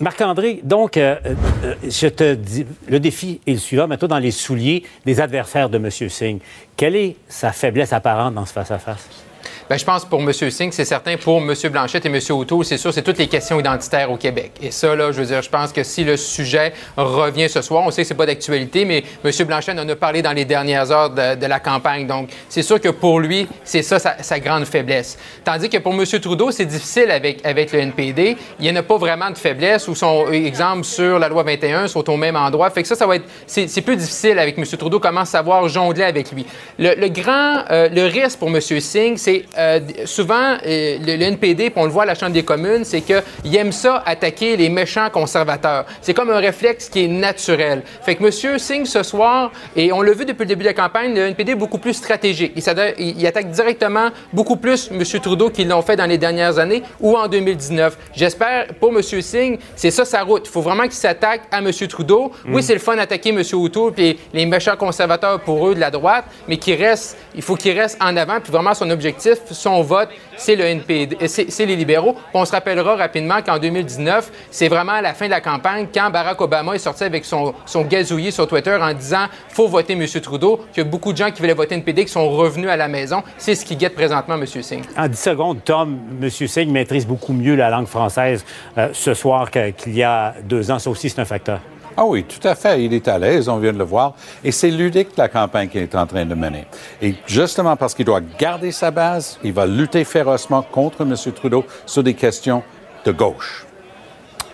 Marc-André, 0.00 0.60
donc, 0.64 0.96
euh, 0.96 1.16
euh, 1.62 1.74
je 1.82 2.08
te 2.08 2.34
dis, 2.34 2.64
le 2.88 2.98
défi 2.98 3.38
est 3.46 3.52
le 3.52 3.58
suivant. 3.58 3.86
Mets-toi 3.86 4.08
dans 4.08 4.18
les 4.18 4.30
souliers 4.30 4.82
des 5.04 5.20
adversaires 5.20 5.68
de 5.68 5.76
M. 5.76 5.90
Singh. 5.90 6.40
Quelle 6.74 6.96
est 6.96 7.16
sa 7.28 7.52
faiblesse 7.52 7.92
apparente 7.92 8.34
dans 8.34 8.46
ce 8.46 8.52
face-à-face? 8.54 9.29
Bien, 9.70 9.76
je 9.76 9.84
pense 9.84 10.04
pour 10.04 10.20
M. 10.20 10.32
Singh, 10.32 10.72
c'est 10.72 10.84
certain. 10.84 11.16
Pour 11.16 11.38
M. 11.38 11.54
Blanchette 11.70 12.04
et 12.04 12.08
M. 12.08 12.18
O'Toole, 12.30 12.64
c'est 12.64 12.76
sûr, 12.76 12.92
c'est 12.92 13.02
toutes 13.02 13.18
les 13.18 13.28
questions 13.28 13.60
identitaires 13.60 14.10
au 14.10 14.16
Québec. 14.16 14.50
Et 14.60 14.72
ça, 14.72 14.96
là, 14.96 15.12
je 15.12 15.20
veux 15.20 15.26
dire, 15.26 15.42
je 15.42 15.48
pense 15.48 15.72
que 15.72 15.84
si 15.84 16.02
le 16.02 16.16
sujet 16.16 16.72
revient 16.96 17.48
ce 17.48 17.62
soir, 17.62 17.84
on 17.86 17.92
sait 17.92 18.02
que 18.02 18.08
c'est 18.08 18.14
pas 18.14 18.26
d'actualité, 18.26 18.84
mais 18.84 19.04
M. 19.24 19.30
Blanchette 19.46 19.78
en 19.78 19.88
a 19.88 19.94
parlé 19.94 20.22
dans 20.22 20.32
les 20.32 20.44
dernières 20.44 20.90
heures 20.90 21.10
de, 21.10 21.46
la 21.46 21.60
campagne. 21.60 22.08
Donc, 22.08 22.30
c'est 22.48 22.62
sûr 22.62 22.80
que 22.80 22.88
pour 22.88 23.20
lui, 23.20 23.46
c'est 23.62 23.82
ça 23.82 24.00
sa, 24.00 24.40
grande 24.40 24.64
faiblesse. 24.64 25.16
Tandis 25.44 25.68
que 25.68 25.78
pour 25.78 25.94
M. 25.94 26.04
Trudeau, 26.04 26.50
c'est 26.50 26.66
difficile 26.66 27.12
avec, 27.12 27.46
avec 27.46 27.70
le 27.70 27.78
NPD. 27.78 28.36
Il 28.58 28.64
n'y 28.64 28.72
en 28.72 28.80
a 28.80 28.82
pas 28.82 28.98
vraiment 28.98 29.30
de 29.30 29.38
faiblesse 29.38 29.86
ou 29.86 29.94
son 29.94 30.32
exemple 30.32 30.82
sur 30.82 31.20
la 31.20 31.28
loi 31.28 31.44
21 31.44 31.86
sont 31.86 32.10
au 32.10 32.16
même 32.16 32.34
endroit. 32.34 32.70
Fait 32.70 32.82
que 32.82 32.88
ça, 32.88 32.96
ça 32.96 33.06
va 33.06 33.14
être, 33.14 33.26
c'est, 33.46 33.82
plus 33.82 33.96
difficile 33.96 34.40
avec 34.40 34.58
M. 34.58 34.64
Trudeau, 34.66 34.98
comment 34.98 35.24
savoir 35.24 35.68
jongler 35.68 36.02
avec 36.02 36.32
lui. 36.32 36.44
Le, 36.76 37.06
grand, 37.06 37.62
euh, 37.70 37.88
le 37.88 38.06
risque 38.06 38.40
pour 38.40 38.48
M. 38.48 38.60
Singh, 38.60 39.16
c'est 39.16 39.44
euh, 39.60 39.80
souvent, 40.06 40.56
euh, 40.66 40.98
le, 40.98 41.22
NPD, 41.22 41.70
puis 41.70 41.80
on 41.80 41.84
le 41.84 41.90
voit 41.90 42.04
à 42.04 42.06
la 42.06 42.14
Chambre 42.14 42.32
des 42.32 42.42
communes, 42.42 42.84
c'est 42.84 43.02
qu'il 43.02 43.56
aime 43.56 43.72
ça 43.72 44.02
attaquer 44.06 44.56
les 44.56 44.70
méchants 44.70 45.10
conservateurs. 45.10 45.84
C'est 46.00 46.14
comme 46.14 46.30
un 46.30 46.38
réflexe 46.38 46.88
qui 46.88 47.04
est 47.04 47.08
naturel. 47.08 47.82
Fait 48.02 48.14
que 48.14 48.24
M. 48.24 48.58
Singh, 48.58 48.86
ce 48.86 49.02
soir, 49.02 49.52
et 49.76 49.92
on 49.92 50.00
l'a 50.00 50.12
vu 50.12 50.24
depuis 50.24 50.44
le 50.44 50.46
début 50.46 50.62
de 50.62 50.68
la 50.68 50.74
campagne, 50.74 51.14
le 51.14 51.26
NPD 51.28 51.52
est 51.52 51.56
beaucoup 51.56 51.78
plus 51.78 51.92
stratégique. 51.94 52.52
Il, 52.56 53.18
il 53.18 53.26
attaque 53.26 53.50
directement 53.50 54.08
beaucoup 54.32 54.56
plus 54.56 54.90
M. 54.90 55.02
Trudeau 55.20 55.50
qu'ils 55.50 55.68
l'ont 55.68 55.82
fait 55.82 55.96
dans 55.96 56.06
les 56.06 56.18
dernières 56.18 56.58
années 56.58 56.82
ou 56.98 57.16
en 57.16 57.28
2019. 57.28 57.98
J'espère, 58.14 58.68
pour 58.80 58.90
M. 58.90 59.02
Singh, 59.02 59.58
c'est 59.76 59.90
ça 59.90 60.06
sa 60.06 60.22
route. 60.22 60.46
Il 60.46 60.50
faut 60.50 60.62
vraiment 60.62 60.84
qu'il 60.84 60.92
s'attaque 60.92 61.42
à 61.50 61.58
M. 61.58 61.70
Trudeau. 61.88 62.32
Oui, 62.46 62.60
mm. 62.60 62.62
c'est 62.62 62.74
le 62.74 62.80
fun 62.80 62.96
d'attaquer 62.96 63.30
M. 63.30 63.42
O'Toole 63.52 63.92
puis 63.92 64.18
les 64.32 64.46
méchants 64.46 64.76
conservateurs 64.76 65.40
pour 65.40 65.68
eux 65.68 65.74
de 65.74 65.80
la 65.80 65.90
droite, 65.90 66.24
mais 66.48 66.56
qu'il 66.56 66.82
reste, 66.82 67.18
il 67.34 67.42
faut 67.42 67.56
qu'il 67.56 67.78
reste 67.78 67.98
en 68.00 68.16
avant. 68.16 68.40
Puis 68.40 68.52
vraiment, 68.52 68.72
son 68.74 68.88
objectif, 68.90 69.38
son 69.54 69.82
vote, 69.82 70.08
c'est 70.36 70.56
le 70.56 70.64
NPD, 70.64 71.16
euh, 71.20 71.26
c'est 71.26 71.66
les 71.66 71.76
libéraux. 71.76 72.16
on 72.34 72.44
se 72.44 72.52
rappellera 72.52 72.96
rapidement 72.96 73.42
qu'en 73.42 73.58
2019, 73.58 74.30
c'est 74.50 74.68
vraiment 74.68 74.92
à 74.92 75.02
la 75.02 75.14
fin 75.14 75.26
de 75.26 75.30
la 75.30 75.40
campagne, 75.40 75.86
quand 75.92 76.10
Barack 76.10 76.40
Obama 76.40 76.74
est 76.74 76.78
sorti 76.78 77.04
avec 77.04 77.24
son, 77.24 77.54
son 77.66 77.82
gazouillis 77.82 78.32
sur 78.32 78.46
Twitter 78.46 78.76
en 78.80 78.92
disant 78.92 79.26
faut 79.48 79.68
voter 79.68 79.92
M. 79.94 80.06
Trudeau, 80.20 80.60
qu'il 80.72 80.84
y 80.84 80.86
a 80.86 80.88
beaucoup 80.88 81.12
de 81.12 81.18
gens 81.18 81.30
qui 81.30 81.40
voulaient 81.40 81.54
voter 81.54 81.74
NPD 81.74 82.04
qui 82.04 82.12
sont 82.12 82.28
revenus 82.28 82.68
à 82.68 82.76
la 82.76 82.88
maison. 82.88 83.22
C'est 83.38 83.54
ce 83.54 83.64
qui 83.64 83.76
guette 83.76 83.94
présentement 83.94 84.34
M. 84.34 84.46
Singh. 84.46 84.82
En 84.96 85.08
10 85.08 85.18
secondes, 85.18 85.64
Tom, 85.64 85.98
M. 86.22 86.30
Singh 86.30 86.70
maîtrise 86.70 87.06
beaucoup 87.06 87.32
mieux 87.32 87.54
la 87.54 87.70
langue 87.70 87.86
française 87.86 88.44
euh, 88.78 88.88
ce 88.92 89.14
soir 89.14 89.50
qu'il 89.50 89.94
y 89.94 90.02
a 90.02 90.34
deux 90.44 90.70
ans. 90.70 90.78
Ça 90.78 90.90
aussi, 90.90 91.10
c'est 91.10 91.20
un 91.20 91.24
facteur. 91.24 91.60
Ah 91.96 92.04
oui, 92.04 92.24
tout 92.24 92.46
à 92.46 92.54
fait. 92.54 92.84
Il 92.84 92.94
est 92.94 93.08
à 93.08 93.18
l'aise, 93.18 93.48
on 93.48 93.58
vient 93.58 93.72
de 93.72 93.78
le 93.78 93.84
voir. 93.84 94.14
Et 94.44 94.52
c'est 94.52 94.70
ludique 94.70 95.08
la 95.16 95.28
campagne 95.28 95.68
qu'il 95.68 95.82
est 95.82 95.94
en 95.94 96.06
train 96.06 96.24
de 96.24 96.34
mener. 96.34 96.66
Et 97.02 97.14
justement 97.26 97.76
parce 97.76 97.94
qu'il 97.94 98.04
doit 98.04 98.20
garder 98.38 98.72
sa 98.72 98.90
base, 98.90 99.38
il 99.42 99.52
va 99.52 99.66
lutter 99.66 100.04
férocement 100.04 100.62
contre 100.62 101.02
M. 101.02 101.14
Trudeau 101.34 101.64
sur 101.86 102.02
des 102.02 102.14
questions 102.14 102.62
de 103.04 103.12
gauche. 103.12 103.66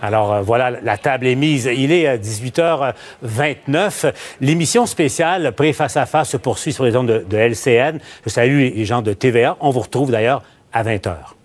Alors 0.01 0.33
euh, 0.33 0.41
voilà, 0.41 0.71
la 0.71 0.97
table 0.97 1.27
est 1.27 1.35
mise. 1.35 1.65
Il 1.65 1.91
est 1.91 2.17
18h29. 2.17 4.13
L'émission 4.41 4.85
spéciale 4.85 5.51
Pré-Face 5.53 5.97
à 5.97 6.05
Face 6.05 6.29
se 6.29 6.37
poursuit 6.37 6.73
sur 6.73 6.83
les 6.83 6.95
ondes 6.95 7.07
de, 7.07 7.25
de 7.27 7.37
LCN. 7.37 7.99
Je 8.25 8.29
salue 8.29 8.71
les 8.75 8.85
gens 8.85 9.01
de 9.01 9.13
TVA. 9.13 9.57
On 9.59 9.71
vous 9.71 9.81
retrouve 9.81 10.11
d'ailleurs 10.11 10.43
à 10.73 10.83
20h. 10.83 11.36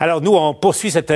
Alors, 0.00 0.20
nous, 0.20 0.34
on 0.34 0.54
poursuit 0.54 0.90
cette, 0.90 1.12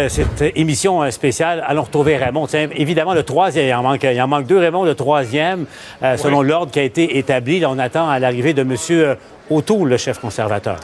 émission 0.55 1.11
spéciale. 1.11 1.65
Allons 1.67 1.83
retrouver 1.83 2.17
Raymond. 2.17 2.47
évidemment, 2.75 3.13
le 3.13 3.25
troisième, 3.25 3.67
il 3.67 3.75
en 3.75 3.83
manque, 3.83 4.05
il 4.05 4.21
en 4.21 4.29
manque 4.29 4.47
deux, 4.47 4.59
Raymond. 4.59 4.85
Le 4.85 4.95
troisième, 4.95 5.67
euh, 6.03 6.17
selon 6.17 6.43
l'ordre 6.43 6.71
qui 6.71 6.79
a 6.79 6.85
été 6.85 7.19
établi, 7.19 7.65
on 7.67 7.79
attend 7.79 8.09
à 8.09 8.19
l'arrivée 8.19 8.55
de 8.55 8.63
M. 8.63 8.77
Euh, 8.91 9.15
O'Toole, 9.51 9.89
le 9.89 9.97
chef 9.97 10.19
conservateur. 10.19 10.79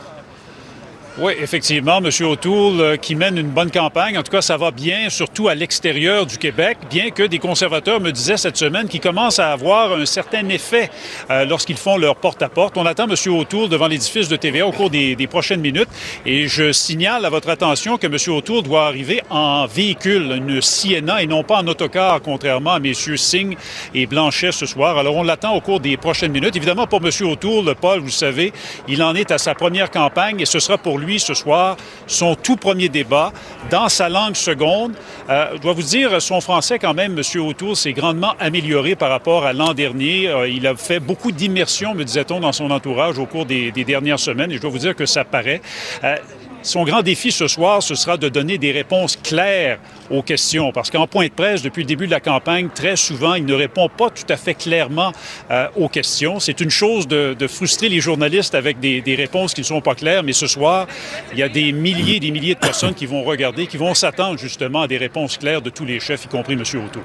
Oui, 1.17 1.33
effectivement, 1.41 1.99
M. 1.99 2.11
O'Toole 2.27 2.81
euh, 2.81 2.97
qui 2.97 3.15
mène 3.15 3.39
une 3.39 3.51
bonne 3.51 3.71
campagne. 3.71 4.19
En 4.19 4.25
tout 4.25 4.33
cas, 4.33 4.43
ça 4.43 4.57
va 4.57 4.73
bien, 4.73 5.09
surtout 5.11 5.47
à 5.47 5.55
l'extérieur 5.55 6.27
du 6.27 6.39
Québec, 6.39 6.77
bien 6.91 7.11
que 7.11 7.23
des 7.23 7.39
conservateurs 7.39 8.01
me 8.01 8.11
disaient 8.11 8.37
cette 8.37 8.57
semaine 8.57 8.89
qu'ils 8.89 9.01
commencent 9.01 9.39
à 9.39 9.53
avoir 9.53 9.93
un 9.93 10.07
certain 10.07 10.49
effet 10.49 10.91
euh, 11.31 11.45
lorsqu'ils 11.45 11.77
font 11.77 11.99
leur 11.99 12.17
porte-à-porte. 12.17 12.77
On 12.77 12.85
attend 12.85 13.05
M. 13.05 13.15
O'Toole 13.33 13.69
devant 13.69 13.87
l'édifice 13.87 14.29
de 14.29 14.35
TVA 14.35 14.67
au 14.67 14.73
cours 14.73 14.91
des, 14.91 15.29
prochaines 15.31 15.61
minutes. 15.61 15.89
Et 16.27 16.49
je 16.49 16.73
signale 16.73 17.25
à 17.25 17.31
votre 17.31 17.49
attention 17.49 17.97
que 17.97 18.09
M. 18.09 18.17
O'Toole 18.37 18.65
doit 18.65 18.87
arriver 18.87 19.23
en 19.31 19.67
véhicule, 19.67 20.33
une 20.37 20.61
Sienna, 20.61 21.23
et 21.23 21.29
non 21.29 21.45
pas 21.45 21.59
en 21.59 21.69
autocar, 21.69 22.21
contrairement 22.23 22.73
à 22.73 22.81
messieurs 22.81 23.17
Singh 23.17 23.57
et 23.95 24.07
Blanchet 24.07 24.51
ce 24.51 24.67
soir. 24.67 24.99
Alors, 24.99 25.15
on 25.15 25.23
l'attend 25.23 25.55
au 25.55 25.61
cours 25.61 25.79
des 25.79 25.97
prochaines 25.97 26.33
minutes. 26.33 26.57
Évidemment, 26.57 26.89
pour 26.89 27.01
M. 27.05 27.11
O'Toole, 27.29 27.73
Paul, 27.81 28.01
vous 28.01 28.11
savez, 28.11 28.53
il 28.89 29.01
en 29.01 29.15
est 29.15 29.31
à 29.31 29.39
sa 29.39 29.55
première 29.55 29.93
campagne 29.93 30.41
et 30.41 30.45
ce 30.45 30.59
sera 30.59 30.77
pour 30.77 30.99
lui 30.99 31.04
lui 31.05 31.21
ce 31.21 31.35
soir 31.35 31.77
son 32.07 32.35
tout 32.35 32.57
premier 32.57 32.89
débat 32.89 33.33
dans 33.71 33.89
sa 33.89 34.09
langue 34.09 34.35
seconde. 34.35 34.95
Euh, 35.31 35.47
je 35.55 35.61
dois 35.61 35.73
vous 35.73 35.83
dire, 35.83 36.21
son 36.21 36.41
français 36.41 36.79
quand 36.79 36.95
même, 36.95 37.19
M. 37.19 37.41
O'Toole, 37.41 37.77
s'est 37.77 37.93
grandement 37.93 38.35
amélioré 38.39 38.95
par 38.95 39.11
rapport 39.11 39.45
à 39.45 39.53
l'an 39.53 39.75
dernier. 39.75 40.29
Euh, 40.29 40.49
il 40.49 40.67
a 40.67 40.75
fait 40.75 41.01
beaucoup 41.01 41.33
d'immersion, 41.33 41.95
me 41.95 42.05
disait-on, 42.05 42.41
dans 42.41 42.53
son 42.53 42.71
entourage 42.71 43.19
au 43.19 43.27
cours 43.27 43.47
des, 43.47 43.73
dernières 43.73 44.19
semaines 44.19 44.51
et 44.51 44.57
je 44.57 44.61
dois 44.61 44.71
vous 44.71 44.79
dire 44.79 44.95
que 44.95 45.07
ça 45.07 45.25
paraît. 45.25 45.61
Euh, 46.05 46.17
son 46.65 46.85
grand 46.85 47.03
défi 47.03 47.31
ce 47.31 47.47
soir, 47.47 47.83
ce 47.83 47.95
sera 47.95 48.17
de 48.17 48.29
donner 48.29 48.59
des 48.59 48.73
réponses 48.73 49.17
claires 49.17 49.79
aux 50.11 50.23
questions, 50.23 50.73
parce 50.73 50.91
qu'en 50.91 51.07
point 51.07 51.27
de 51.27 51.33
presse, 51.33 51.63
depuis 51.63 51.83
le 51.83 51.87
début 51.87 52.07
de 52.07 52.11
la 52.11 52.21
campagne, 52.21 52.69
très 52.75 52.97
souvent, 52.97 53.35
il 53.35 53.45
ne 53.45 53.55
répond 53.55 53.89
pas 53.89 54.11
tout 54.11 54.25
à 54.31 54.37
fait 54.37 54.55
clairement 54.55 55.13
euh, 55.51 55.69
aux 55.77 55.89
questions. 55.89 56.41
C'est 56.41 56.61
une 56.61 56.71
chose 56.71 57.07
de, 57.07 57.37
frustrer 57.47 57.91
les 57.91 58.01
journalistes 58.01 58.55
avec 58.55 58.81
des, 58.81 59.15
réponses 59.15 59.55
qui 59.55 59.61
ne 59.61 59.67
sont 59.67 59.83
pas 59.83 59.95
claires, 59.95 60.23
mais 60.23 60.33
ce 60.33 60.47
soir, 60.47 60.89
il 61.33 61.39
y 61.39 61.43
a 61.43 61.49
des 61.49 61.73
milliers 61.73 62.17
et 62.17 62.21
des 62.21 62.31
milliers 62.31 62.55
de 62.55 62.61
personnes 62.61 62.95
qui 62.95 63.07
vont 63.07 63.23
regarder, 63.23 63.67
qui 63.67 63.77
vont 63.77 63.95
s'attendre 63.95 64.39
justement 64.39 64.83
à 64.83 64.89
des 64.89 64.97
réponses 64.97 65.37
claires 65.37 65.61
de 65.61 65.71
tous 65.71 65.85
les 65.85 66.01
chefs, 66.01 66.25
y 66.25 66.29
compris 66.29 66.55
M. 66.55 66.63
Auto. 66.85 67.01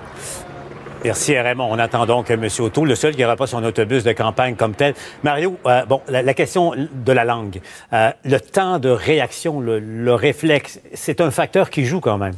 Merci, 1.04 1.40
Raymond. 1.40 1.70
On 1.72 1.80
attend 1.80 2.06
donc 2.06 2.30
M. 2.30 2.46
Auto, 2.60 2.84
le 2.84 2.96
seul 2.96 3.16
qui 3.16 3.22
n'aura 3.22 3.38
pas 3.38 3.48
son 3.48 3.64
autobus 3.64 4.04
de 4.04 4.12
campagne 4.12 4.56
comme 4.56 4.76
tel. 4.76 4.94
Mario, 5.24 5.58
euh, 5.66 5.86
bon, 5.86 6.02
la, 6.10 6.34
question 6.34 6.74
de 6.76 7.12
la 7.14 7.24
langue, 7.24 7.62
euh, 7.94 8.12
le 8.26 8.40
temps 8.40 8.80
de 8.80 8.90
réaction, 8.90 9.62
le, 9.62 10.14
réflexe, 10.14 10.82
c'est 10.94 11.22
un 11.22 11.32
facteur 11.32 11.70
qui 11.70 11.86
joue 11.86 12.02
quand 12.02 12.18
même. 12.18 12.36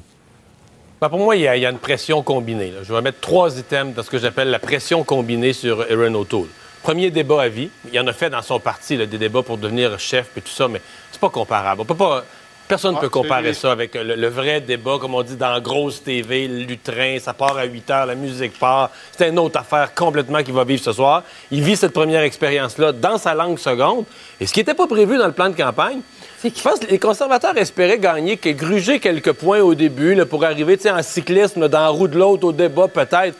Ben, 1.02 1.10
pour 1.10 1.18
moi, 1.18 1.36
il 1.36 1.42
y, 1.42 1.48
a, 1.48 1.70
une 1.70 1.80
pression 1.80 2.22
combinée. 2.22 2.72
Je 2.84 2.94
vais 2.94 3.02
mettre 3.02 3.20
trois 3.20 3.58
items 3.58 3.96
dans 3.96 4.04
ce 4.04 4.12
que 4.12 4.20
j'appelle 4.20 4.52
la 4.52 4.60
pression 4.60 5.04
combinée 5.04 5.54
sur 5.54 5.82
Aaron 5.90 6.14
O'Toole. 6.14 6.48
Premier 6.84 7.10
débat 7.10 7.44
à 7.44 7.48
vie. 7.48 7.72
Il 7.92 8.00
en 8.00 8.06
a 8.06 8.14
fait 8.14 8.30
dans 8.30 8.44
son 8.44 8.60
parti 8.60 8.96
des 8.96 9.08
débats 9.08 9.42
pour 9.42 9.58
devenir 9.58 10.00
chef 10.00 10.38
et 10.38 10.42
tout 10.42 10.52
ça, 10.52 10.68
mais 10.68 10.82
c'est 11.12 11.22
pas 11.22 11.30
comparable. 11.30 11.82
On 11.82 11.86
peut 11.86 11.96
pas 11.96 12.24
Personne 12.72 12.96
ne 12.96 13.02
peut 13.02 13.10
comparer 13.10 13.54
ça 13.54 13.74
avec 13.74 13.96
le, 13.96 14.28
vrai 14.30 14.62
débat, 14.62 14.98
comme 14.98 15.14
on 15.14 15.24
dit 15.24 15.36
dans 15.36 15.60
grosse 15.60 16.02
TV, 16.02 16.48
le 16.48 16.60
lutrin, 16.60 17.18
ça 17.20 17.34
part 17.34 17.58
à 17.58 17.66
8 17.66 17.90
heures, 17.90 18.06
la 18.06 18.16
musique 18.16 18.58
part. 18.58 18.92
C'est 19.12 19.28
une 19.28 19.40
autre 19.40 19.60
affaire 19.60 19.94
complètement 19.94 20.42
qu'il 20.42 20.54
va 20.54 20.64
vivre 20.64 20.82
ce 20.82 20.94
soir. 20.94 21.24
Il 21.52 21.64
vit 21.64 21.76
cette 21.76 21.92
première 21.92 22.22
expérience-là 22.22 22.94
dans 22.94 23.18
sa 23.18 23.34
langue 23.34 23.60
seconde. 23.60 24.06
Et 24.40 24.48
ce 24.48 24.54
qui 24.54 24.62
n'était 24.62 24.74
pas 24.74 24.88
prévu 24.88 25.18
dans 25.18 25.26
le 25.26 25.34
plan 25.34 25.50
de 25.50 25.56
campagne, 25.58 26.00
c'est 26.40 26.58
je 26.58 26.64
pense 26.64 26.80
que 26.80 26.88
les 26.88 26.98
conservateurs 26.98 27.58
espéraient 27.58 28.00
gagner, 28.00 28.38
gruger 28.38 29.02
quelques 29.02 29.34
points 29.34 29.60
au 29.60 29.76
début 29.76 30.26
pour 30.26 30.46
arriver 30.46 30.80
en 30.90 31.04
cyclisme, 31.04 31.68
dans 31.68 31.82
la 31.82 31.90
roue 31.90 32.08
de 32.08 32.18
l'autre, 32.18 32.48
au 32.48 32.54
débat 32.54 32.88
peut-être. 32.88 33.38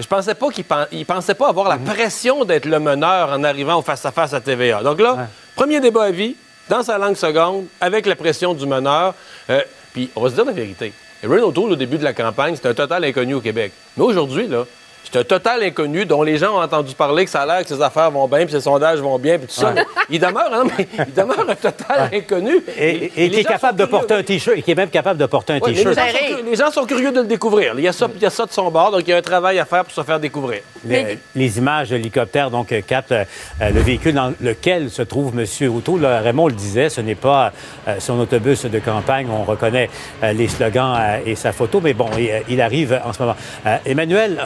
Je 0.00 0.06
pensais 0.08 0.34
pas 0.34 0.48
qu'ils 0.48 1.06
pensaient 1.06 1.34
pas 1.34 1.48
avoir 1.48 1.68
la 1.68 1.76
mhm. 1.76 1.84
pression 1.84 2.44
d'être 2.44 2.64
le 2.64 2.80
meneur 2.80 3.30
en 3.30 3.44
arrivant 3.44 3.78
au 3.78 3.82
face-à-face 3.82 4.32
-à, 4.32 4.40
TVA. 4.40 4.82
Donc 4.82 5.00
là, 5.00 5.28
premier 5.54 5.78
débat 5.78 6.06
à 6.06 6.10
vie, 6.10 6.34
dans 6.68 6.82
sa 6.82 6.98
langue 6.98 7.16
seconde, 7.16 7.66
avec 7.80 8.06
la 8.06 8.16
pression 8.16 8.54
du 8.54 8.66
meneur. 8.66 9.14
Euh, 9.50 9.60
puis, 9.92 10.10
on 10.16 10.22
va 10.22 10.30
se 10.30 10.34
dire 10.34 10.44
la 10.44 10.52
vérité. 10.52 10.92
Aaron 11.24 11.48
O'Toole, 11.48 11.72
au 11.72 11.76
début 11.76 11.98
de 11.98 12.04
la 12.04 12.12
campagne, 12.12 12.56
c'était 12.56 12.68
un 12.68 12.74
total 12.74 13.04
inconnu 13.04 13.34
au 13.34 13.40
Québec. 13.40 13.72
Mais 13.96 14.04
aujourd'hui, 14.04 14.48
là, 14.48 14.64
c'est 15.04 15.18
un 15.18 15.24
total 15.24 15.62
inconnu 15.62 16.06
dont 16.06 16.22
les 16.22 16.38
gens 16.38 16.56
ont 16.56 16.62
entendu 16.62 16.94
parler 16.94 17.24
que 17.24 17.30
ça 17.30 17.42
a 17.42 17.46
l'air 17.46 17.62
que 17.62 17.68
ses 17.68 17.82
affaires 17.82 18.10
vont 18.10 18.26
bien, 18.28 18.44
puis 18.44 18.52
ses 18.52 18.60
sondages 18.60 19.00
vont 19.00 19.18
bien, 19.18 19.38
puis 19.38 19.46
tout 19.46 19.54
ça. 19.54 19.74
Il 20.08 20.20
demeure, 20.20 20.52
hein, 20.52 20.64
mais 20.78 20.88
il 21.06 21.12
demeure 21.12 21.48
un 21.48 21.54
total 21.54 22.10
inconnu. 22.12 22.62
Et, 22.78 23.10
qui 23.30 23.40
est 23.40 23.44
capable 23.44 23.78
de 23.78 23.84
porter 23.84 24.14
un 24.14 24.22
T-shirt, 24.22 24.58
et 24.58 24.62
qui 24.62 24.70
est 24.70 24.74
même 24.74 24.90
capable 24.90 25.18
de 25.18 25.26
porter 25.26 25.54
un 25.54 25.60
T-shirt. 25.60 25.96
Les, 26.44 26.56
gens 26.56 26.70
sont 26.70 26.84
curieux 26.84 27.12
de 27.12 27.20
le 27.20 27.26
découvrir. 27.26 27.74
Il 27.76 27.84
y, 27.84 27.88
a 27.88 27.92
ça, 27.92 28.08
il 28.14 28.22
y 28.22 28.26
a 28.26 28.30
ça 28.30 28.46
de 28.46 28.52
son 28.52 28.70
bord, 28.70 28.90
donc 28.90 29.02
il 29.06 29.10
y 29.10 29.12
a 29.12 29.16
un 29.16 29.22
travail 29.22 29.58
à 29.58 29.64
faire 29.64 29.84
pour 29.84 29.92
se 29.92 30.02
faire 30.02 30.20
découvrir. 30.20 30.60
Les, 30.84 31.58
images 31.58 31.90
de 31.90 31.96
l'hélicoptère 31.96 32.50
donc, 32.50 32.74
captent 32.86 33.12
euh, 33.12 33.24
le 33.60 33.80
véhicule 33.80 34.14
dans 34.14 34.32
lequel 34.40 34.90
se 34.90 35.02
trouve 35.02 35.38
M. 35.38 35.74
O'Toole. 35.74 36.04
Raymond 36.04 36.48
le 36.48 36.54
disait, 36.54 36.88
ce 36.88 37.00
n'est 37.00 37.14
pas 37.14 37.52
euh, 37.86 37.96
son 37.98 38.18
autobus 38.18 38.64
de 38.64 38.78
campagne. 38.78 39.28
On 39.30 39.44
reconnaît 39.44 39.90
euh, 40.22 40.32
les 40.32 40.48
slogans 40.48 40.96
et 41.24 41.34
sa 41.34 41.52
photo, 41.52 41.80
mais 41.80 41.94
bon, 41.94 42.08
il, 42.48 42.60
arrive 42.60 43.00
en 43.04 43.12
ce 43.12 43.22
moment. 43.22 43.36
Emmanuel, 43.84 44.38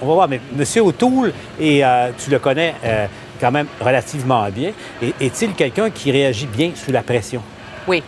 on 0.00 0.03
va 0.04 0.14
voir, 0.14 0.28
mais 0.28 0.40
M. 0.58 0.84
O'Toole, 0.84 1.32
et 1.60 1.84
euh, 1.84 2.10
tu 2.22 2.30
le 2.30 2.38
connais 2.38 2.74
euh, 2.84 3.06
quand 3.40 3.50
même 3.50 3.66
relativement 3.80 4.48
bien, 4.50 4.72
est-il 5.20 5.54
quelqu'un 5.54 5.90
qui 5.90 6.10
réagit 6.10 6.46
bien 6.46 6.72
sous 6.74 6.92
la 6.92 7.02
pression? 7.02 7.42
Oui. 7.86 8.02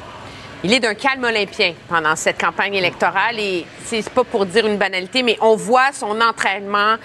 il 0.65 0.73
est 0.73 0.81
d'un 0.81 0.95
calme 0.95 1.25
olympien 1.25 1.75
pendant 1.89 2.17
cette 2.17 2.41
campagne 2.41 2.75
électorale 2.75 3.39
et 3.39 3.67
c'est 3.85 4.09
pas 4.09 4.25
pour 4.25 4.47
dire 4.47 4.67
une 4.67 4.79
banalité, 4.79 5.23
mais 5.23 5.37
on 5.41 5.55
voit 5.55 5.93
son 5.93 6.21
entraînement 6.21 6.97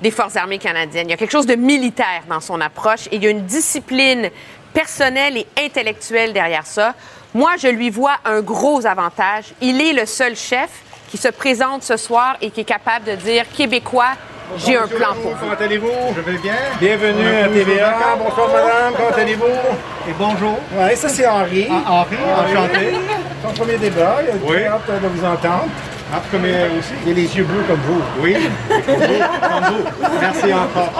des 0.00 0.10
Forces 0.10 0.36
armées 0.36 0.58
canadiennes. 0.58 1.08
Il 1.08 1.10
y 1.10 1.14
a 1.14 1.16
quelque 1.16 1.32
chose 1.32 1.46
de 1.46 1.56
militaire 1.56 2.22
dans 2.28 2.40
son 2.40 2.60
approche 2.60 3.06
et 3.10 3.16
il 3.16 3.24
y 3.24 3.26
a 3.26 3.30
une 3.30 3.44
discipline 3.44 4.30
personnelle 4.72 5.36
et 5.36 5.46
intellectuelle 5.58 6.32
derrière 6.32 6.66
ça. 6.66 6.94
Moi, 7.34 7.52
je 7.58 7.68
lui 7.68 7.90
vois 7.90 8.16
un 8.24 8.40
gros 8.40 8.86
avantage. 8.86 9.46
Il 9.60 9.80
est 9.80 9.92
le 9.92 10.06
seul 10.06 10.34
chef 10.36 10.70
qui 11.10 11.16
se 11.16 11.28
présente 11.28 11.82
ce 11.82 11.96
soir 11.96 12.36
et 12.40 12.50
qui 12.50 12.60
est 12.60 12.64
capable 12.64 13.04
de 13.04 13.16
dire 13.16 13.44
Québécois, 13.56 14.12
j'ai 14.58 14.76
un 14.76 14.86
plan 14.86 15.14
pour 15.14 15.32
vous. 15.32 15.36
Comment 15.40 15.52
allez-vous? 15.60 15.90
Je 16.16 16.20
vais 16.20 16.38
bien. 16.38 16.54
Bienvenue 16.80 17.26
à 17.44 17.48
TVA. 17.48 17.94
Bonsoir, 18.18 18.48
madame. 18.48 18.92
Comment 18.96 19.16
allez-vous? 19.16 19.46
Et 20.08 20.12
bonjour. 20.18 20.58
Oui, 20.76 20.96
ça, 20.96 21.08
c'est 21.08 21.26
Henri. 21.26 21.68
Ah, 21.70 21.82
Henri, 21.90 22.16
Enchanté. 22.38 22.92
Son 23.46 23.52
premier 23.54 23.76
débat. 23.76 24.18
Il 24.22 24.30
a 24.30 24.32
Oui. 24.44 24.64
hâte 24.64 25.02
de 25.02 25.08
vous 25.08 25.24
entendre. 25.24 25.68
Ah, 26.12 26.20
comme 26.32 26.40
aussi. 26.42 26.92
Il 27.06 27.12
a 27.12 27.14
les 27.14 27.36
yeux 27.36 27.44
bleus 27.44 27.62
comme 27.68 27.80
vous. 27.86 28.02
Oui, 28.20 28.34
comme 28.68 28.80
vous, 28.82 28.94
comme 28.96 29.64
vous. 29.74 29.84
Merci 30.20 30.52
encore. 30.52 30.90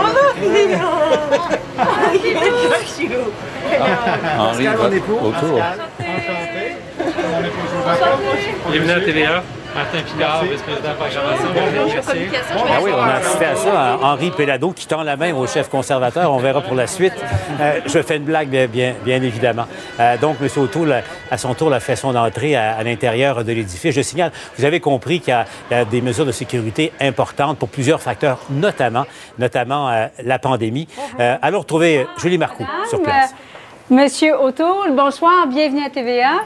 Henri, 4.38 4.64
Pascal, 4.64 4.76
mon 4.78 4.92
époux. 4.96 5.18
autour. 5.20 5.58
Enchanté. 5.58 6.76
Rebecca. 6.98 8.18
Bienvenue 8.70 8.92
à 8.92 9.00
TVA. 9.00 9.42
Martin 9.74 9.98
Picard, 10.02 10.44
vice-président 10.44 10.82
de 10.82 10.86
la 10.88 10.94
programmation. 10.94 11.48
Ah 12.68 12.78
oui, 12.82 12.90
on 12.94 13.00
a 13.02 13.14
assisté 13.14 13.44
à 13.44 13.54
ça. 13.56 13.92
hein. 13.92 13.98
Henri 14.02 14.30
Pellado 14.30 14.72
qui 14.72 14.86
tend 14.86 15.02
la 15.02 15.16
main 15.16 15.32
au 15.34 15.46
chef 15.46 15.68
conservateur. 15.68 16.32
On 16.32 16.38
verra 16.38 16.60
pour 16.60 16.74
la 16.74 16.86
suite. 16.86 17.12
Euh, 17.60 17.80
je 17.86 18.02
fais 18.02 18.16
une 18.16 18.24
blague, 18.24 18.48
bien, 18.48 18.66
bien, 18.66 18.94
bien 19.04 19.22
évidemment. 19.22 19.66
Euh, 20.00 20.16
donc, 20.18 20.36
M. 20.42 20.48
O'Toole, 20.56 21.02
à 21.30 21.38
son 21.38 21.54
tour, 21.54 21.72
a 21.72 21.78
fait 21.80 21.94
son 21.96 22.14
entrée 22.16 22.56
à, 22.56 22.76
à 22.76 22.82
l'intérieur 22.82 23.44
de 23.44 23.52
l'édifice. 23.52 23.94
Je 23.94 24.02
signale, 24.02 24.32
vous 24.58 24.64
avez 24.64 24.80
compris 24.80 25.20
qu'il 25.20 25.30
y, 25.30 25.36
a- 25.36 25.44
il 25.70 25.76
y 25.76 25.80
a 25.80 25.84
des 25.84 26.00
mesures 26.00 26.26
de 26.26 26.32
sécurité 26.32 26.92
importantes 27.00 27.58
pour 27.58 27.68
plusieurs 27.68 28.00
facteurs, 28.02 28.38
notamment, 28.50 29.06
notamment 29.38 29.88
euh, 29.88 30.06
la 30.24 30.38
pandémie. 30.40 30.88
Euh, 31.20 31.36
allons 31.42 31.60
retrouver 31.60 32.06
Julie 32.18 32.38
Marcoux 32.38 32.66
sur 32.88 33.02
place. 33.02 33.34
Monsieur 33.88 34.34
O'Toole, 34.40 34.92
bonsoir, 34.96 35.46
bienvenue 35.48 35.84
à 35.84 35.90
TVA. 35.90 36.42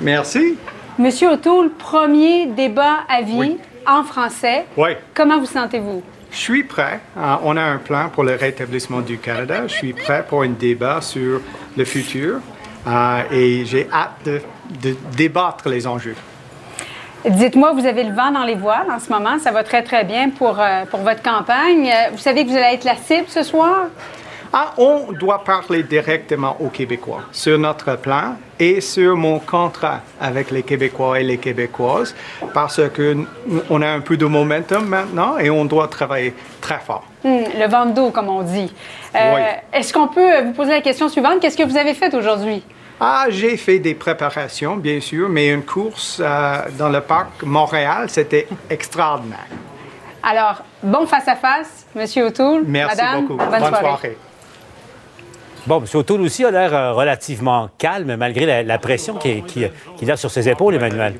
Merci. 0.00 0.56
Monsieur 0.96 1.32
O'Toole, 1.32 1.70
premier 1.70 2.46
débat 2.46 2.98
à 3.08 3.20
vie 3.20 3.56
en 3.84 4.04
français. 4.04 4.64
Oui. 4.76 4.90
Comment 5.12 5.40
vous 5.40 5.46
sentez-vous? 5.46 6.04
Je 6.30 6.36
suis 6.36 6.62
prêt. 6.62 7.00
Euh, 7.16 7.34
on 7.42 7.56
a 7.56 7.62
un 7.62 7.78
plan 7.78 8.08
pour 8.10 8.22
le 8.22 8.36
rétablissement 8.36 9.00
du 9.00 9.18
Canada. 9.18 9.66
Je 9.66 9.72
suis 9.72 9.92
prêt 9.92 10.24
pour 10.28 10.42
un 10.42 10.50
débat 10.50 11.00
sur 11.00 11.40
le 11.76 11.84
futur 11.84 12.38
euh, 12.86 13.22
et 13.32 13.64
j'ai 13.64 13.88
hâte 13.92 14.24
de, 14.24 14.40
de 14.82 14.96
débattre 15.16 15.68
les 15.68 15.84
enjeux. 15.88 16.14
Dites-moi, 17.24 17.72
vous 17.72 17.86
avez 17.86 18.04
le 18.04 18.14
vent 18.14 18.30
dans 18.30 18.44
les 18.44 18.54
voiles 18.54 18.90
en 18.90 19.00
ce 19.00 19.10
moment. 19.10 19.38
Ça 19.40 19.50
va 19.50 19.64
très, 19.64 19.82
très 19.82 20.04
bien 20.04 20.30
pour, 20.30 20.60
euh, 20.60 20.84
pour 20.84 21.00
votre 21.00 21.22
campagne. 21.22 21.92
Vous 22.12 22.18
savez 22.18 22.44
que 22.44 22.50
vous 22.50 22.56
allez 22.56 22.74
être 22.74 22.84
la 22.84 22.96
cible 22.96 23.26
ce 23.26 23.42
soir? 23.42 23.86
Ah, 24.56 24.72
on 24.78 25.10
doit 25.10 25.42
parler 25.42 25.82
directement 25.82 26.56
aux 26.60 26.68
Québécois 26.68 27.22
sur 27.32 27.58
notre 27.58 27.96
plan 27.96 28.36
et 28.60 28.80
sur 28.80 29.16
mon 29.16 29.40
contrat 29.40 30.02
avec 30.20 30.52
les 30.52 30.62
Québécois 30.62 31.18
et 31.18 31.24
les 31.24 31.38
Québécoises 31.38 32.14
parce 32.52 32.80
que 32.90 33.16
on 33.68 33.82
a 33.82 33.88
un 33.88 33.98
peu 33.98 34.16
de 34.16 34.26
momentum 34.26 34.86
maintenant 34.86 35.38
et 35.38 35.50
on 35.50 35.64
doit 35.64 35.88
travailler 35.88 36.34
très 36.60 36.78
fort. 36.78 37.02
Hmm, 37.24 37.42
le 37.58 37.66
vent 37.68 37.86
de 37.86 37.94
dos, 37.94 38.10
comme 38.12 38.28
on 38.28 38.42
dit. 38.42 38.72
Euh, 39.16 39.34
Oui. 39.34 39.40
Est-ce 39.72 39.92
qu'on 39.92 40.06
peut 40.06 40.42
vous 40.44 40.52
poser 40.52 40.70
la 40.70 40.82
question 40.82 41.08
suivante? 41.08 41.40
Qu'est-ce 41.40 41.56
que 41.56 41.64
vous 41.64 41.76
avez 41.76 41.94
fait 41.94 42.14
aujourd'hui? 42.14 42.62
Ah, 43.00 43.24
j'ai 43.30 43.56
fait 43.56 43.80
des 43.80 43.94
préparations, 43.96 44.76
bien 44.76 45.00
sûr, 45.00 45.28
mais 45.28 45.48
une 45.48 45.64
course 45.64 46.22
euh, 46.24 46.58
dans 46.78 46.90
le 46.90 47.00
parc 47.00 47.42
Montréal, 47.42 48.08
c'était 48.08 48.46
extraordinaire. 48.70 49.48
Alors, 50.22 50.62
bon 50.80 51.06
face-à-face, 51.06 51.86
Monsieur 51.96 52.26
O'Toole. 52.26 52.62
Merci 52.68 52.96
Madame, 52.96 53.26
beaucoup. 53.26 53.36
Bonne, 53.36 53.58
soirée. 53.58 53.80
soirée. 53.80 54.16
Bon, 55.66 55.78
M. 55.80 55.86
O'Toole 55.94 56.20
aussi 56.20 56.44
a 56.44 56.50
l'air 56.50 56.74
euh, 56.74 56.92
relativement 56.92 57.70
calme, 57.78 58.16
malgré 58.16 58.44
la, 58.44 58.62
la 58.62 58.78
pression 58.78 59.14
qu'il 59.14 59.42
qui, 59.44 59.64
qu'il 59.96 60.10
a 60.10 60.16
sur 60.16 60.30
ses 60.30 60.46
épaules, 60.48 60.74
Emmanuel. 60.74 61.14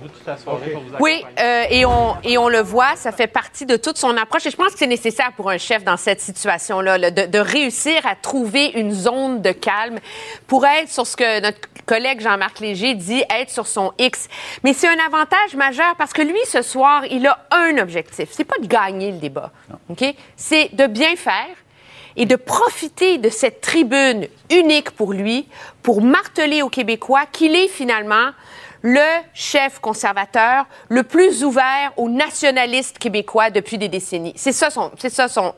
Oui, 1.01 1.25
euh, 1.41 1.65
et, 1.71 1.87
on, 1.87 2.17
et 2.23 2.37
on 2.37 2.51
le 2.51 2.61
voit, 2.61 2.95
ça 2.97 3.11
fait 3.11 3.27
partie 3.27 3.65
de 3.65 3.77
toute 3.77 3.97
son 3.97 4.15
approche. 4.19 4.45
Et 4.45 4.51
je 4.51 4.57
pense 4.57 4.73
que 4.73 4.79
c'est 4.79 4.87
nécessaire 4.87 5.33
pour 5.35 5.49
un 5.49 5.57
chef 5.57 5.83
dans 5.83 5.97
cette 5.97 6.21
situation-là, 6.21 6.99
là, 6.99 7.11
de, 7.11 7.25
de 7.25 7.39
réussir 7.39 8.07
à 8.07 8.15
trouver 8.17 8.67
une 8.75 8.93
zone 8.93 9.41
de 9.41 9.53
calme 9.53 9.99
pour 10.47 10.67
être 10.67 10.91
sur 10.91 11.07
ce 11.07 11.17
que 11.17 11.41
notre 11.41 11.61
collègue 11.87 12.21
Jean-Marc 12.21 12.61
Léger 12.61 12.95
dit, 12.95 13.25
être 13.35 13.51
sur 13.51 13.67
son 13.67 13.93
X. 13.99 14.29
Mais 14.63 14.75
c'est 14.75 14.89
un 14.89 15.07
avantage 15.07 15.55
majeur 15.57 15.95
parce 15.97 16.13
que 16.13 16.23
lui, 16.23 16.39
ce 16.47 16.61
soir, 16.61 17.05
il 17.11 17.27
a 17.27 17.39
un 17.51 17.79
objectif. 17.79 18.29
C'est 18.31 18.45
pas 18.45 18.59
de 18.61 18.67
gagner 18.67 19.11
le 19.11 19.19
débat, 19.19 19.53
OK? 19.89 20.05
C'est 20.37 20.75
de 20.75 20.87
bien 20.87 21.17
faire 21.17 21.47
et 22.17 22.27
de 22.27 22.37
profiter 22.37 23.19
de 23.19 23.29
cette 23.29 23.61
tribune 23.61 24.29
unique 24.51 24.91
pour 24.91 25.13
lui 25.13 25.49
pour 25.83 26.03
marteler 26.03 26.63
aux 26.63 26.69
Québécois 26.69 27.27
qu'il 27.31 27.55
est 27.55 27.69
finalement 27.69 28.31
le 28.83 29.23
chef 29.33 29.79
conservateur 29.79 30.67
le 30.89 31.03
plus 31.03 31.43
ouvert 31.43 31.93
aux 31.97 32.11
nationalistes 32.11 32.99
québécois 32.99 33.49
depuis 33.49 33.79
des 33.79 33.89
décennies. 33.89 34.35
C'est 34.37 34.53
ça 34.53 34.69
son, 34.69 34.91
c'est 34.99 35.09
ça 35.09 35.27
son, 35.27 35.55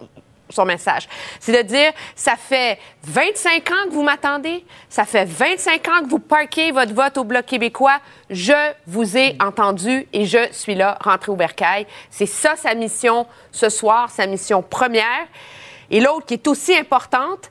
son 0.48 0.64
message. 0.64 1.08
C'est 1.40 1.52
de 1.52 1.66
dire, 1.66 1.92
ça 2.14 2.36
fait 2.36 2.78
25 3.02 3.70
ans 3.70 3.88
que 3.88 3.94
vous 3.94 4.02
m'attendez, 4.02 4.64
ça 4.88 5.04
fait 5.04 5.24
25 5.24 5.88
ans 5.88 6.04
que 6.04 6.08
vous 6.08 6.18
parquez 6.18 6.70
votre 6.70 6.94
vote 6.94 7.18
au 7.18 7.24
Bloc 7.24 7.46
québécois, 7.46 7.98
je 8.30 8.52
vous 8.86 9.16
ai 9.16 9.36
entendu 9.40 10.06
et 10.12 10.24
je 10.24 10.48
suis 10.52 10.74
là, 10.74 10.96
rentré 11.02 11.32
au 11.32 11.36
bercail. 11.36 11.86
C'est 12.10 12.26
ça 12.26 12.54
sa 12.56 12.74
mission 12.74 13.26
ce 13.50 13.68
soir, 13.68 14.10
sa 14.10 14.26
mission 14.26 14.62
première. 14.62 15.26
Et 15.90 16.00
l'autre 16.00 16.26
qui 16.26 16.34
est 16.34 16.46
aussi 16.48 16.74
importante, 16.76 17.50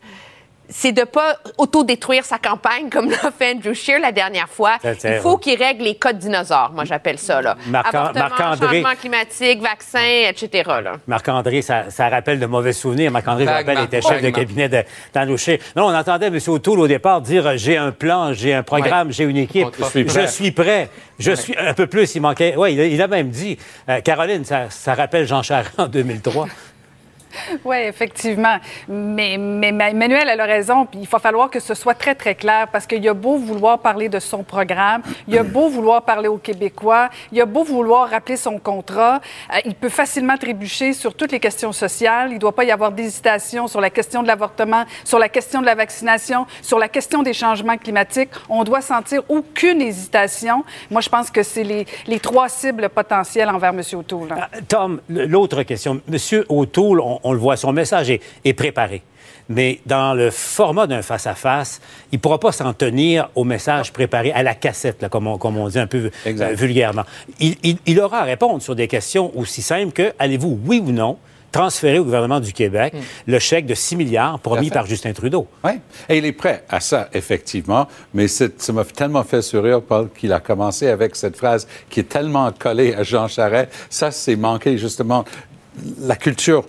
c'est 0.68 0.92
de 0.92 1.02
ne 1.02 1.06
pas 1.06 1.38
autodétruire 1.60 2.26
sa 2.26 2.40
campagne 2.40 2.90
comme 2.90 3.08
l'a 3.24 3.30
fait 3.30 3.54
Andrew 3.54 3.74
Scheer 3.76 4.00
la 4.00 4.12
dernière 4.12 4.50
fois. 4.50 4.78
Il 4.84 5.20
faut 5.22 5.38
qu'il 5.38 5.62
règle 5.62 5.84
les 5.84 5.94
codes 5.94 6.18
dinosaures, 6.18 6.72
moi 6.74 6.86
j'appelle 6.86 7.20
ça. 7.20 7.40
Là. 7.40 7.56
Marc- 7.68 7.94
Marc-André. 7.94 8.82
changement 8.82 8.96
climatique, 9.00 9.62
vaccin, 9.62 10.24
etc. 10.28 10.64
Marc-André, 11.06 11.62
ça, 11.62 11.92
ça 11.92 12.10
rappelle 12.10 12.40
de 12.40 12.48
mauvais 12.48 12.74
souvenirs. 12.74 13.12
Marc-André, 13.12 13.46
je 13.46 13.50
rappelle, 13.52 13.78
était 13.84 14.02
chef 14.02 14.24
de 14.24 14.30
cabinet 14.32 14.68
de 14.68 14.84
d'Andouché. 15.14 15.62
Non, 15.76 15.86
on 15.86 15.94
entendait 15.96 16.28
M. 16.28 16.40
O'Toole 16.48 16.80
au 16.80 16.88
départ 16.88 17.22
dire 17.22 17.46
euh, 17.46 17.58
j'ai 17.58 17.78
un 17.78 17.92
plan, 17.92 18.34
j'ai 18.34 18.56
un 18.56 18.64
programme, 18.64 19.12
j'ai 19.12 19.26
une 19.26 19.38
équipe. 19.38 19.68
Je 19.80 19.84
suis 19.86 20.04
prêt. 20.04 20.22
Je 20.26 20.32
suis 20.32 20.52
prêt. 20.52 20.90
Je 21.20 21.32
suis 21.32 21.56
un 21.60 21.76
peu 21.76 21.86
plus. 21.86 22.16
Il 22.16 22.22
manquait. 22.22 22.56
Oui, 22.58 22.74
il, 22.74 22.80
a- 22.82 22.86
il 22.88 23.02
a 23.04 23.08
même 23.08 23.30
dit. 23.30 23.60
euh, 23.88 24.02
Caroline, 24.02 24.44
ça, 24.44 24.72
ça 24.72 24.96
rappelle 24.96 25.28
Jean 25.28 25.44
Charest 25.44 25.80
en 25.80 25.86
2003. 25.88 26.48
Oui, 27.66 27.78
effectivement. 27.78 28.58
Mais, 28.88 29.38
mais 29.38 29.72
Ma- 29.72 29.90
Emmanuel 29.90 30.28
elle 30.32 30.40
a 30.42 30.46
raison. 30.46 30.88
Il 30.94 31.08
va 31.08 31.20
falloir 31.20 31.50
que 31.50 31.60
ce 31.60 31.74
soit 31.74 31.94
très, 31.94 32.16
très 32.16 32.36
clair 32.36 32.68
parce 32.72 32.86
qu'il 32.86 33.04
y 33.04 33.08
a 33.10 33.14
beau 33.14 33.38
vouloir 33.38 33.80
parler 33.80 34.10
de 34.10 34.20
son 34.20 34.44
programme, 34.44 35.02
il 35.28 35.34
y 35.34 35.38
a 35.38 35.44
beau 35.44 35.70
vouloir 35.70 36.02
parler 36.04 36.28
aux 36.28 36.38
Québécois, 36.38 37.10
il 37.32 37.38
y 37.38 37.42
a 37.42 37.46
beau 37.46 37.64
vouloir 37.64 38.10
rappeler 38.10 38.38
son 38.38 38.60
contrat, 38.60 39.20
euh, 39.54 39.58
il 39.66 39.76
peut 39.76 39.90
facilement 39.90 40.38
trébucher 40.38 40.94
sur 40.94 41.14
toutes 41.14 41.32
les 41.32 41.40
questions 41.40 41.72
sociales. 41.72 42.30
Il 42.32 42.36
ne 42.36 42.40
doit 42.40 42.56
pas 42.56 42.64
y 42.64 42.72
avoir 42.72 42.92
d'hésitation 42.92 43.68
sur 43.68 43.82
la 43.82 43.90
question 43.90 44.22
de 44.24 44.28
l'avortement, 44.28 44.84
sur 45.04 45.20
la 45.20 45.30
question 45.30 45.62
de 45.62 45.66
la 45.66 45.76
vaccination, 45.76 46.46
sur 46.62 46.80
la 46.80 46.88
question 46.90 47.24
des 47.24 47.34
changements 47.34 47.78
climatiques. 47.78 48.30
On 48.50 48.64
doit 48.64 48.82
sentir 48.82 49.22
aucune 49.30 49.82
hésitation. 49.82 50.64
Moi, 50.92 51.02
je 51.02 51.10
pense 51.10 51.30
que 51.32 51.44
c'est 51.44 51.64
les, 51.64 51.86
les 52.08 52.20
trois 52.20 52.50
cibles 52.50 52.90
potentielles 52.90 53.50
envers 53.50 53.70
M. 53.72 53.82
O'Toole. 53.94 54.32
Euh, 54.32 54.62
Tom, 54.68 55.02
l'autre 55.10 55.64
question. 55.64 56.02
Monsieur 56.08 56.46
O'Toole, 56.50 57.00
on, 57.02 57.25
on 57.26 57.34
le 57.34 57.40
voit, 57.40 57.58
son 57.58 57.74
message 57.74 58.10
est, 58.10 58.22
est 58.46 58.54
préparé. 58.54 59.02
Mais 59.50 59.80
dans 59.86 60.14
le 60.16 60.32
format 60.32 60.88
d'un 60.88 61.02
face-à-face, 61.04 61.80
il 62.12 62.16
ne 62.16 62.20
pourra 62.20 62.40
pas 62.40 62.52
s'en 62.52 62.74
tenir 62.74 63.30
au 63.36 63.44
message 63.44 63.92
préparé, 63.94 64.32
à 64.32 64.42
la 64.42 64.56
cassette, 64.56 65.02
là, 65.04 65.10
comme, 65.10 65.28
on, 65.28 65.38
comme 65.38 65.58
on 65.58 65.68
dit 65.68 65.78
un 65.78 65.86
peu 65.88 66.10
euh, 66.26 66.54
vulgairement. 66.54 67.04
Il, 67.40 67.56
il- 67.62 67.78
il 67.86 68.00
aura 68.00 68.20
à 68.22 68.24
répondre 68.24 68.62
sur 68.64 68.76
des 68.76 68.88
questions 68.88 69.32
aussi 69.38 69.62
simples 69.62 69.92
que 69.92 70.14
allez-vous, 70.18 70.60
oui 70.66 70.82
ou 70.84 70.92
non, 70.92 71.18
transférer 71.52 72.00
au 72.00 72.04
gouvernement 72.04 72.40
du 72.40 72.52
Québec 72.54 72.94
le 73.28 73.38
chèque 73.40 73.66
de 73.68 73.76
6 73.76 73.96
milliards 73.96 74.40
promis 74.40 74.70
par 74.72 74.88
Justin 74.88 75.14
Trudeau? 75.14 75.48
Oui, 75.64 75.74
et 76.10 76.18
il 76.18 76.26
est 76.26 76.32
prêt 76.34 76.64
à 76.68 76.80
ça, 76.80 77.08
effectivement. 77.14 77.88
Mais 78.16 78.28
ça 78.28 78.48
m'a 78.74 78.84
tellement 78.84 79.24
fait 79.24 79.42
sourire, 79.44 79.82
Paul, 79.82 80.10
qu'il 80.10 80.34
a 80.34 80.40
commencé 80.40 80.88
avec 80.88 81.16
cette 81.16 81.38
phrase 81.38 81.68
qui 81.90 82.00
est 82.00 82.10
tellement 82.10 82.52
collée 82.52 82.94
à 82.96 83.04
Jean 83.04 83.28
Charest. 83.28 83.70
Ça, 83.92 84.10
c'est 84.12 84.36
manquer 84.36 84.78
justement 84.78 85.24
la 86.00 86.16
culture 86.16 86.66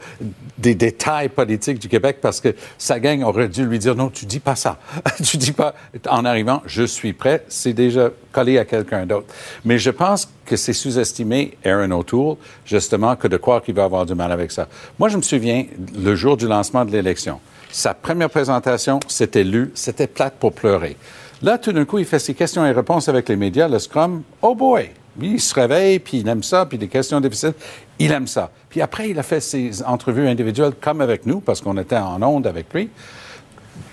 des 0.59 0.75
détails 0.75 1.29
politiques 1.29 1.79
du 1.79 1.89
Québec 1.89 2.19
parce 2.21 2.41
que 2.41 2.55
sa 2.79 2.99
gang 2.99 3.23
aurait 3.23 3.49
dû 3.49 3.65
lui 3.67 3.79
dire 3.79 3.95
non, 3.95 4.09
tu 4.09 4.27
dis 4.27 4.41
pas 4.41 4.57
ça. 4.57 4.79
tu 5.25 5.37
dis 5.37 5.53
pas 5.53 5.75
en 6.09 6.25
arrivant, 6.25 6.63
je 6.67 6.83
suis 6.83 7.13
prêt. 7.13 7.45
C'est 7.49 7.73
déjà 7.73 8.11
collé 8.33 8.59
à 8.59 8.65
quelqu'un 8.65 9.07
d'autre. 9.07 9.27
Mais 9.65 9.79
je 9.79 9.91
pense 9.91 10.29
que 10.45 10.57
c'est 10.57 10.73
sous-estimé 10.73 11.57
Aaron 11.65 11.91
O'Toole, 11.91 12.37
justement, 12.65 13.17
que 13.17 13.29
de 13.29 13.37
croire 13.37 13.63
qu'il 13.63 13.75
va 13.75 13.85
avoir 13.85 14.07
du 14.07 14.15
mal 14.15 14.33
avec 14.33 14.53
ça. 14.53 14.69
Moi, 14.99 15.09
je 15.09 15.17
me 15.17 15.23
souviens 15.23 15.67
le 15.99 16.15
jour 16.15 16.37
du 16.37 16.47
lancement 16.47 16.85
de 16.85 16.93
l'élection. 16.93 17.41
Sa 17.71 17.95
première 17.95 18.31
présentation, 18.31 19.01
c'était 19.09 19.45
lu, 19.45 19.73
c'était 19.75 20.07
plate 20.07 20.35
pour 20.39 20.53
pleurer. 20.53 20.97
Là, 21.43 21.59
tout 21.59 21.73
d'un 21.73 21.85
coup, 21.85 21.99
il 21.99 22.07
fait 22.07 22.19
ses 22.19 22.35
questions 22.35 22.65
et 22.65 22.73
réponses 22.73 23.09
avec 23.09 23.29
les 23.29 23.37
médias, 23.37 23.69
le 23.69 23.79
Scrum. 23.79 24.23
Oh 24.41 24.55
boy! 24.55 24.91
Il 25.21 25.41
se 25.41 25.55
réveille, 25.55 25.99
puis 25.99 26.19
il 26.19 26.29
aime 26.29 26.43
ça, 26.43 26.67
puis 26.67 26.79
des 26.79 26.89
questions 26.89 27.21
difficiles, 27.21 27.55
il 27.99 28.13
aime 28.13 28.27
ça. 28.27 28.51
Puis 28.69 28.83
après, 28.83 29.11
il 29.11 29.19
a 29.19 29.23
fait 29.23 29.41
ses 29.41 29.83
entrevues 29.83 30.29
individuelles 30.29 30.75
comme 30.81 31.01
avec 31.01 31.27
nous, 31.27 31.41
parce 31.41 31.61
qu'on 31.61 31.77
était 31.79 31.97
en 31.97 32.23
onde 32.23 32.47
avec 32.47 32.73
lui. 32.75 32.91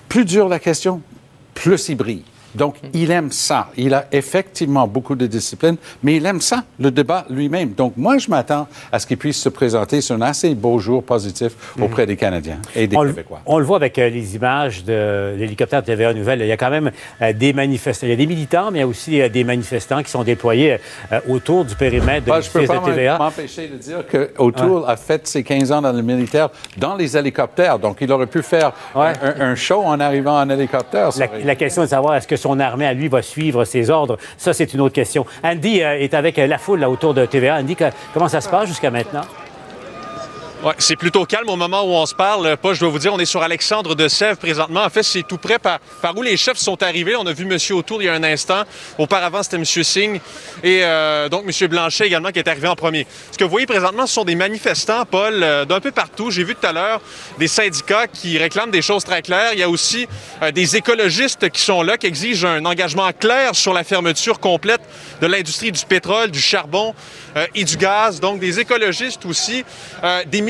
Plus 0.09 0.25
dure 0.25 0.49
la 0.49 0.59
question, 0.59 1.01
plus 1.53 1.89
il 1.89 1.95
brille. 1.95 2.23
Donc, 2.55 2.75
il 2.93 3.11
aime 3.11 3.31
ça. 3.31 3.67
Il 3.77 3.93
a 3.93 4.05
effectivement 4.11 4.87
beaucoup 4.87 5.15
de 5.15 5.25
discipline, 5.27 5.75
mais 6.03 6.15
il 6.17 6.25
aime 6.25 6.41
ça, 6.41 6.63
le 6.79 6.91
débat 6.91 7.25
lui-même. 7.29 7.71
Donc, 7.73 7.93
moi, 7.97 8.17
je 8.17 8.29
m'attends 8.29 8.67
à 8.91 8.99
ce 8.99 9.07
qu'il 9.07 9.17
puisse 9.17 9.41
se 9.41 9.49
présenter 9.49 10.01
sur 10.01 10.15
un 10.15 10.21
assez 10.21 10.53
beau 10.55 10.79
jour 10.79 11.03
positif 11.03 11.53
auprès 11.81 12.05
des 12.05 12.15
Canadiens 12.15 12.59
et 12.75 12.87
des 12.87 12.95
on, 12.97 13.03
le- 13.03 13.09
Québécois. 13.11 13.41
on 13.45 13.57
le 13.59 13.65
voit 13.65 13.77
avec 13.77 13.97
euh, 13.99 14.09
les 14.09 14.35
images 14.35 14.83
de 14.83 15.35
l'hélicoptère 15.37 15.81
de 15.81 15.87
TVA 15.87 16.13
Nouvelle. 16.13 16.41
Il 16.41 16.47
y 16.47 16.51
a 16.51 16.57
quand 16.57 16.69
même 16.69 16.91
euh, 17.21 17.33
des 17.33 17.53
manifestants. 17.53 18.05
Il 18.07 18.09
y 18.11 18.13
a 18.13 18.17
des 18.17 18.27
militants, 18.27 18.69
mais 18.71 18.79
il 18.79 18.81
y 18.81 18.85
a 18.85 18.87
aussi 18.87 19.21
euh, 19.21 19.29
des 19.29 19.43
manifestants 19.43 20.01
qui 20.03 20.11
sont 20.11 20.23
déployés 20.23 20.77
autour 21.27 21.65
du 21.65 21.75
périmètre 21.75 22.25
de 22.25 22.31
Moi, 22.31 22.41
je 22.41 22.49
peux 22.49 22.65
pas 22.65 22.77
de 22.79 22.85
TVA. 22.85 23.17
m'empêcher 23.17 23.67
de 23.67 23.77
dire 23.77 24.05
que 24.07 24.31
O'Toole 24.37 24.83
a 24.87 24.95
fait 24.95 25.25
ses 25.27 25.43
15 25.43 25.71
ans 25.71 25.81
dans 25.81 25.91
le 25.91 26.01
militaire 26.01 26.49
dans 26.77 26.95
les 26.95 27.15
hélicoptères. 27.17 27.79
Donc, 27.79 27.97
il 28.01 28.11
aurait 28.11 28.27
pu 28.27 28.41
faire 28.41 28.71
un, 28.95 29.13
un 29.39 29.55
show 29.55 29.81
en 29.83 29.99
arrivant 29.99 30.39
en 30.39 30.49
hélicoptère. 30.49 31.09
La, 31.17 31.27
la 31.43 31.55
question 31.55 31.81
est 31.83 31.85
de 31.85 31.89
savoir 31.89 32.15
est-ce 32.15 32.27
que 32.27 32.35
son 32.43 32.59
armée 32.59 32.85
à 32.85 32.93
lui 32.93 33.07
va 33.07 33.21
suivre 33.21 33.65
ses 33.65 33.89
ordres? 33.89 34.17
Ça, 34.37 34.53
c'est 34.53 34.73
une 34.73 34.81
autre 34.81 34.93
question. 34.93 35.25
Andy 35.43 35.81
euh, 35.81 35.99
est 35.99 36.13
avec 36.13 36.37
euh, 36.37 36.47
la 36.47 36.57
foule 36.57 36.79
là, 36.79 36.89
autour 36.89 37.13
de 37.13 37.25
TVA. 37.25 37.57
Andy, 37.57 37.75
comment 38.13 38.27
ça 38.27 38.41
se 38.41 38.49
passe 38.49 38.67
jusqu'à 38.67 38.91
maintenant? 38.91 39.23
C'est 40.77 40.95
plutôt 40.95 41.25
calme 41.25 41.49
au 41.49 41.57
moment 41.57 41.83
où 41.83 41.89
on 41.89 42.05
se 42.05 42.15
parle. 42.15 42.55
Pas, 42.55 42.73
je 42.73 42.79
dois 42.79 42.89
vous 42.89 42.99
dire, 42.99 43.13
on 43.13 43.19
est 43.19 43.25
sur 43.25 43.43
Alexandre 43.43 43.95
de 43.95 44.07
Sèvres 44.07 44.37
présentement. 44.37 44.83
En 44.83 44.89
fait, 44.89 45.03
c'est 45.03 45.23
tout 45.23 45.37
près 45.37 45.59
par, 45.59 45.79
où 46.15 46.21
les 46.21 46.37
chefs 46.37 46.57
sont 46.57 46.81
arrivés. 46.81 47.15
On 47.17 47.27
a 47.27 47.33
vu 47.33 47.43
M. 47.43 47.57
Autour 47.75 48.01
il 48.01 48.05
y 48.05 48.09
a 48.09 48.13
un 48.13 48.23
instant. 48.23 48.63
Auparavant, 48.97 49.43
c'était 49.43 49.57
M. 49.57 49.65
Singh 49.65 50.21
et 50.63 50.79
euh, 50.83 51.27
donc 51.27 51.43
M. 51.45 51.67
Blanchet 51.67 52.07
également 52.07 52.29
qui 52.29 52.39
est 52.39 52.47
arrivé 52.47 52.67
en 52.67 52.75
premier. 52.75 53.05
Ce 53.31 53.37
que 53.37 53.43
vous 53.43 53.49
voyez 53.49 53.65
présentement, 53.65 54.07
ce 54.07 54.13
sont 54.13 54.23
des 54.23 54.35
manifestants, 54.35 55.05
Paul, 55.05 55.43
euh, 55.43 55.65
d'un 55.65 55.81
peu 55.81 55.91
partout. 55.91 56.31
J'ai 56.31 56.45
vu 56.45 56.55
tout 56.55 56.65
à 56.65 56.71
l'heure 56.71 57.01
des 57.39 57.47
syndicats 57.47 58.07
qui 58.07 58.37
réclament 58.37 58.71
des 58.71 58.81
choses 58.81 59.03
très 59.03 59.21
claires. 59.21 59.51
Il 59.53 59.59
y 59.59 59.63
a 59.63 59.69
aussi 59.69 60.07
euh, 60.41 60.51
des 60.51 60.77
écologistes 60.77 61.49
qui 61.49 61.61
sont 61.61 61.81
là, 61.81 61.97
qui 61.97 62.07
exigent 62.07 62.47
un 62.47 62.65
engagement 62.65 63.11
clair 63.11 63.53
sur 63.55 63.73
la 63.73 63.83
fermeture 63.83 64.39
complète 64.39 64.81
de 65.21 65.27
l'industrie 65.27 65.71
du 65.71 65.85
pétrole, 65.85 66.31
du 66.31 66.39
charbon 66.39 66.93
euh, 67.35 67.47
et 67.55 67.63
du 67.63 67.77
gaz. 67.77 68.19
Donc, 68.19 68.39
des 68.39 68.59
écologistes 68.59 69.25
aussi, 69.25 69.63
euh, 70.03 70.23
des 70.25 70.41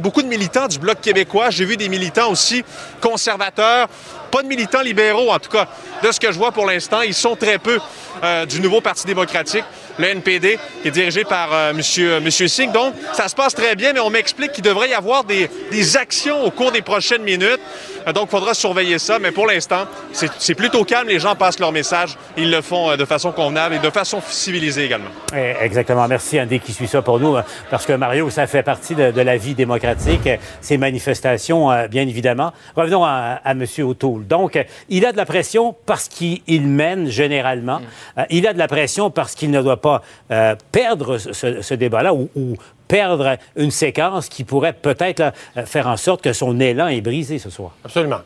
beaucoup 0.00 0.22
de 0.22 0.26
militants 0.26 0.68
du 0.68 0.78
Bloc 0.78 1.00
québécois. 1.00 1.50
J'ai 1.50 1.64
vu 1.64 1.76
des 1.76 1.88
militants 1.88 2.30
aussi 2.30 2.64
conservateurs, 3.00 3.88
pas 4.30 4.42
de 4.42 4.48
militants 4.48 4.82
libéraux, 4.82 5.30
en 5.30 5.38
tout 5.38 5.50
cas, 5.50 5.66
de 6.02 6.12
ce 6.12 6.20
que 6.20 6.30
je 6.32 6.38
vois 6.38 6.52
pour 6.52 6.66
l'instant. 6.66 7.02
Ils 7.02 7.14
sont 7.14 7.36
très 7.36 7.58
peu 7.58 7.78
euh, 8.22 8.46
du 8.46 8.60
nouveau 8.60 8.80
Parti 8.80 9.06
démocratique, 9.06 9.64
le 9.98 10.06
NPD, 10.06 10.58
qui 10.82 10.88
est 10.88 10.92
dirigé 10.92 11.24
par 11.24 11.48
euh, 11.52 11.72
monsieur, 11.72 12.20
monsieur 12.20 12.48
Singh. 12.48 12.72
Donc, 12.72 12.94
ça 13.12 13.28
se 13.28 13.34
passe 13.34 13.54
très 13.54 13.76
bien, 13.76 13.92
mais 13.92 14.00
on 14.00 14.10
m'explique 14.10 14.52
qu'il 14.52 14.64
devrait 14.64 14.90
y 14.90 14.94
avoir 14.94 15.24
des, 15.24 15.48
actions 15.96 16.44
au 16.44 16.50
cours 16.50 16.72
des 16.72 16.82
prochaines 16.82 17.22
minutes. 17.22 17.60
Euh, 18.06 18.12
donc, 18.12 18.28
il 18.28 18.30
faudra 18.30 18.54
surveiller 18.54 18.98
ça. 18.98 19.18
Mais 19.18 19.30
pour 19.30 19.46
l'instant, 19.46 19.86
c'est 20.12 20.54
plutôt 20.54 20.84
calme. 20.84 21.08
Les 21.08 21.18
gens 21.18 21.34
passent 21.34 21.58
leur 21.58 21.72
message. 21.72 22.16
Ils 22.36 22.50
le 22.50 22.62
font 22.62 22.90
euh, 22.90 22.96
de 22.96 23.04
façon 23.04 23.32
convenable 23.32 23.74
et 23.74 23.78
de 23.78 23.90
façon 23.90 24.20
civilisée 24.26 24.84
également. 24.84 25.10
Eh, 25.34 25.54
Exactement. 25.60 26.06
Merci, 26.08 26.40
Andy, 26.40 26.60
qui 26.60 26.72
suit 26.72 26.88
ça 26.88 27.02
pour 27.02 27.20
nous. 27.20 27.36
euh, 27.36 27.42
Parce 27.70 27.86
que 27.86 27.92
Mario, 27.92 28.30
ça 28.30 28.46
fait 28.46 28.62
partie 28.62 28.94
de, 28.94 29.20
la 29.20 29.36
vie 29.36 29.54
démocratique, 29.54 30.26
euh, 30.26 30.36
ces 30.60 30.78
manifestations, 30.78 31.70
euh, 31.70 31.88
bien 31.88 32.02
évidemment. 32.02 32.52
Revenons 32.76 33.04
à, 33.04 33.40
à 33.44 33.50
M. 33.52 33.64
O'Toole. 33.80 34.19
Donc, 34.24 34.56
euh, 34.56 34.64
il 34.88 35.04
a 35.06 35.12
de 35.12 35.16
la 35.16 35.26
pression 35.26 35.74
parce 35.86 36.08
qu'il 36.08 36.40
il 36.46 36.66
mène 36.66 37.08
généralement. 37.08 37.80
Euh, 38.18 38.22
il 38.30 38.46
a 38.46 38.52
de 38.52 38.58
la 38.58 38.68
pression 38.68 39.10
parce 39.10 39.34
qu'il 39.34 39.50
ne 39.50 39.62
doit 39.62 39.80
pas 39.80 40.02
euh, 40.30 40.54
perdre 40.72 41.18
ce, 41.18 41.62
ce 41.62 41.74
débat-là 41.74 42.14
ou, 42.14 42.28
ou 42.36 42.54
perdre 42.88 43.36
une 43.56 43.70
séquence 43.70 44.28
qui 44.28 44.44
pourrait 44.44 44.72
peut-être 44.72 45.32
faire 45.66 45.86
en 45.86 45.96
sorte 45.96 46.22
que 46.22 46.32
son 46.32 46.58
élan 46.58 46.88
est 46.88 47.00
brisé 47.00 47.38
ce 47.38 47.50
soir. 47.50 47.70
Absolument. 47.84 48.20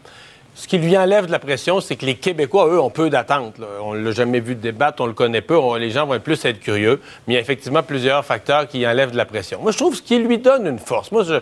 Ce 0.57 0.69
qui 0.69 0.79
lui 0.79 0.97
enlève 0.97 1.27
de 1.27 1.33
la 1.33 1.41
pression, 1.41 1.81
c'est 1.81 1.97
que 1.97 2.07
les 2.07 2.15
Québécois, 2.15 2.69
eux, 2.69 2.81
ont 2.81 2.89
peu 2.89 3.11
d'attentes. 3.11 3.59
là. 3.59 3.67
On 3.83 3.95
ne 3.95 3.99
l'a 4.05 4.13
jamais 4.13 4.39
vu 4.39 4.55
débattre, 4.55 5.03
on 5.03 5.07
le 5.07 5.13
connaît 5.13 5.41
peu, 5.41 5.57
on- 5.59 5.75
les 5.75 5.91
gens 5.91 6.07
vont 6.07 6.19
plus 6.21 6.43
être 6.45 6.61
curieux. 6.61 7.01
Mais 7.27 7.35
il 7.35 7.37
y 7.37 7.39
a 7.39 7.41
effectivement 7.41 7.83
plusieurs 7.83 8.25
facteurs 8.25 8.69
qui 8.69 8.87
enlèvent 8.87 9.11
de 9.11 9.17
la 9.17 9.25
pression. 9.25 9.59
Moi, 9.61 9.73
je 9.73 9.79
trouve 9.79 9.97
ce 9.97 10.03
qui 10.03 10.17
lui 10.19 10.39
donne 10.39 10.67
une 10.69 10.79
force. 10.79 11.11
Moi, 11.11 11.25
je, 11.25 11.35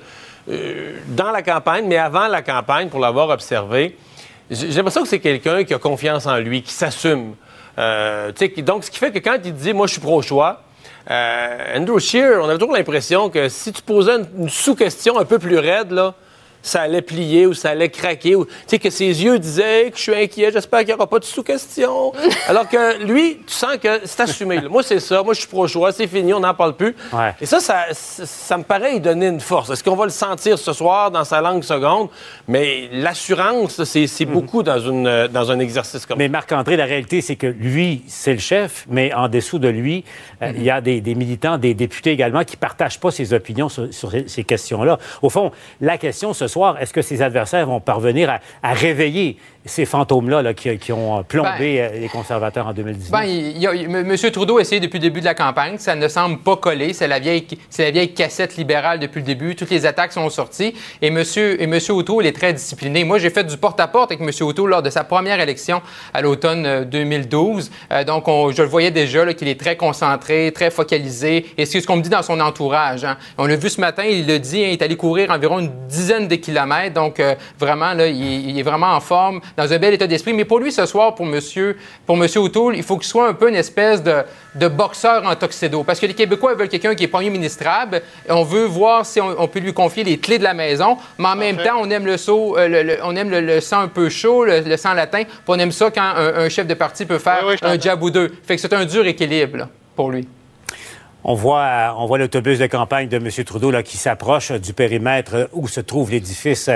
euh, 0.50 0.96
dans 1.08 1.30
la 1.30 1.42
campagne, 1.42 1.84
mais 1.86 1.98
avant 1.98 2.26
la 2.26 2.40
campagne, 2.40 2.88
pour 2.88 3.00
l'avoir 3.00 3.28
observé, 3.28 3.96
j'ai 4.50 4.68
l'impression 4.68 5.02
que 5.02 5.08
c'est 5.08 5.20
quelqu'un 5.20 5.64
qui 5.64 5.74
a 5.74 5.78
confiance 5.78 6.26
en 6.26 6.38
lui, 6.38 6.62
qui 6.62 6.72
s'assume. 6.72 7.34
Euh, 7.78 8.32
donc, 8.58 8.84
ce 8.84 8.90
qui 8.90 8.98
fait 8.98 9.12
que 9.12 9.18
quand 9.18 9.38
il 9.44 9.54
dit, 9.54 9.72
moi, 9.72 9.86
je 9.86 9.92
suis 9.92 10.00
pro-choix, 10.00 10.62
euh, 11.10 11.78
Andrew 11.78 11.98
Scheer, 11.98 12.40
on 12.40 12.48
avait 12.48 12.58
toujours 12.58 12.74
l'impression 12.74 13.30
que 13.30 13.48
si 13.48 13.72
tu 13.72 13.82
posais 13.82 14.12
une, 14.12 14.26
une 14.38 14.48
sous-question 14.48 15.18
un 15.18 15.24
peu 15.24 15.38
plus 15.38 15.58
raide, 15.58 15.90
là, 15.90 16.14
ça 16.62 16.82
allait 16.82 17.02
plier 17.02 17.46
ou 17.46 17.54
ça 17.54 17.70
allait 17.70 17.88
craquer. 17.88 18.36
Ou, 18.36 18.44
tu 18.44 18.52
sais, 18.66 18.78
que 18.78 18.90
ses 18.90 19.22
yeux 19.22 19.38
disaient 19.38 19.90
que 19.90 19.96
je 19.96 20.02
suis 20.02 20.14
inquiet, 20.14 20.50
j'espère 20.52 20.80
qu'il 20.80 20.88
n'y 20.88 20.94
aura 20.94 21.06
pas 21.08 21.18
de 21.18 21.24
sous-question. 21.24 22.12
Alors 22.48 22.68
que 22.68 23.02
lui, 23.04 23.38
tu 23.46 23.52
sens 23.52 23.76
que 23.82 24.00
c'est 24.04 24.20
assumé. 24.20 24.60
là. 24.60 24.68
Moi, 24.68 24.82
c'est 24.82 25.00
ça. 25.00 25.22
Moi, 25.22 25.34
je 25.34 25.40
suis 25.40 25.48
pro-choix. 25.48 25.92
C'est 25.92 26.06
fini, 26.06 26.32
on 26.32 26.40
n'en 26.40 26.54
parle 26.54 26.74
plus. 26.76 26.94
Ouais. 27.12 27.34
Et 27.40 27.46
ça, 27.46 27.60
ça, 27.60 27.86
ça, 27.92 28.26
ça 28.26 28.58
me 28.58 28.62
paraît 28.62 28.96
y 28.96 29.00
donner 29.00 29.26
une 29.26 29.40
force. 29.40 29.70
Est-ce 29.70 29.82
qu'on 29.82 29.96
va 29.96 30.04
le 30.04 30.10
sentir 30.10 30.58
ce 30.58 30.72
soir 30.72 31.10
dans 31.10 31.24
sa 31.24 31.40
langue 31.40 31.64
seconde? 31.64 32.08
Mais 32.48 32.88
l'assurance, 32.92 33.82
c'est 33.84 34.06
c'est 34.06 34.24
beaucoup 34.26 34.62
dans, 34.62 34.78
une, 34.78 35.06
euh, 35.06 35.28
dans 35.28 35.50
un 35.50 35.58
exercice 35.58 36.06
comme 36.06 36.18
Mais 36.18 36.28
Marc-André, 36.28 36.76
la 36.76 36.84
réalité, 36.84 37.20
c'est 37.20 37.36
que 37.36 37.46
lui, 37.46 38.02
c'est 38.06 38.32
le 38.34 38.38
chef, 38.38 38.84
mais 38.88 39.12
en 39.14 39.28
dessous 39.28 39.58
de 39.58 39.68
lui, 39.68 40.04
euh, 40.42 40.52
il 40.54 40.62
y 40.62 40.70
a 40.70 40.80
des, 40.80 41.00
des 41.00 41.14
militants, 41.14 41.58
des 41.58 41.74
députés 41.74 42.10
également 42.10 42.44
qui 42.44 42.56
ne 42.56 42.60
partagent 42.60 43.00
pas 43.00 43.10
ses 43.10 43.32
opinions 43.32 43.68
sur, 43.68 43.92
sur 43.92 44.12
ces 44.26 44.44
questions-là. 44.44 44.98
Au 45.22 45.30
fond, 45.30 45.52
la 45.80 45.98
question 45.98 46.32
ce 46.32 46.46
est-ce 46.80 46.92
que 46.92 47.02
ses 47.02 47.22
adversaires 47.22 47.66
vont 47.66 47.80
parvenir 47.80 48.38
à 48.62 48.72
réveiller 48.72 49.36
ces 49.64 49.84
fantômes-là 49.84 50.42
là, 50.42 50.54
qui, 50.54 50.76
qui 50.78 50.92
ont 50.92 51.22
plombé 51.22 51.80
euh, 51.80 51.88
les 52.00 52.08
conservateurs 52.08 52.66
en 52.66 52.72
2019? 52.72 53.10
Ben, 53.12 53.22
il 53.24 53.66
a- 53.66 53.74
il- 53.74 53.84
M. 53.94 54.16
Trudeau 54.32 54.58
a 54.58 54.60
essayé 54.62 54.80
depuis 54.80 54.98
le 54.98 55.02
début 55.02 55.20
de 55.20 55.24
la 55.24 55.34
campagne. 55.34 55.78
Ça 55.78 55.94
ne 55.94 56.08
semble 56.08 56.38
pas 56.38 56.56
coller. 56.56 56.92
C'est 56.92 57.06
la 57.08 57.18
vieille, 57.20 57.46
c'est 57.70 57.84
la 57.84 57.90
vieille 57.90 58.12
cassette 58.12 58.56
libérale 58.56 58.98
depuis 58.98 59.20
le 59.20 59.26
début. 59.26 59.54
Toutes 59.54 59.70
les 59.70 59.86
attaques 59.86 60.12
sont 60.12 60.28
sorties. 60.30 60.74
Et 61.00 61.08
M. 61.08 61.22
Et 61.36 61.66
Monsieur 61.66 61.94
O'Toole 61.94 62.26
est 62.26 62.32
très 62.36 62.52
discipliné. 62.52 63.04
Moi, 63.04 63.18
j'ai 63.18 63.30
fait 63.30 63.44
du 63.44 63.56
porte-à-porte 63.56 64.10
avec 64.12 64.20
M. 64.20 64.30
O'Toole 64.46 64.70
lors 64.70 64.82
de 64.82 64.90
sa 64.90 65.04
première 65.04 65.38
élection 65.40 65.80
à 66.12 66.22
l'automne 66.22 66.66
euh, 66.66 66.84
2012. 66.84 67.70
Euh, 67.92 68.04
donc, 68.04 68.26
on- 68.28 68.50
je 68.50 68.62
le 68.62 68.68
voyais 68.68 68.90
déjà 68.90 69.32
qu'il 69.34 69.48
est 69.48 69.60
très 69.60 69.76
concentré, 69.76 70.50
très 70.54 70.70
focalisé. 70.70 71.46
Et 71.56 71.66
c'est 71.66 71.80
ce 71.80 71.86
qu'on 71.86 71.96
me 71.96 72.02
dit 72.02 72.08
dans 72.10 72.22
son 72.22 72.40
entourage. 72.40 73.04
hein. 73.04 73.16
On 73.38 73.46
l'a 73.46 73.56
vu 73.56 73.68
ce 73.68 73.80
matin, 73.80 74.02
il 74.04 74.26
le 74.26 74.38
dit, 74.38 74.58
hein, 74.64 74.68
il 74.68 74.72
est 74.72 74.82
allé 74.82 74.96
courir 74.96 75.30
environ 75.30 75.58
une 75.60 75.70
dizaine 75.88 76.28
de 76.28 76.34
kilomètres. 76.36 76.94
Donc, 76.94 77.20
euh, 77.20 77.34
vraiment, 77.58 77.92
là, 77.94 78.06
il, 78.06 78.50
il 78.50 78.58
est 78.58 78.62
vraiment 78.62 78.94
en 78.94 79.00
forme, 79.00 79.40
dans 79.56 79.72
un 79.72 79.78
bel 79.78 79.94
état 79.94 80.06
d'esprit. 80.06 80.32
Mais 80.32 80.44
pour 80.44 80.58
lui, 80.58 80.72
ce 80.72 80.86
soir, 80.86 81.14
pour 81.14 81.26
Monsieur, 81.26 81.76
pour 82.06 82.16
Monsieur 82.16 82.40
O'Toole, 82.40 82.76
il 82.76 82.82
faut 82.82 82.96
qu'il 82.96 83.08
soit 83.08 83.28
un 83.28 83.34
peu 83.34 83.48
une 83.48 83.54
espèce 83.56 84.02
de, 84.02 84.14
de 84.54 84.68
boxeur 84.68 85.24
en 85.26 85.34
tuxedo. 85.34 85.82
Parce 85.84 85.98
que 86.00 86.06
les 86.06 86.14
Québécois 86.14 86.54
veulent 86.54 86.68
quelqu'un 86.68 86.94
qui 86.94 87.04
est 87.04 87.08
premier 87.08 87.30
ministrable. 87.30 88.02
On 88.28 88.42
veut 88.44 88.64
voir 88.64 89.04
si 89.06 89.20
on, 89.20 89.34
on 89.40 89.48
peut 89.48 89.60
lui 89.60 89.72
confier 89.72 90.04
les 90.04 90.18
clés 90.18 90.38
de 90.38 90.44
la 90.44 90.54
maison. 90.54 90.96
Mais 91.18 91.28
en 91.28 91.36
même 91.36 91.56
temps, 91.58 91.78
on 91.80 91.90
aime 91.90 92.06
le, 92.06 92.16
saut, 92.16 92.56
euh, 92.58 92.68
le- 92.68 92.82
le- 92.82 92.98
on 93.04 93.14
aime 93.16 93.30
le, 93.30 93.40
le 93.40 93.60
sang 93.60 93.80
un 93.80 93.88
peu 93.88 94.08
chaud, 94.08 94.44
le, 94.44 94.60
le 94.60 94.76
sang 94.76 94.94
latin. 94.94 95.24
Puis 95.24 95.34
on 95.48 95.58
aime 95.58 95.72
ça 95.72 95.90
quand 95.90 96.02
un, 96.02 96.34
un 96.44 96.48
chef 96.48 96.66
de 96.66 96.74
parti 96.74 97.04
peut 97.06 97.18
faire 97.18 97.42
Oui, 97.46 97.52
oui, 97.52 97.58
je 97.62 97.66
un 97.68 97.78
jab 97.80 98.02
ou 98.02 98.10
deux. 98.10 98.30
Fait 98.44 98.56
que 98.56 98.60
c'est 98.62 98.72
un 98.72 98.84
dur 98.84 99.06
équilibre 99.06 99.58
là, 99.58 99.68
pour 99.96 100.10
lui. 100.10 100.26
On 101.24 101.34
voit, 101.34 101.94
l'autobus 102.18 102.58
de 102.58 102.66
campagne 102.66 103.08
de 103.08 103.16
M. 103.16 103.28
Trudeau 103.44 103.72
qui 103.82 103.96
s'approche 103.96 104.50
du 104.50 104.72
périmètre 104.72 105.48
où 105.52 105.68
se 105.68 105.80
trouve 105.80 106.10
l'édifice 106.10 106.68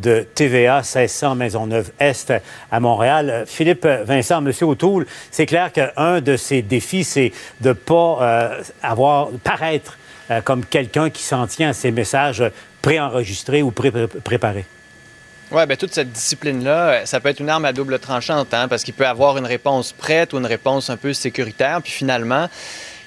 de 0.00 0.26
TVA 0.34 0.78
1600 0.78 1.36
Maisonneuve-Est 1.36 2.32
à 2.72 2.80
Montréal. 2.80 3.44
Philippe 3.46 3.86
Vincent, 3.86 4.44
M. 4.44 4.52
O'Toole, 4.62 5.06
c'est 5.30 5.46
clair 5.46 5.70
qu'un 5.70 6.20
de 6.20 6.36
ses 6.36 6.62
défis, 6.62 7.04
c'est 7.04 7.30
de 7.60 7.68
ne 7.68 7.74
pas 7.74 8.18
euh, 8.22 8.62
avoir, 8.82 9.28
paraître 9.44 9.96
euh, 10.32 10.40
comme 10.40 10.64
quelqu'un 10.64 11.08
qui 11.08 11.22
s'en 11.22 11.46
tient 11.46 11.68
à 11.70 11.72
ses 11.72 11.92
messages 11.92 12.42
préenregistrés 12.82 13.62
ou 13.62 13.70
pré- 13.70 13.92
pré- 13.92 14.08
préparés. 14.08 14.64
Oui, 15.52 15.64
bien, 15.66 15.76
toute 15.76 15.92
cette 15.94 16.10
discipline-là, 16.10 17.04
ça 17.06 17.20
peut 17.20 17.28
être 17.28 17.38
une 17.40 17.50
arme 17.50 17.66
à 17.66 17.72
double 17.72 17.98
tranchante, 18.00 18.52
hein, 18.54 18.66
parce 18.68 18.82
qu'il 18.82 18.94
peut 18.94 19.06
avoir 19.06 19.36
une 19.38 19.44
réponse 19.46 19.92
prête 19.92 20.32
ou 20.32 20.38
une 20.38 20.46
réponse 20.46 20.88
un 20.90 20.96
peu 20.96 21.12
sécuritaire, 21.12 21.80
puis 21.82 21.92
finalement, 21.92 22.48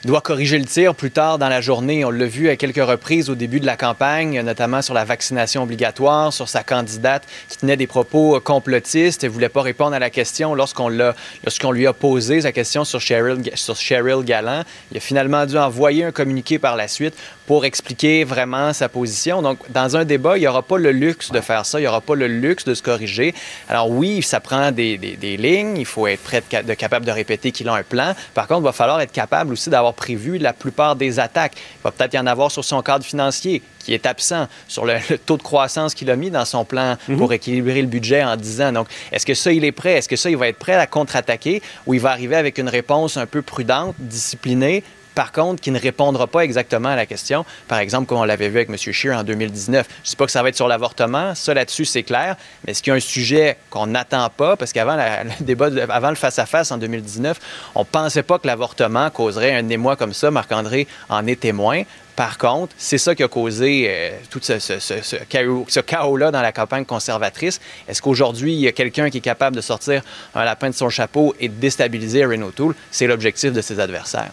doit 0.05 0.21
corriger 0.21 0.59
le 0.59 0.65
tir 0.65 0.93
plus 0.93 1.09
tard 1.09 1.39
dans 1.39 1.49
la 1.49 1.61
journée. 1.61 2.05
On 2.05 2.11
l'a 2.11 2.27
vu 2.27 2.49
à 2.49 2.55
quelques 2.55 2.83
reprises 2.83 3.31
au 3.31 3.35
début 3.35 3.59
de 3.59 3.65
la 3.65 3.75
campagne, 3.75 4.39
notamment 4.41 4.83
sur 4.83 4.93
la 4.93 5.03
vaccination 5.03 5.63
obligatoire, 5.63 6.31
sur 6.31 6.47
sa 6.47 6.63
candidate 6.63 7.23
qui 7.49 7.57
tenait 7.57 7.75
des 7.75 7.87
propos 7.87 8.39
complotistes 8.39 9.23
et 9.23 9.27
voulait 9.27 9.49
pas 9.49 9.63
répondre 9.63 9.95
à 9.95 9.99
la 9.99 10.11
question 10.11 10.53
lorsqu'on 10.53 10.89
lorsqu'on 10.89 11.71
lui 11.71 11.87
a 11.87 11.93
posé 11.93 12.41
sa 12.41 12.51
question 12.51 12.85
sur 12.85 13.01
Cheryl, 13.01 13.41
sur 13.55 13.75
Cheryl 13.75 14.23
Gallant. 14.23 14.61
Il 14.91 14.97
a 14.97 14.99
finalement 14.99 15.47
dû 15.47 15.57
envoyer 15.57 16.03
un 16.03 16.11
communiqué 16.11 16.59
par 16.59 16.75
la 16.75 16.87
suite 16.87 17.15
pour 17.47 17.65
expliquer 17.65 18.23
vraiment 18.23 18.73
sa 18.73 18.89
position. 18.89 19.41
Donc, 19.41 19.59
dans 19.71 19.97
un 19.97 20.05
débat, 20.05 20.37
il 20.37 20.41
n'y 20.41 20.47
aura 20.47 20.61
pas 20.61 20.77
le 20.77 20.91
luxe 20.91 21.31
de 21.31 21.41
faire 21.41 21.65
ça, 21.65 21.79
il 21.79 21.83
n'y 21.83 21.87
aura 21.87 22.01
pas 22.01 22.15
le 22.15 22.27
luxe 22.27 22.63
de 22.65 22.75
se 22.75 22.83
corriger. 22.83 23.33
Alors 23.69 23.89
oui, 23.89 24.21
ça 24.21 24.39
prend 24.39 24.71
des, 24.71 24.97
des, 24.97 25.37
lignes, 25.37 25.77
il 25.77 25.85
faut 25.85 26.05
être 26.07 26.21
prêt 26.21 26.43
de 26.63 26.73
capable 26.75 27.05
de 27.05 27.11
répéter 27.11 27.51
qu'il 27.51 27.67
a 27.69 27.73
un 27.73 27.83
plan. 27.83 28.13
Par 28.35 28.47
contre, 28.47 28.61
il 28.61 28.65
va 28.65 28.71
falloir 28.71 29.01
être 29.01 29.11
capable 29.11 29.53
aussi 29.53 29.69
d'avoir 29.69 29.94
prévu 29.95 30.37
la 30.37 30.53
plupart 30.53 30.95
des 30.95 31.19
attaques. 31.19 31.53
Il 31.55 31.83
va 31.83 31.91
peut-être 31.91 32.13
y 32.13 32.19
en 32.19 32.27
avoir 32.27 32.51
sur 32.51 32.63
son 32.63 32.81
cadre 32.81 33.03
financier 33.05 33.61
qui 33.79 33.93
est 33.93 34.05
absent, 34.05 34.47
sur 34.67 34.85
le, 34.85 34.95
le 35.09 35.17
taux 35.17 35.37
de 35.37 35.43
croissance 35.43 35.93
qu'il 35.93 36.09
a 36.11 36.15
mis 36.15 36.31
dans 36.31 36.45
son 36.45 36.65
plan 36.65 36.97
Mhm. 37.07 37.17
pour 37.17 37.31
équilibrer 37.33 37.81
le 37.81 37.87
budget 37.87 38.23
en 38.23 38.35
10 38.35 38.61
ans. 38.61 38.71
Donc, 38.71 38.87
est-ce 39.11 39.25
que 39.25 39.33
ça, 39.33 39.51
il 39.51 39.63
est 39.63 39.71
prêt? 39.71 39.93
Est-ce 39.93 40.09
que 40.09 40.15
ça, 40.15 40.29
il 40.29 40.37
va 40.37 40.47
être 40.47 40.57
prêt 40.59 40.73
à 40.75 40.87
contre-attaquer 40.87 41.61
ou 41.85 41.93
il 41.93 41.99
va 41.99 42.11
arriver 42.11 42.35
avec 42.35 42.57
une 42.57 42.69
réponse 42.69 43.17
un 43.17 43.25
peu 43.27 43.41
prudente, 43.41 43.95
disciplinée, 43.99 44.83
par 45.15 45.31
contre, 45.31 45.61
qui 45.61 45.71
ne 45.71 45.79
répondra 45.79 46.27
pas 46.27 46.41
exactement 46.41 46.89
à 46.89 46.95
la 46.95 47.05
question. 47.05 47.45
Par 47.67 47.79
exemple, 47.79 48.07
comme 48.07 48.19
on 48.19 48.23
l'avait 48.25 48.49
vu 48.49 48.57
avec 48.57 48.69
M. 48.69 48.75
Scheer 48.77 49.17
en 49.17 49.23
2019. 49.23 49.87
Je 49.89 50.01
ne 50.01 50.05
sais 50.09 50.15
pas 50.17 50.25
que 50.25 50.31
ça 50.31 50.43
va 50.43 50.49
être 50.49 50.55
sur 50.55 50.67
l'avortement. 50.67 51.33
Ça, 51.35 51.53
là-dessus, 51.53 51.85
c'est 51.85 52.03
clair. 52.03 52.35
Mais 52.65 52.71
est-ce 52.71 52.83
qu'il 52.83 52.91
y 52.91 52.93
a 52.93 52.97
un 52.97 52.99
sujet 52.99 53.57
qu'on 53.69 53.87
n'attend 53.87 54.29
pas? 54.29 54.55
Parce 54.57 54.73
qu'avant 54.73 54.95
le 54.97 55.43
débat, 55.45 55.69
avant 55.89 56.09
le 56.09 56.15
face-à-face 56.15 56.71
en 56.71 56.77
2019, 56.77 57.39
on 57.75 57.79
ne 57.79 57.85
pensait 57.85 58.23
pas 58.23 58.37
que 58.39 58.45
l'avortement 58.47 59.09
causerait 59.09 59.55
un 59.55 59.67
émoi 59.69 59.95
comme 59.95 60.13
ça. 60.13 60.29
Marc-André 60.31 60.87
en 61.09 61.25
est 61.27 61.39
témoin. 61.39 61.83
Par 62.15 62.37
contre, 62.37 62.73
c'est 62.77 62.97
ça 62.97 63.13
qui 63.13 63.23
a 63.23 63.27
causé 63.27 63.87
euh, 63.89 64.11
tout 64.29 64.39
ce, 64.41 64.57
ce- 64.59 64.79
ce- 64.79 65.01
ce 65.01 65.15
chaos- 65.27 65.65
ce 65.67 65.81
chaos-là 65.81 66.31
dans 66.31 66.41
la 66.41 66.53
campagne 66.53 66.85
conservatrice. 66.85 67.59
Est-ce 67.89 68.01
qu'aujourd'hui, 68.01 68.53
il 68.53 68.59
y 68.59 68.67
a 68.67 68.71
quelqu'un 68.71 69.09
qui 69.09 69.17
est 69.17 69.21
capable 69.21 69.55
de 69.55 69.61
sortir 69.61 70.01
un 70.33 70.45
lapin 70.45 70.69
de 70.69 70.75
son 70.75 70.89
chapeau 70.89 71.35
et 71.41 71.49
de 71.49 71.53
déstabiliser 71.55 72.19
Erin 72.19 72.41
O'Toole? 72.43 72.73
C'est 72.89 73.07
l'objectif 73.07 73.51
de 73.51 73.59
ses 73.61 73.79
adversaires. 73.81 74.31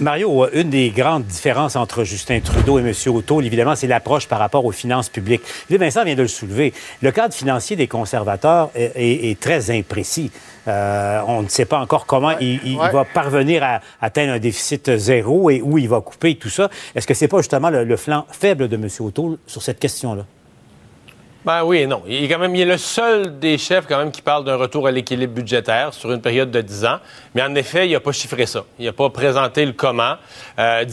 Mario, 0.00 0.46
une 0.52 0.70
des 0.70 0.90
grandes 0.90 1.24
différences 1.24 1.76
entre 1.76 2.02
Justin 2.02 2.40
Trudeau 2.40 2.80
et 2.80 2.82
M. 2.82 2.92
O'Toole, 3.14 3.46
évidemment, 3.46 3.76
c'est 3.76 3.86
l'approche 3.86 4.26
par 4.26 4.40
rapport 4.40 4.64
aux 4.64 4.72
finances 4.72 5.08
publiques. 5.08 5.42
Vincent 5.70 6.04
vient 6.04 6.16
de 6.16 6.22
le 6.22 6.28
soulever. 6.28 6.72
Le 7.00 7.12
cadre 7.12 7.32
financier 7.32 7.76
des 7.76 7.86
conservateurs 7.86 8.70
est, 8.74 8.92
est- 8.96 9.30
est 9.30 9.38
très 9.40 9.70
imprécis. 9.70 10.32
Euh, 10.66 11.20
on 11.28 11.42
ne 11.42 11.48
sait 11.48 11.64
pas 11.66 11.78
encore 11.78 12.06
comment 12.06 12.36
il, 12.40 12.58
il 12.64 12.76
Ouais. 12.76 12.90
va 12.90 13.04
parvenir 13.04 13.62
à 13.62 13.80
atteindre 14.00 14.32
un 14.32 14.38
déficit 14.40 14.96
zéro 14.96 15.48
et 15.50 15.60
où 15.62 15.78
il 15.78 15.88
va 15.88 16.00
couper 16.00 16.34
tout 16.36 16.48
ça. 16.50 16.70
Est-ce 16.96 17.06
que 17.06 17.14
c'est 17.14 17.28
pas 17.28 17.36
justement 17.38 17.70
le, 17.70 17.84
le 17.84 17.96
flanc 17.96 18.26
faible 18.32 18.66
de 18.68 18.74
M. 18.76 18.88
O'Toole 19.00 19.36
sur 19.46 19.62
cette 19.62 19.78
question-là? 19.78 20.24
Ben 21.44 21.62
oui 21.62 21.80
et 21.80 21.86
non. 21.86 22.02
Il 22.08 22.24
est 22.24 22.28
quand 22.28 22.38
même 22.38 22.54
il 22.54 22.62
est 22.62 22.64
le 22.64 22.78
seul 22.78 23.38
des 23.38 23.58
chefs 23.58 23.86
quand 23.86 23.98
même 23.98 24.10
qui 24.10 24.22
parle 24.22 24.44
d'un 24.44 24.56
retour 24.56 24.86
à 24.86 24.90
l'équilibre 24.90 25.34
budgétaire 25.34 25.92
sur 25.92 26.10
une 26.10 26.22
période 26.22 26.50
de 26.50 26.62
10 26.62 26.86
ans. 26.86 26.96
Mais 27.34 27.42
en 27.42 27.54
effet, 27.54 27.86
il 27.86 27.92
n'a 27.92 28.00
pas 28.00 28.12
chiffré 28.12 28.46
ça. 28.46 28.64
Il 28.78 28.86
n'a 28.86 28.94
pas 28.94 29.10
présenté 29.10 29.66
le 29.66 29.72
comment. 29.72 30.14
Euh, 30.58 30.84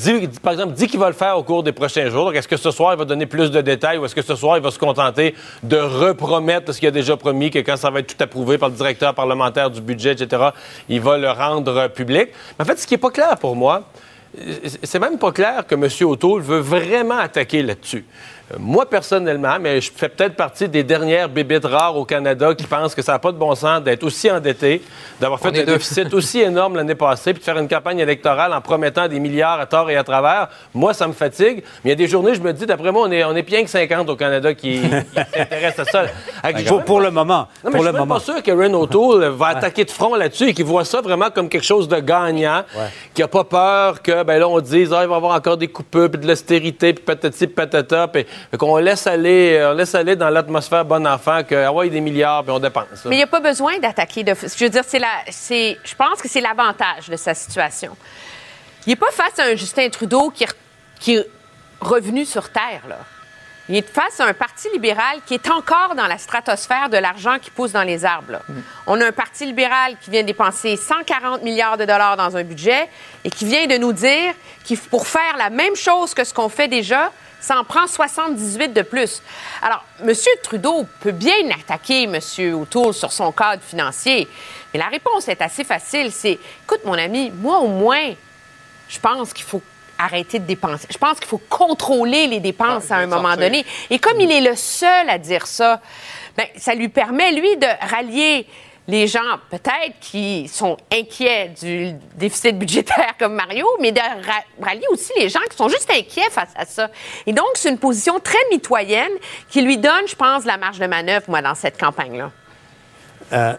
par 0.43 0.51
exemple, 0.51 0.73
dit 0.73 0.87
qu'il 0.87 0.99
va 0.99 1.07
le 1.07 1.13
faire 1.13 1.37
au 1.37 1.43
cours 1.43 1.63
des 1.63 1.71
prochains 1.71 2.09
jours. 2.09 2.33
Est-ce 2.33 2.49
que 2.49 2.57
ce 2.57 2.69
soir, 2.69 2.93
il 2.93 2.97
va 2.97 3.05
donner 3.05 3.27
plus 3.27 3.49
de 3.49 3.61
détails 3.61 3.97
ou 3.97 4.03
est-ce 4.03 4.15
que 4.15 4.21
ce 4.21 4.35
soir, 4.35 4.57
il 4.57 4.63
va 4.63 4.71
se 4.71 4.79
contenter 4.79 5.35
de 5.63 5.77
repromettre 5.77 6.73
ce 6.73 6.79
qu'il 6.79 6.89
a 6.89 6.91
déjà 6.91 7.15
promis, 7.15 7.49
que 7.49 7.59
quand 7.59 7.77
ça 7.77 7.89
va 7.89 7.99
être 7.99 8.17
tout 8.17 8.21
approuvé 8.21 8.57
par 8.57 8.67
le 8.67 8.75
directeur 8.75 9.13
parlementaire 9.15 9.69
du 9.69 9.79
budget, 9.79 10.11
etc., 10.11 10.49
il 10.89 10.99
va 10.99 11.17
le 11.17 11.31
rendre 11.31 11.87
public? 11.87 12.27
Mais 12.59 12.63
en 12.63 12.65
fait, 12.65 12.77
ce 12.77 12.85
qui 12.85 12.95
n'est 12.95 12.99
pas 12.99 13.11
clair 13.11 13.37
pour 13.37 13.55
moi, 13.55 13.83
c'est 14.83 14.99
même 14.99 15.17
pas 15.17 15.31
clair 15.31 15.65
que 15.67 15.75
M. 15.75 15.87
O'Toole 16.09 16.41
veut 16.41 16.59
vraiment 16.59 17.17
attaquer 17.17 17.63
là-dessus. 17.63 18.05
Moi, 18.59 18.89
personnellement, 18.89 19.57
mais 19.59 19.81
je 19.81 19.91
fais 19.95 20.09
peut-être 20.09 20.35
partie 20.35 20.67
des 20.67 20.83
dernières 20.83 21.29
bébites 21.29 21.65
rares 21.65 21.95
au 21.97 22.05
Canada 22.05 22.53
qui 22.55 22.65
pensent 22.65 22.93
que 22.95 23.01
ça 23.01 23.13
n'a 23.13 23.19
pas 23.19 23.31
de 23.31 23.37
bon 23.37 23.53
sens 23.55 23.81
d'être 23.81 24.03
aussi 24.03 24.29
endetté, 24.31 24.81
d'avoir 25.19 25.39
fait 25.39 25.49
un 25.49 25.51
deux. 25.51 25.65
déficit 25.65 26.13
aussi 26.13 26.39
énorme 26.41 26.75
l'année 26.75 26.95
passée, 26.95 27.33
puis 27.33 27.39
de 27.39 27.43
faire 27.45 27.57
une 27.57 27.67
campagne 27.67 27.99
électorale 27.99 28.53
en 28.53 28.61
promettant 28.61 29.07
des 29.07 29.19
milliards 29.19 29.59
à 29.59 29.65
tort 29.65 29.89
et 29.89 29.95
à 29.95 30.03
travers. 30.03 30.49
Moi, 30.73 30.93
ça 30.93 31.07
me 31.07 31.13
fatigue. 31.13 31.63
Mais 31.83 31.85
il 31.85 31.89
y 31.89 31.93
a 31.93 31.95
des 31.95 32.07
journées, 32.07 32.35
je 32.35 32.41
me 32.41 32.53
dis, 32.53 32.65
d'après 32.65 32.91
moi, 32.91 33.03
on 33.07 33.11
est, 33.11 33.23
on 33.23 33.35
est 33.35 33.41
bien 33.41 33.63
que 33.63 33.69
50 33.69 34.09
au 34.09 34.15
Canada 34.15 34.53
qui, 34.53 34.81
qui 34.81 34.89
s'intéressent 35.15 35.87
à 35.87 35.91
ça. 35.91 36.03
Avec- 36.43 36.67
Pour, 36.67 36.83
pour 36.83 36.99
le 37.01 37.11
moment. 37.11 37.47
non, 37.63 37.69
mais 37.69 37.71
pour 37.71 37.83
je 37.83 37.89
suis 37.89 37.97
moment. 37.99 38.15
pas 38.15 38.19
sûr 38.21 38.41
que 38.43 38.51
Ren 38.51 38.73
O'Toole 38.73 39.25
va 39.29 39.47
attaquer 39.47 39.85
de 39.85 39.91
front 39.91 40.15
là-dessus 40.15 40.49
et 40.49 40.53
qu'il 40.53 40.65
voit 40.65 40.85
ça 40.85 41.01
vraiment 41.01 41.29
comme 41.29 41.49
quelque 41.49 41.65
chose 41.65 41.87
de 41.87 41.99
gagnant, 41.99 42.63
qui 43.13 43.21
a 43.23 43.27
pas 43.27 43.43
peur 43.43 44.01
que, 44.01 44.23
ben 44.23 44.39
là, 44.39 44.47
on 44.47 44.59
dise, 44.59 44.91
ah, 44.93 45.01
il 45.03 45.07
va 45.07 45.13
y 45.13 45.17
avoir 45.17 45.35
encore 45.35 45.57
des 45.57 45.67
coupures, 45.67 46.09
puis 46.09 46.19
de 46.21 46.27
l'austérité, 46.27 46.93
puis 46.93 47.03
patati, 47.03 47.47
puis 47.47 47.55
patata, 47.55 48.07
puis 48.07 48.25
qu'on 48.57 48.77
laisse 48.77 49.07
aller, 49.07 49.57
euh, 49.57 49.71
on 49.71 49.73
laisse 49.73 49.95
aller 49.95 50.15
dans 50.15 50.29
l'atmosphère 50.29 50.85
bon 50.85 51.05
enfant, 51.07 51.43
que, 51.43 51.55
ah 51.55 51.71
ouais, 51.71 51.89
des 51.89 52.01
milliards, 52.01 52.43
puis 52.43 52.51
on 52.51 52.59
dépense. 52.59 53.05
Mais 53.05 53.15
il 53.15 53.19
n'y 53.19 53.23
a 53.23 53.27
pas 53.27 53.39
besoin 53.39 53.79
d'attaquer. 53.79 54.23
De... 54.23 54.33
Je 54.33 54.63
veux 54.63 54.69
dire, 54.69 54.83
c'est 54.85 54.99
la... 54.99 55.07
c'est... 55.29 55.77
je 55.83 55.95
pense 55.95 56.21
que 56.21 56.27
c'est 56.27 56.41
l'avantage 56.41 57.09
de 57.09 57.15
sa 57.15 57.33
situation. 57.33 57.95
Il 58.85 58.91
n'est 58.91 58.95
pas 58.95 59.11
face 59.11 59.39
à 59.39 59.43
un 59.43 59.55
Justin 59.55 59.89
Trudeau 59.89 60.29
qui 60.29 60.45
qui 60.99 61.15
est 61.15 61.27
revenu 61.79 62.25
sur 62.25 62.49
Terre, 62.51 62.83
là. 62.87 62.99
Il 63.69 63.75
est 63.75 63.87
face 63.87 64.19
à 64.19 64.25
un 64.25 64.33
parti 64.33 64.67
libéral 64.73 65.19
qui 65.25 65.35
est 65.35 65.49
encore 65.49 65.95
dans 65.95 66.07
la 66.07 66.17
stratosphère 66.17 66.89
de 66.89 66.97
l'argent 66.97 67.37
qui 67.39 67.51
pousse 67.51 67.71
dans 67.71 67.83
les 67.83 68.03
arbres. 68.03 68.39
On 68.87 68.99
a 68.99 69.05
un 69.05 69.11
parti 69.11 69.45
libéral 69.45 69.95
qui 70.01 70.09
vient 70.09 70.23
dépenser 70.23 70.75
140 70.75 71.43
milliards 71.43 71.77
de 71.77 71.85
dollars 71.85 72.17
dans 72.17 72.35
un 72.35 72.43
budget 72.43 72.89
et 73.23 73.29
qui 73.29 73.45
vient 73.45 73.67
de 73.67 73.77
nous 73.77 73.93
dire 73.93 74.33
qu'il 74.63 74.77
pour 74.79 75.07
faire 75.07 75.37
la 75.37 75.49
même 75.49 75.75
chose 75.75 76.13
que 76.13 76.23
ce 76.23 76.33
qu'on 76.33 76.49
fait 76.49 76.67
déjà, 76.67 77.11
ça 77.39 77.59
en 77.59 77.63
prend 77.63 77.87
78 77.87 78.73
de 78.73 78.81
plus. 78.81 79.21
Alors, 79.61 79.83
M. 80.01 80.13
Trudeau 80.43 80.85
peut 80.99 81.11
bien 81.11 81.49
attaquer 81.59 82.03
M. 82.03 82.19
O'Toole 82.55 82.93
sur 82.93 83.11
son 83.11 83.31
cadre 83.31 83.63
financier, 83.63 84.27
mais 84.73 84.79
la 84.79 84.87
réponse 84.87 85.27
est 85.27 85.41
assez 85.41 85.63
facile. 85.63 86.11
C'est, 86.11 86.39
écoute, 86.63 86.81
mon 86.85 86.93
ami, 86.93 87.31
moi 87.31 87.59
au 87.59 87.67
moins, 87.67 88.13
je 88.87 88.99
pense 88.99 89.33
qu'il 89.33 89.45
faut 89.45 89.61
arrêter 90.03 90.39
de 90.39 90.45
dépenser. 90.45 90.87
Je 90.89 90.97
pense 90.97 91.19
qu'il 91.19 91.27
faut 91.27 91.41
contrôler 91.49 92.27
les 92.27 92.39
dépenses 92.39 92.91
à 92.91 92.97
un 92.97 93.07
moment 93.07 93.29
sortir. 93.29 93.41
donné. 93.49 93.65
Et 93.89 93.99
comme 93.99 94.19
il 94.19 94.31
est 94.31 94.41
le 94.41 94.55
seul 94.55 95.09
à 95.09 95.17
dire 95.17 95.47
ça, 95.47 95.81
ben, 96.37 96.45
ça 96.57 96.73
lui 96.75 96.89
permet, 96.89 97.31
lui, 97.31 97.57
de 97.57 97.67
rallier 97.89 98.47
les 98.87 99.07
gens, 99.07 99.19
peut-être, 99.49 99.99
qui 100.01 100.47
sont 100.47 100.75
inquiets 100.91 101.49
du 101.61 101.93
déficit 102.15 102.57
budgétaire 102.57 103.13
comme 103.19 103.35
Mario, 103.35 103.65
mais 103.79 103.91
de 103.91 103.99
ra- 103.99 104.43
rallier 104.61 104.85
aussi 104.89 105.11
les 105.17 105.29
gens 105.29 105.39
qui 105.49 105.55
sont 105.55 105.69
juste 105.69 105.89
inquiets 105.91 106.29
face 106.31 106.49
à 106.55 106.65
ça. 106.65 106.89
Et 107.25 107.31
donc, 107.31 107.45
c'est 107.53 107.69
une 107.69 107.77
position 107.77 108.19
très 108.19 108.39
mitoyenne 108.51 109.11
qui 109.49 109.61
lui 109.61 109.77
donne, 109.77 110.07
je 110.07 110.15
pense, 110.15 110.45
la 110.45 110.57
marge 110.57 110.79
de 110.79 110.87
manœuvre, 110.87 111.25
moi, 111.29 111.41
dans 111.41 111.55
cette 111.55 111.79
campagne-là. 111.79 112.31
Euh, 113.33 113.53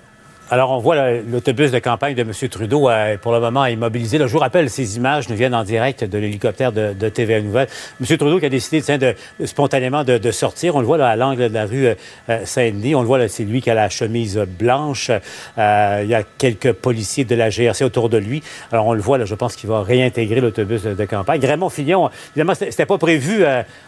alors, 0.52 0.70
on 0.72 0.80
voit 0.80 1.12
l'autobus 1.12 1.70
de 1.70 1.78
campagne 1.78 2.14
de 2.14 2.20
M. 2.20 2.32
Trudeau, 2.50 2.90
euh, 2.90 3.16
pour 3.16 3.32
le 3.32 3.40
moment, 3.40 3.64
est 3.64 3.74
mobilisé. 3.74 4.18
Là, 4.18 4.26
je 4.26 4.32
vous 4.34 4.38
rappelle, 4.38 4.68
ces 4.68 4.98
images 4.98 5.26
nous 5.30 5.34
viennent 5.34 5.54
en 5.54 5.64
direct 5.64 6.04
de 6.04 6.18
l'hélicoptère 6.18 6.72
de, 6.72 6.92
de 6.92 7.08
TVA 7.08 7.40
Nouvelle. 7.40 7.68
M. 8.02 8.18
Trudeau 8.18 8.38
qui 8.38 8.44
a 8.44 8.50
décidé 8.50 8.98
de, 8.98 9.14
spontanément 9.46 10.04
de, 10.04 10.30
sortir. 10.30 10.76
On 10.76 10.80
le 10.80 10.84
voit 10.84 10.98
là, 10.98 11.08
à 11.08 11.16
l'angle 11.16 11.48
de 11.48 11.54
la 11.54 11.64
rue 11.64 11.86
euh, 11.86 11.94
euh, 12.28 12.44
Saint-Denis. 12.44 12.94
On 12.94 13.00
le 13.00 13.06
voit, 13.06 13.16
là, 13.16 13.28
c'est 13.28 13.44
lui 13.44 13.62
qui 13.62 13.70
a 13.70 13.74
la 13.74 13.88
chemise 13.88 14.36
blanche. 14.58 15.10
Il 15.56 16.06
y 16.06 16.14
a 16.14 16.22
quelques 16.36 16.74
policiers 16.74 17.24
de 17.24 17.34
la 17.34 17.48
GRC 17.48 17.82
autour 17.82 18.10
de 18.10 18.18
lui. 18.18 18.42
Alors, 18.72 18.88
on 18.88 18.92
le 18.92 19.00
voit, 19.00 19.16
là, 19.16 19.24
je 19.24 19.34
pense 19.34 19.56
qu'il 19.56 19.70
va 19.70 19.82
réintégrer 19.82 20.42
l'autobus 20.42 20.82
de, 20.82 21.04
campagne. 21.06 21.40
Raymond 21.42 21.70
Fillon, 21.70 22.10
évidemment, 22.32 22.54
c'était 22.54 22.84
pas 22.84 22.98
prévu 22.98 23.42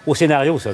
au 0.07 0.14
scénario, 0.14 0.59
ça. 0.59 0.70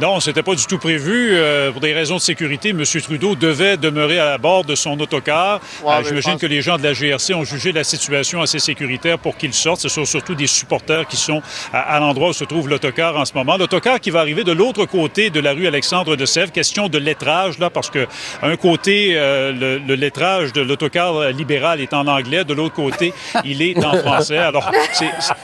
Non, 0.00 0.18
c'était 0.18 0.42
pas 0.42 0.56
du 0.56 0.66
tout 0.66 0.78
prévu. 0.78 1.30
Euh, 1.36 1.70
pour 1.70 1.80
des 1.80 1.92
raisons 1.92 2.16
de 2.16 2.20
sécurité, 2.20 2.70
M. 2.70 2.82
Trudeau 3.00 3.36
devait 3.36 3.76
demeurer 3.76 4.18
à 4.18 4.36
bord 4.38 4.64
de 4.64 4.74
son 4.74 4.98
autocar. 4.98 5.60
Ouais, 5.84 5.92
Euh, 5.94 6.02
J'imagine 6.04 6.32
pense- 6.32 6.40
que 6.40 6.46
les 6.46 6.62
gens 6.62 6.76
de 6.78 6.82
la 6.82 6.92
GRC 6.94 7.32
ont 7.32 7.44
jugé 7.44 7.70
la 7.70 7.84
situation 7.84 8.42
assez 8.42 8.58
sécuritaire 8.58 9.18
pour 9.20 9.36
qu'il 9.36 9.54
sorte. 9.54 9.80
Ce 9.80 9.88
sont 9.88 10.04
surtout 10.04 10.34
des 10.34 10.48
supporters 10.48 11.06
qui 11.06 11.16
sont 11.16 11.40
à, 11.72 11.94
à 11.96 12.00
l'endroit 12.00 12.30
où 12.30 12.32
se 12.32 12.42
trouve 12.44 12.68
l'autocar 12.68 13.16
en 13.16 13.24
ce 13.24 13.34
moment. 13.34 13.56
L'autocar 13.56 14.00
qui 14.00 14.10
va 14.10 14.18
arriver 14.18 14.42
de 14.42 14.50
l'autre 14.50 14.84
côté 14.84 15.30
de 15.30 15.38
la 15.38 15.52
rue 15.52 15.68
Alexandre 15.68 16.16
de 16.16 16.26
Sèvres. 16.26 16.50
Question 16.50 16.88
de 16.88 16.98
lettrage, 16.98 17.60
là, 17.60 17.70
parce 17.70 17.88
que 17.88 18.08
un 18.42 18.56
côté, 18.56 19.12
euh, 19.14 19.52
le, 19.52 19.78
le 19.78 19.94
lettrage 19.94 20.52
de 20.52 20.60
l'autocar 20.60 21.30
libéral 21.30 21.80
est 21.80 21.94
en 21.94 22.08
anglais. 22.08 22.42
De 22.44 22.52
l'autre 22.54 22.74
côté, 22.74 23.14
il 23.44 23.62
est 23.62 23.78
en 23.84 23.96
français. 23.98 24.38
Alors, 24.38 24.68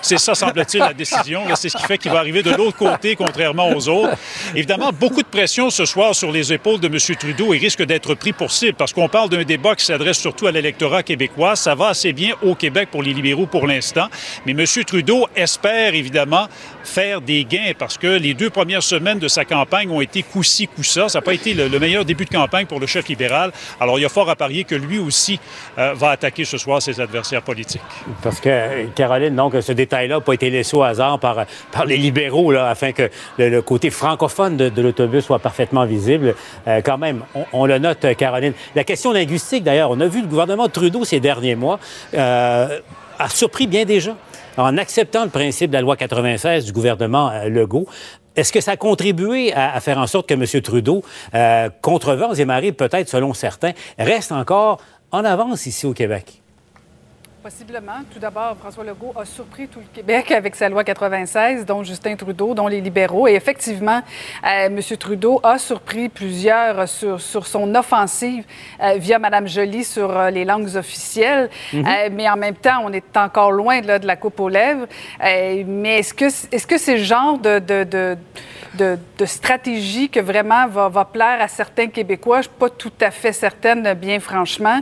c'est- 0.03 0.19
ça, 0.19 0.35
semble-t-il, 0.35 0.81
la 0.81 0.93
décision. 0.93 1.45
C'est 1.55 1.69
ce 1.69 1.77
qui 1.77 1.85
fait 1.85 1.99
qu'il 1.99 2.11
va 2.11 2.19
arriver 2.19 2.43
de 2.43 2.51
l'autre 2.51 2.77
côté, 2.77 3.15
contrairement 3.15 3.69
aux 3.71 3.89
autres. 3.89 4.17
Évidemment, 4.55 4.91
beaucoup 4.93 5.23
de 5.23 5.29
pression 5.29 5.71
ce 5.71 5.85
soir 5.85 6.15
sur 6.15 6.33
les 6.33 6.53
épaules 6.53 6.81
de 6.81 6.89
M. 6.89 7.17
Trudeau 7.17 7.55
et 7.55 7.59
risque 7.59 7.83
d'être 7.83 8.15
pris 8.15 8.33
pour 8.33 8.51
cible 8.51 8.75
parce 8.75 8.93
qu'on 8.93 9.09
parle 9.09 9.29
d'un 9.29 9.45
débat 9.45 9.75
qui 9.75 9.85
s'adresse 9.85 10.19
surtout 10.19 10.47
à 10.47 10.53
l'électorat 10.53 11.03
québécois. 11.03 11.57
Ça 11.57 11.75
va 11.75 11.89
assez 11.89 12.13
bien 12.13 12.35
au 12.43 12.55
Québec 12.55 12.89
pour 12.91 13.03
les 13.03 13.13
libéraux 13.13 13.47
pour 13.47 13.67
l'instant. 13.67 14.09
Mais 14.47 14.53
M. 14.53 14.65
Trudeau 14.85 15.27
espère 15.37 15.95
évidemment 15.95 16.49
faire 16.85 17.21
des 17.21 17.45
gains 17.45 17.73
parce 17.79 17.99
que 17.99 18.07
les 18.07 18.35
deux 18.35 18.51
premières 18.51 18.83
semaines 18.83 19.19
de 19.19 19.29
sa 19.29 19.45
campagne 19.45 19.91
ont 19.91 20.01
été 20.01 20.23
coup-ci, 20.23 20.67
coup-ça. 20.67 21.09
Ça 21.09 21.19
n'a 21.19 21.23
pas 21.23 21.35
été 21.35 21.55
le, 21.55 21.69
le, 21.69 21.79
meilleur 21.79 22.05
début 22.05 22.25
de 22.25 22.31
campagne 22.31 22.67
pour 22.67 22.81
le 22.81 22.87
chef 22.87 23.09
libéral. 23.09 23.53
Alors, 23.81 23.99
il 23.99 24.03
y 24.03 24.05
a 24.05 24.09
fort 24.09 24.29
à 24.31 24.37
parier 24.37 24.65
que 24.65 24.75
lui 24.75 24.99
aussi 24.99 25.39
euh, 25.79 25.95
va 25.95 26.11
attaquer 26.11 26.45
ce 26.45 26.59
soir 26.59 26.83
ses 26.83 27.01
adversaires 27.01 27.43
politiques. 27.43 27.83
Parce 28.23 28.41
que, 28.41 28.87
Caroline, 28.95 29.35
donc, 29.35 29.55
ce 29.61 29.73
détail-là 29.73 30.17
n'a 30.17 30.21
pas 30.21 30.35
été 30.35 30.51
laissé 30.51 30.77
au 30.77 30.83
hasard 30.83 31.19
par, 31.19 31.45
par 31.73 31.87
les 31.87 31.97
libéraux, 31.97 32.53
là, 32.53 32.69
afin 32.69 32.93
que 32.93 33.11
le 33.39 33.61
côté 33.63 33.91
francophone 33.91 34.30
de, 34.57 34.83
l'autobus 34.83 35.25
soit 35.25 35.39
parfaitement 35.39 35.85
visible. 35.85 36.35
Euh, 36.67 36.81
quand 36.83 36.99
même, 36.99 37.23
on, 37.35 37.45
on, 37.53 37.67
le 37.67 37.79
note, 37.79 38.07
Caroline. 38.17 38.53
La 38.75 38.85
question 38.85 39.13
linguistique, 39.13 39.65
d'ailleurs, 39.65 39.91
on 39.91 40.01
a 40.01 40.07
vu 40.07 40.23
le 40.23 40.27
gouvernement 40.27 40.69
Trudeau 40.69 41.05
ces 41.05 41.21
derniers 41.21 41.55
mois 41.55 41.79
euh, 42.15 42.81
a 43.19 43.29
surpris 43.29 43.67
bien 43.67 43.85
des 43.85 44.01
gens 44.01 44.17
en 44.57 44.77
acceptant 44.79 45.25
le 45.25 45.31
principe 45.31 45.71
de 45.71 45.77
la 45.77 45.83
loi 45.83 45.97
96 45.97 46.65
du 46.65 46.73
gouvernement 46.73 47.31
euh, 47.31 47.49
Legault. 47.49 47.87
Est-ce 48.37 48.53
que 48.53 48.61
ça 48.61 48.73
a 48.73 48.77
contribué 48.77 49.53
à, 49.53 49.75
à, 49.75 49.81
faire 49.81 49.99
en 49.99 50.07
sorte 50.07 50.29
que 50.29 50.35
M. 50.35 50.63
Trudeau, 50.63 51.03
euh, 51.35 51.69
contre 51.83 52.17
et 52.39 52.45
marées, 52.45 52.73
peut-être 52.73 53.09
selon 53.09 53.35
certains, 53.35 53.73
reste 53.99 54.33
encore 54.33 54.81
en 55.11 55.25
avance 55.25 55.67
ici 55.67 55.87
au 55.87 55.93
Québec? 55.93 56.40
Possiblement. 57.43 58.01
Tout 58.13 58.19
d'abord, 58.19 58.55
François 58.59 58.85
Legault 58.85 59.15
a 59.17 59.25
surpris 59.25 59.67
tout 59.67 59.79
le 59.79 59.87
Québec 59.95 60.31
avec 60.37 60.55
sa 60.55 60.69
loi 60.69 60.85
96, 60.85 61.65
dont 61.65 61.83
Justin 61.83 62.15
Trudeau, 62.15 62.53
dont 62.53 62.67
les 62.67 62.83
libéraux. 62.83 63.29
Et 63.29 63.33
effectivement, 63.33 64.03
euh, 64.45 64.67
M. 64.67 64.79
Trudeau 64.99 65.41
a 65.43 65.57
surpris 65.57 66.11
plusieurs 66.11 66.87
sur, 66.87 67.19
sur 67.19 67.47
son 67.47 67.75
offensive 67.75 68.45
euh, 68.83 68.97
via 68.99 69.19
Mme 69.19 69.49
Joly 69.49 69.85
sur 69.85 70.11
euh, 70.11 70.29
les 70.29 70.45
langues 70.45 70.77
officielles. 70.77 71.49
Mm 71.73 71.81
-hmm. 71.83 72.11
mais 72.13 72.29
en 72.29 72.37
même 72.37 72.57
temps, 72.57 72.83
on 72.85 72.93
est 72.93 73.17
encore 73.17 73.53
loin 73.53 73.81
là, 73.81 73.99
de 73.99 74.07
la 74.07 74.17
coupe 74.17 74.39
aux 74.41 74.51
lèvres. 74.51 74.87
mais 75.19 76.01
est-ce 76.01 76.13
que 76.13 76.29
c'est 76.29 76.55
-ce 76.57 76.79
c'est 76.79 76.97
-ce 76.97 77.05
genre 77.13 77.39
de, 77.39 77.59
de, 77.59 77.85
de, 77.85 78.17
de, 78.81 78.99
de 79.21 79.27
stratégie 79.27 80.09
que 80.15 80.21
vraiment 80.21 80.65
va, 80.69 80.89
va, 80.91 81.05
plaire 81.05 81.39
à 81.41 81.49
certains 81.49 81.89
Québécois? 81.97 82.43
Je 82.43 82.49
ne 82.49 82.53
suis 82.53 82.61
pas 82.65 82.71
tout 82.85 82.99
à 83.01 83.11
fait 83.11 83.35
certaine, 83.47 83.83
bien 84.07 84.21
franchement. 84.21 84.79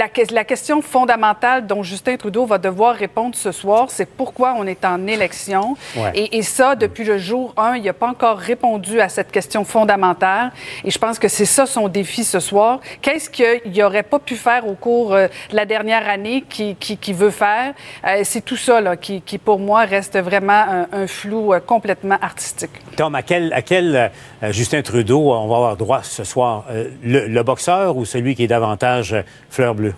la, 0.00 0.08
la 0.40 0.44
question 0.44 0.82
fondamentale 0.82 1.60
dont 1.66 1.85
Justin 1.86 2.16
Trudeau 2.16 2.44
va 2.44 2.58
devoir 2.58 2.94
répondre 2.94 3.34
ce 3.34 3.52
soir, 3.52 3.86
c'est 3.88 4.08
pourquoi 4.08 4.54
on 4.58 4.66
est 4.66 4.84
en 4.84 5.06
élection. 5.06 5.76
Ouais. 5.96 6.10
Et, 6.14 6.38
et, 6.38 6.42
ça, 6.42 6.74
depuis 6.74 7.04
le 7.04 7.16
jour 7.16 7.54
1, 7.56 7.76
il 7.76 7.84
n'a 7.84 7.92
pas 7.92 8.08
encore 8.08 8.38
répondu 8.38 9.00
à 9.00 9.08
cette 9.08 9.32
question 9.32 9.64
fondamentale. 9.64 10.52
Et 10.84 10.90
je 10.90 10.98
pense 10.98 11.18
que 11.18 11.28
c'est 11.28 11.46
ça 11.46 11.64
son 11.64 11.88
défi 11.88 12.24
ce 12.24 12.40
soir. 12.40 12.80
Qu'est-ce 13.00 13.30
qu'il 13.30 13.72
n'aurait 13.74 14.02
pas 14.02 14.18
pu 14.18 14.36
faire 14.36 14.66
au 14.66 14.74
cours 14.74 15.14
euh, 15.14 15.28
de 15.50 15.56
la 15.56 15.64
dernière 15.64 16.08
année 16.08 16.44
qu'il 16.48 16.76
qui, 16.76 16.98
qui 16.98 17.12
veut 17.12 17.30
faire? 17.30 17.72
Euh, 18.06 18.20
c'est 18.24 18.44
tout 18.44 18.56
ça 18.56 18.80
là, 18.80 18.96
qui, 18.96 19.22
qui, 19.22 19.38
pour 19.38 19.58
moi, 19.58 19.84
reste 19.84 20.18
vraiment 20.18 20.52
un, 20.52 20.86
un 20.92 21.06
flou 21.06 21.54
euh, 21.54 21.60
complètement 21.60 22.18
artistique. 22.20 22.70
Tom, 22.96 23.14
à 23.14 23.22
quel, 23.22 23.52
à 23.52 23.62
quel 23.62 23.96
euh, 24.42 24.52
Justin 24.52 24.82
Trudeau 24.82 25.32
on 25.32 25.48
va 25.48 25.56
avoir 25.56 25.76
droit 25.76 26.02
ce 26.02 26.24
soir? 26.24 26.64
Le, 27.02 27.26
le, 27.26 27.42
boxeur 27.42 27.96
ou 27.96 28.04
celui 28.04 28.34
qui 28.34 28.44
est 28.44 28.48
davantage 28.48 29.14
fleur 29.50 29.74
bleue? 29.74 29.94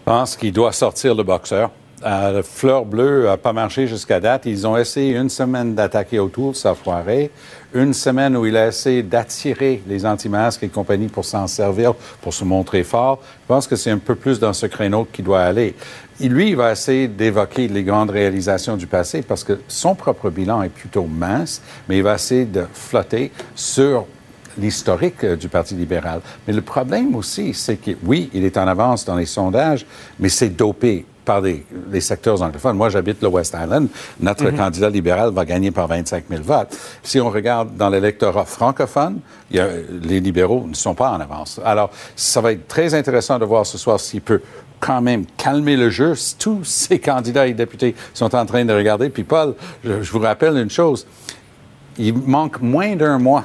Je 0.00 0.12
pense 0.12 0.36
qu'il 0.36 0.52
doit 0.52 0.72
sortir 0.72 1.14
le 1.14 1.22
boxeur. 1.22 1.70
Euh, 2.02 2.38
le 2.38 2.42
fleur 2.42 2.86
bleue 2.86 3.24
n'a 3.26 3.36
pas 3.36 3.52
marché 3.52 3.86
jusqu'à 3.86 4.20
date. 4.20 4.46
Ils 4.46 4.66
ont 4.66 4.76
essayé 4.76 5.14
une 5.14 5.28
semaine 5.28 5.74
d'attaquer 5.74 6.18
autour, 6.18 6.56
ça 6.56 6.70
a 6.70 6.74
foiré. 6.74 7.30
Une 7.74 7.92
semaine 7.92 8.36
où 8.36 8.46
il 8.46 8.56
a 8.56 8.68
essayé 8.68 9.02
d'attirer 9.02 9.82
les 9.86 10.06
anti-masques 10.06 10.62
et 10.62 10.68
compagnie 10.68 11.08
pour 11.08 11.26
s'en 11.26 11.46
servir, 11.46 11.94
pour 12.22 12.32
se 12.32 12.44
montrer 12.44 12.84
fort. 12.84 13.20
Je 13.42 13.46
pense 13.48 13.66
que 13.66 13.76
c'est 13.76 13.90
un 13.90 13.98
peu 13.98 14.14
plus 14.14 14.40
dans 14.40 14.54
ce 14.54 14.66
créneau 14.66 15.06
qu'il 15.12 15.26
doit 15.26 15.42
aller. 15.42 15.74
Et 16.20 16.28
lui, 16.28 16.50
il 16.50 16.56
va 16.56 16.72
essayer 16.72 17.06
d'évoquer 17.06 17.68
les 17.68 17.82
grandes 17.82 18.10
réalisations 18.10 18.78
du 18.78 18.86
passé 18.86 19.22
parce 19.22 19.44
que 19.44 19.60
son 19.68 19.94
propre 19.94 20.30
bilan 20.30 20.62
est 20.62 20.70
plutôt 20.70 21.04
mince, 21.04 21.60
mais 21.88 21.98
il 21.98 22.02
va 22.02 22.14
essayer 22.14 22.46
de 22.46 22.64
flotter 22.72 23.30
sur 23.54 24.06
l'historique 24.58 25.24
du 25.24 25.48
Parti 25.48 25.74
libéral. 25.74 26.20
Mais 26.46 26.52
le 26.52 26.62
problème 26.62 27.14
aussi, 27.14 27.54
c'est 27.54 27.76
que 27.76 27.92
oui, 28.04 28.30
il 28.32 28.44
est 28.44 28.56
en 28.56 28.66
avance 28.66 29.04
dans 29.04 29.16
les 29.16 29.26
sondages, 29.26 29.86
mais 30.18 30.28
c'est 30.28 30.50
dopé 30.50 31.06
par 31.24 31.40
les, 31.40 31.64
les, 31.90 32.00
secteurs 32.00 32.42
anglophones. 32.42 32.76
Moi, 32.76 32.88
j'habite 32.88 33.22
le 33.22 33.28
West 33.28 33.54
Island. 33.60 33.88
Notre 34.18 34.44
mm 34.44 34.48
-hmm. 34.48 34.56
candidat 34.56 34.90
libéral 34.90 35.30
va 35.32 35.44
gagner 35.44 35.70
par 35.70 35.86
25 35.86 36.24
000 36.28 36.42
votes. 36.42 36.76
Si 37.02 37.20
on 37.20 37.30
regarde 37.30 37.76
dans 37.76 37.90
l'électorat 37.90 38.44
francophone, 38.44 39.20
il 39.50 39.56
y 39.56 39.60
a, 39.60 39.68
les 40.10 40.20
libéraux 40.20 40.66
ne 40.66 40.74
sont 40.74 40.94
pas 40.94 41.10
en 41.10 41.20
avance. 41.20 41.60
Alors, 41.64 41.90
ça 42.16 42.40
va 42.40 42.52
être 42.52 42.66
très 42.66 42.94
intéressant 42.94 43.38
de 43.38 43.44
voir 43.44 43.64
ce 43.66 43.78
soir 43.78 44.00
s'il 44.00 44.22
peut 44.22 44.42
quand 44.80 45.02
même 45.02 45.24
calmer 45.36 45.76
le 45.76 45.90
jeu. 45.90 46.14
Tous 46.38 46.64
ces 46.88 46.98
candidats 46.98 47.46
et 47.46 47.54
députés 47.54 47.94
sont 48.14 48.34
en 48.34 48.46
train 48.46 48.64
de 48.64 48.74
regarder. 48.80 49.10
Puis, 49.10 49.24
Paul, 49.24 49.54
je, 49.84 50.02
je 50.02 50.10
vous 50.12 50.20
rappelle 50.30 50.56
une 50.56 50.70
chose. 50.70 51.06
Il 51.98 52.14
manque 52.14 52.60
moins 52.62 52.96
d'un 52.96 53.18
mois 53.18 53.44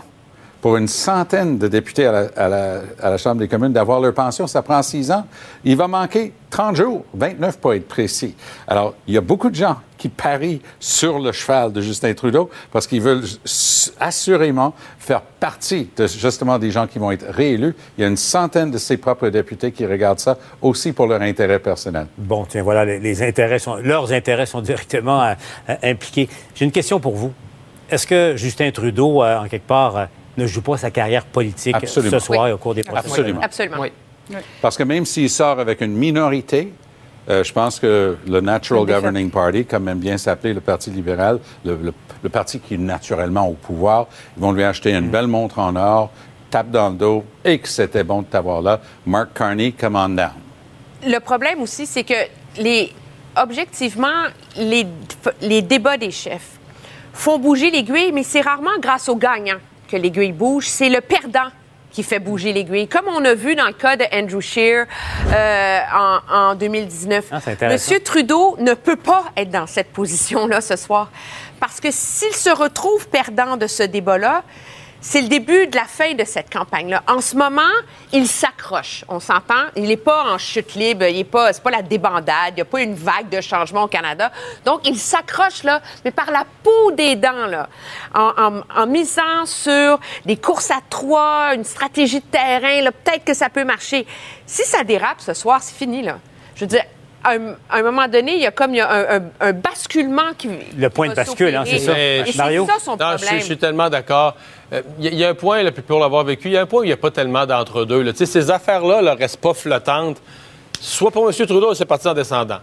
pour 0.66 0.78
une 0.78 0.88
centaine 0.88 1.60
de 1.60 1.68
députés 1.68 2.08
à 2.08 2.50
la, 2.50 3.18
Chambre 3.20 3.36
des 3.36 3.48
communes 3.48 3.72
d'avoir 3.72 4.00
leur 4.00 4.16
pension. 4.16 4.48
Ça 4.48 4.64
prend 4.64 4.82
six 4.82 5.12
ans. 5.12 5.28
Il 5.64 5.78
va 5.78 5.88
manquer 5.88 6.34
30 6.50 6.76
jours, 6.76 7.06
29 7.14 7.60
pour 7.60 7.76
être 7.76 7.88
précis. 7.88 8.36
Alors, 8.68 8.96
il 9.06 9.14
y 9.14 9.18
a 9.20 9.22
beaucoup 9.22 9.52
de 9.52 9.56
gens 9.56 9.78
qui 9.96 10.10
parient 10.10 10.64
sur 10.80 11.20
le 11.20 11.32
cheval 11.34 11.72
de 11.72 11.82
Justin 11.82 12.16
Trudeau 12.16 12.50
parce 12.72 12.88
qu'ils 12.88 13.04
veulent 13.04 13.26
assurément 14.00 14.74
faire 14.98 15.22
partie 15.22 15.88
de, 15.96 16.08
justement 16.08 16.58
des 16.58 16.72
gens 16.72 16.88
qui 16.88 16.98
vont 16.98 17.12
être 17.12 17.28
réélus. 17.30 17.76
Il 18.00 18.02
y 18.02 18.04
a 18.04 18.08
une 18.08 18.18
centaine 18.18 18.72
de 18.72 18.80
ses 18.80 18.98
propres 18.98 19.30
députés 19.30 19.72
qui 19.72 19.86
regardent 19.86 20.18
ça 20.18 20.36
aussi 20.64 20.94
pour 20.94 21.06
leur 21.06 21.22
intérêt 21.22 21.60
personnel. 21.60 22.08
Bon, 22.18 22.44
tiens, 22.50 22.64
voilà, 22.64 22.86
les, 22.86 23.22
intérêts 23.22 23.60
sont, 23.60 23.76
leurs 23.76 24.12
intérêts 24.12 24.48
sont 24.48 24.62
directement 24.62 25.22
euh, 25.22 25.76
impliqués. 25.84 26.28
J'ai 26.56 26.66
une 26.66 26.72
question 26.72 27.00
pour 27.00 27.14
vous. 27.14 27.32
Est-ce 27.88 28.08
que 28.08 28.36
Justin 28.36 28.72
Trudeau, 28.72 29.22
euh, 29.22 29.42
en 29.42 29.48
quelque 29.48 29.68
part, 29.68 29.96
euh, 29.96 30.06
ne 30.38 30.46
joue 30.48 30.62
pas 30.62 30.78
sa 30.78 30.92
carrière 30.92 31.26
politique 31.26 31.76
Absolument. 31.76 32.20
ce 32.20 32.26
soir 32.26 32.46
oui. 32.46 32.52
au 32.52 32.58
cours 32.58 32.76
des 32.76 32.84
prochaines 32.84 33.06
Absolument. 33.06 33.42
Absolument. 33.42 33.78
Oui. 33.80 33.92
Parce 34.62 34.78
que 34.78 34.84
même 34.84 35.06
s'il 35.06 35.30
sort 35.30 35.60
avec 35.60 35.82
une 35.82 35.94
minorité, 35.94 36.74
euh, 37.30 37.44
je 37.44 37.54
pense 37.54 37.80
que 37.80 38.18
le 38.28 38.42
Natural 38.42 38.86
Governing 38.86 39.30
Party, 39.30 39.66
comme 39.66 39.88
aime 39.88 40.00
bien 40.00 40.18
s'appeler 40.18 40.54
le 40.54 40.62
Parti 40.62 40.90
libéral, 40.92 41.40
le, 41.64 41.76
le, 41.76 41.94
le, 42.24 42.30
parti 42.30 42.60
qui 42.60 42.76
est 42.76 42.78
naturellement 42.78 43.48
au 43.48 43.54
pouvoir, 43.54 44.08
ils 44.38 44.42
vont 44.42 44.52
lui 44.52 44.64
acheter 44.64 44.92
une 44.92 45.08
mm. 45.08 45.12
belle 45.12 45.28
montre 45.28 45.60
en 45.60 45.76
or, 45.76 46.12
tape 46.52 46.70
dans 46.70 46.90
le 46.90 46.96
dos, 46.96 47.24
et 47.44 47.60
que 47.60 47.68
c'était 47.68 48.04
bon 48.04 48.22
de 48.22 48.28
t'avoir 48.28 48.62
là. 48.62 48.80
Mark 49.06 49.30
Carney, 49.34 49.72
come 49.72 49.96
on 49.96 50.10
down. 50.10 50.32
Le 51.06 51.20
problème 51.20 51.62
aussi, 51.62 51.86
c'est 51.86 52.04
que 52.04 52.14
les, 52.58 52.92
objectivement, 53.36 54.26
les, 54.58 54.86
les 55.42 55.62
débats 55.62 55.98
des 55.98 56.12
chefs 56.12 56.60
font 57.14 57.40
bouger 57.40 57.72
l'aiguille, 57.72 58.12
mais 58.12 58.24
c'est 58.24 58.42
rarement 58.42 58.78
grâce 58.80 59.10
aux 59.10 59.16
gagnants 59.16 59.60
que 59.88 59.98
l'aiguille 59.98 60.32
bouge, 60.32 60.68
c'est 60.68 60.90
le 60.90 61.02
perdant 61.02 61.50
qui 61.92 62.04
fait 62.04 62.20
bouger 62.20 62.52
l'aiguille. 62.52 62.90
Comme 62.90 63.08
on 63.08 63.24
a 63.24 63.34
vu 63.34 63.56
dans 63.56 63.68
le 63.68 63.74
cas 63.74 63.96
de 63.96 64.04
Andrew 64.14 64.42
Scheer 64.42 64.86
euh, 65.28 65.80
en, 65.94 66.20
en, 66.30 66.56
2019. 66.56 67.26
Ah, 67.32 67.40
Monsieur 67.70 68.02
Trudeau 68.02 68.58
ne 68.60 68.74
peut 68.74 68.98
pas 68.98 69.24
être 69.38 69.50
dans 69.50 69.66
cette 69.66 69.94
position-là 69.94 70.60
ce 70.60 70.76
soir. 70.76 71.10
Parce 71.60 71.80
que 71.80 71.88
s'il 71.92 72.34
se 72.34 72.50
retrouve 72.50 73.08
perdant 73.08 73.56
de 73.56 73.68
ce 73.68 73.84
débat-là, 73.84 74.44
c'est 75.08 75.22
le 75.22 75.28
début 75.28 75.68
de 75.68 75.76
la 75.76 75.86
fin 75.86 76.16
de 76.16 76.24
cette 76.24 76.52
campagne-là. 76.52 77.04
En 77.08 77.22
ce 77.22 77.36
moment, 77.36 77.62
il 78.12 78.28
s'accroche. 78.28 79.06
On 79.08 79.20
s'entend. 79.20 79.66
Il 79.76 79.84
n'est 79.84 79.98
pas 79.98 80.34
en 80.34 80.40
chute 80.40 80.74
libre. 80.74 81.06
Il 81.06 81.18
n'est 81.18 81.24
pas, 81.24 81.52
la 81.70 81.84
débandade. 81.84 82.54
Il 82.54 82.56
n'y 82.56 82.62
a 82.62 82.66
pas 82.66 82.82
une 82.82 82.96
vague 82.96 83.30
de 83.30 83.40
changement 83.40 83.84
au 83.84 83.88
Canada. 83.88 84.32
Donc, 84.66 84.82
il 84.88 84.98
s'accroche 84.98 85.62
là, 85.62 85.80
mais 86.04 86.10
par 86.10 86.32
la 86.32 86.44
peau 86.64 86.92
des 86.94 87.16
dents 87.16 87.46
là, 87.46 87.70
en, 88.16 88.32
en, 88.36 88.62
en 88.76 88.88
misant 88.88 89.46
sur 89.46 90.00
des 90.26 90.38
courses 90.38 90.72
à 90.72 90.80
trois, 90.90 91.54
une 91.54 91.66
stratégie 91.66 92.22
de 92.22 92.26
terrain. 92.26 92.82
Là, 92.82 92.92
peut-être 92.92 93.26
que 93.26 93.36
ça 93.36 93.50
peut 93.50 93.64
marcher. 93.64 94.08
Si 94.48 94.64
ça 94.64 94.84
dérape 94.84 95.22
ce 95.22 95.36
soir, 95.36 95.62
c'est 95.62 95.76
fini 95.76 96.02
là. 96.02 96.18
Je 96.56 96.62
veux 96.62 96.68
dire, 96.68 96.84
à 97.26 97.32
un, 97.32 97.56
un, 97.70 97.84
moment 97.84 98.08
donné, 98.08 98.36
il 98.36 98.42
y 98.42 98.46
a 98.46 98.52
comme 98.52 98.74
il 98.74 98.78
y 98.78 98.82
a 98.82 98.92
un, 98.92 99.18
un, 99.18 99.22
un 99.40 99.54
basculement 99.54 100.34
qui. 100.38 100.50
Le 100.78 100.90
point 100.90 101.10
de 101.10 101.16
bascule, 101.16 101.56
hein, 101.56 101.64
c'est 101.66 101.80
ça. 101.80 101.98
Et 101.98 102.24
Mario? 102.36 102.66
c'est 102.66 102.74
ça 102.74 102.80
son 102.80 102.92
non, 102.92 102.98
problème. 102.98 103.30
Je, 103.34 103.40
je, 103.40 103.44
suis 103.44 103.58
tellement 103.58 103.90
d'accord. 103.90 104.36
Il 104.72 104.78
euh, 104.78 104.82
y, 105.00 105.16
y, 105.16 105.26
a 105.26 105.30
un 105.30 105.34
point, 105.34 105.64
là, 105.64 105.72
puis 105.72 105.82
pour 105.82 106.00
l'avoir 106.00 106.24
vécu, 106.24 106.50
il 106.50 106.54
y 106.54 106.58
a 106.58 106.62
un 106.62 106.66
point 106.66 106.82
où 106.82 106.84
il 106.84 106.88
n'y 106.88 106.94
a 106.94 106.98
pas 106.98 107.12
tellement 107.12 107.46
d'entre-deux. 107.46 108.14
Ces 108.14 108.52
affaires-là 108.52 109.02
ne 109.02 109.18
restent 109.18 109.42
pas 109.42 109.54
flottantes. 109.54 110.18
Soit 110.80 111.12
pour 111.12 111.28
M. 111.28 111.34
Trudeau, 111.34 111.74
c'est 111.74 111.86
parti 111.86 112.08
en 112.08 112.14
descendant. 112.14 112.60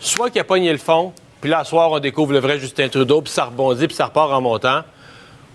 Soit 0.00 0.30
qu'il 0.30 0.40
a 0.40 0.44
pogné 0.44 0.72
le 0.72 0.78
fond, 0.78 1.12
puis 1.40 1.50
là, 1.50 1.64
soir, 1.64 1.90
on 1.90 1.98
découvre 1.98 2.32
le 2.32 2.40
vrai 2.40 2.58
Justin 2.58 2.88
Trudeau, 2.88 3.22
puis 3.22 3.32
ça 3.32 3.44
rebondit, 3.44 3.86
puis 3.86 3.96
ça 3.96 4.06
repart 4.06 4.32
en 4.32 4.40
montant. 4.40 4.82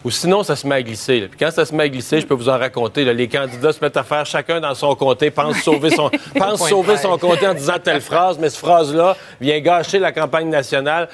Ou 0.03 0.11
sinon 0.11 0.43
ça 0.43 0.55
se 0.55 0.65
met 0.67 0.75
à 0.75 0.81
glisser. 0.81 1.19
là. 1.19 1.27
Puis 1.27 1.37
quand 1.39 1.51
ça 1.51 1.65
se 1.65 1.73
met 1.73 1.83
à 1.83 1.89
glisser, 1.89 2.21
je 2.21 2.25
peux 2.25 2.33
vous 2.33 2.49
en 2.49 2.57
raconter. 2.57 3.03
là, 3.03 3.13
les 3.13 3.27
candidats 3.27 3.73
se 3.73 3.79
mettent 3.81 3.97
à 3.97 4.03
faire 4.03 4.25
chacun 4.25 4.59
dans 4.59 4.75
son 4.75 4.95
comté, 4.95 5.31
pensent 5.31 5.61
sauver 5.61 5.89
son, 5.89 6.09
Point 6.35 6.57
sauver 6.57 6.97
son 6.97 7.17
comté 7.17 7.47
en 7.47 7.53
disant 7.53 7.77
telle 7.83 8.01
phrase, 8.01 8.37
mais 8.39 8.49
cette 8.49 8.59
phrase-là 8.59 9.17
vient 9.41 9.59
gâcher 9.59 9.99
la 9.99 10.11
campagne 10.11 10.49
nationale. 10.49 11.09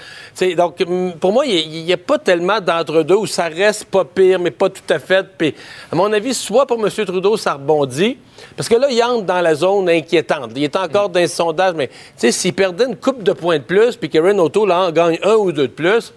Donc, 0.56 0.84
pour 1.20 1.32
moi, 1.32 1.46
il 1.46 1.86
n'y 1.86 1.94
a, 1.94 1.98
pas 1.98 2.18
tellement 2.18 2.60
d'entre-deux 2.60 3.16
où 3.16 3.26
ça 3.26 3.46
reste 3.46 3.86
pas 3.86 4.06
pire, 4.06 4.40
mais 4.40 4.52
pas 4.52 4.70
tout 4.70 4.82
à 4.90 5.00
fait. 5.00 5.26
Puis, 5.38 5.56
à 5.92 5.96
mon 5.96 6.12
avis, 6.12 6.34
soit 6.34 6.66
pour 6.66 6.84
M. 6.84 6.90
Trudeau, 7.06 7.38
ça 7.38 7.54
rebondit, 7.54 8.18
parce 8.56 8.70
que 8.70 8.76
là, 8.76 8.88
il 8.90 9.02
entre 9.04 9.26
dans 9.26 9.42
la 9.42 9.56
zone 9.56 9.90
inquiétante. 9.90 10.52
Il 10.56 10.64
est 10.64 10.76
encore 10.76 11.10
dans 11.10 11.20
les 11.20 11.28
sondages, 11.28 11.74
mais 11.76 11.88
tu 11.88 11.94
sais, 12.18 12.32
s'il 12.32 12.54
perdait 12.54 12.86
une 12.86 12.96
coupe 12.96 13.24
de 13.24 13.34
points 13.34 13.58
de 13.58 13.64
plus, 13.64 13.96
puis 13.96 14.10
qu'Erin 14.10 14.38
O'Toole 14.40 14.72
en 14.72 14.92
gagne 14.92 15.20
un 15.24 15.36
ou 15.36 15.52
deux 15.52 15.68
de 15.68 15.74
plus, 15.74 16.14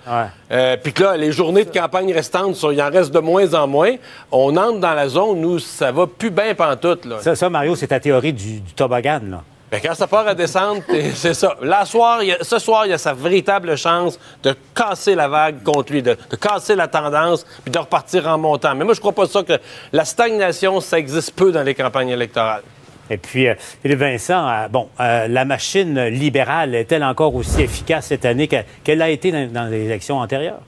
euh, 0.51 0.77
puis 0.83 0.93
que 0.93 1.03
là, 1.03 1.17
les 1.17 1.33
journées 1.33 1.65
de 1.65 1.71
campagne 1.77 2.13
restantes, 2.13 2.57
il 2.73 2.81
en 2.81 2.91
reste 2.91 3.13
de 3.13 3.21
moins 3.21 3.55
en 3.55 3.67
moins, 3.67 3.95
on 4.31 4.57
entre 4.57 4.81
dans 4.81 4.95
la 4.95 5.09
zone 5.09 5.45
où 5.45 5.59
ça 5.59 5.93
va 5.93 6.07
plus 6.07 6.31
bien 6.31 6.55
pantoute. 6.55 7.05
Là. 7.05 7.17
Ça, 7.21 7.35
ça, 7.35 7.49
Mario, 7.49 7.75
c'est 7.75 7.89
ta 7.89 8.01
théorie 8.01 8.33
du, 8.33 8.61
du 8.61 8.73
toboggan, 8.75 9.21
là. 9.31 9.43
Ben, 9.71 9.81
quand 9.83 9.95
ça 9.95 10.07
part 10.07 10.27
à 10.29 10.35
descendre, 10.35 10.83
c'est 11.15 11.35
ça. 11.35 11.57
Ce 11.61 12.59
soir, 12.59 12.85
il 12.85 12.91
y 12.91 12.93
a 12.93 12.99
sa 12.99 13.13
véritable 13.15 13.77
chance 13.77 14.19
de 14.43 14.55
casser 14.75 15.15
la 15.15 15.27
vague 15.29 15.63
contre 15.63 15.93
lui, 15.93 16.03
de, 16.03 16.17
casser 16.41 16.77
la 16.77 16.87
tendance, 16.87 17.45
puis 17.65 17.73
de 17.73 17.79
repartir 17.79 18.29
en 18.29 18.39
montant. 18.39 18.75
Mais 18.75 18.85
moi, 18.85 18.95
je 18.95 19.01
crois 19.01 19.13
pas 19.13 19.27
ça 19.27 19.43
que 19.43 19.55
la 19.93 20.05
stagnation, 20.05 20.81
ça 20.81 20.99
existe 20.99 21.33
peu 21.35 21.51
dans 21.51 21.63
les 21.63 21.75
campagnes 21.75 22.11
électorales. 22.11 22.63
Et 23.09 23.19
puis, 23.19 23.49
euh, 23.49 23.55
Philippe 23.83 24.01
Vincent, 24.01 24.49
euh, 24.49 24.69
bon, 24.69 24.89
euh, 25.01 25.29
la 25.29 25.45
machine 25.45 26.07
libérale 26.07 26.75
est-elle 26.75 27.05
encore 27.05 27.35
aussi 27.35 27.63
efficace 27.63 28.07
cette 28.07 28.25
année 28.25 28.49
que- 28.49 28.65
qu'elle 28.83 29.01
a 29.03 29.11
été 29.11 29.31
dans 29.49 29.71
les 29.71 29.85
élections 29.85 30.19
antérieures? 30.19 30.61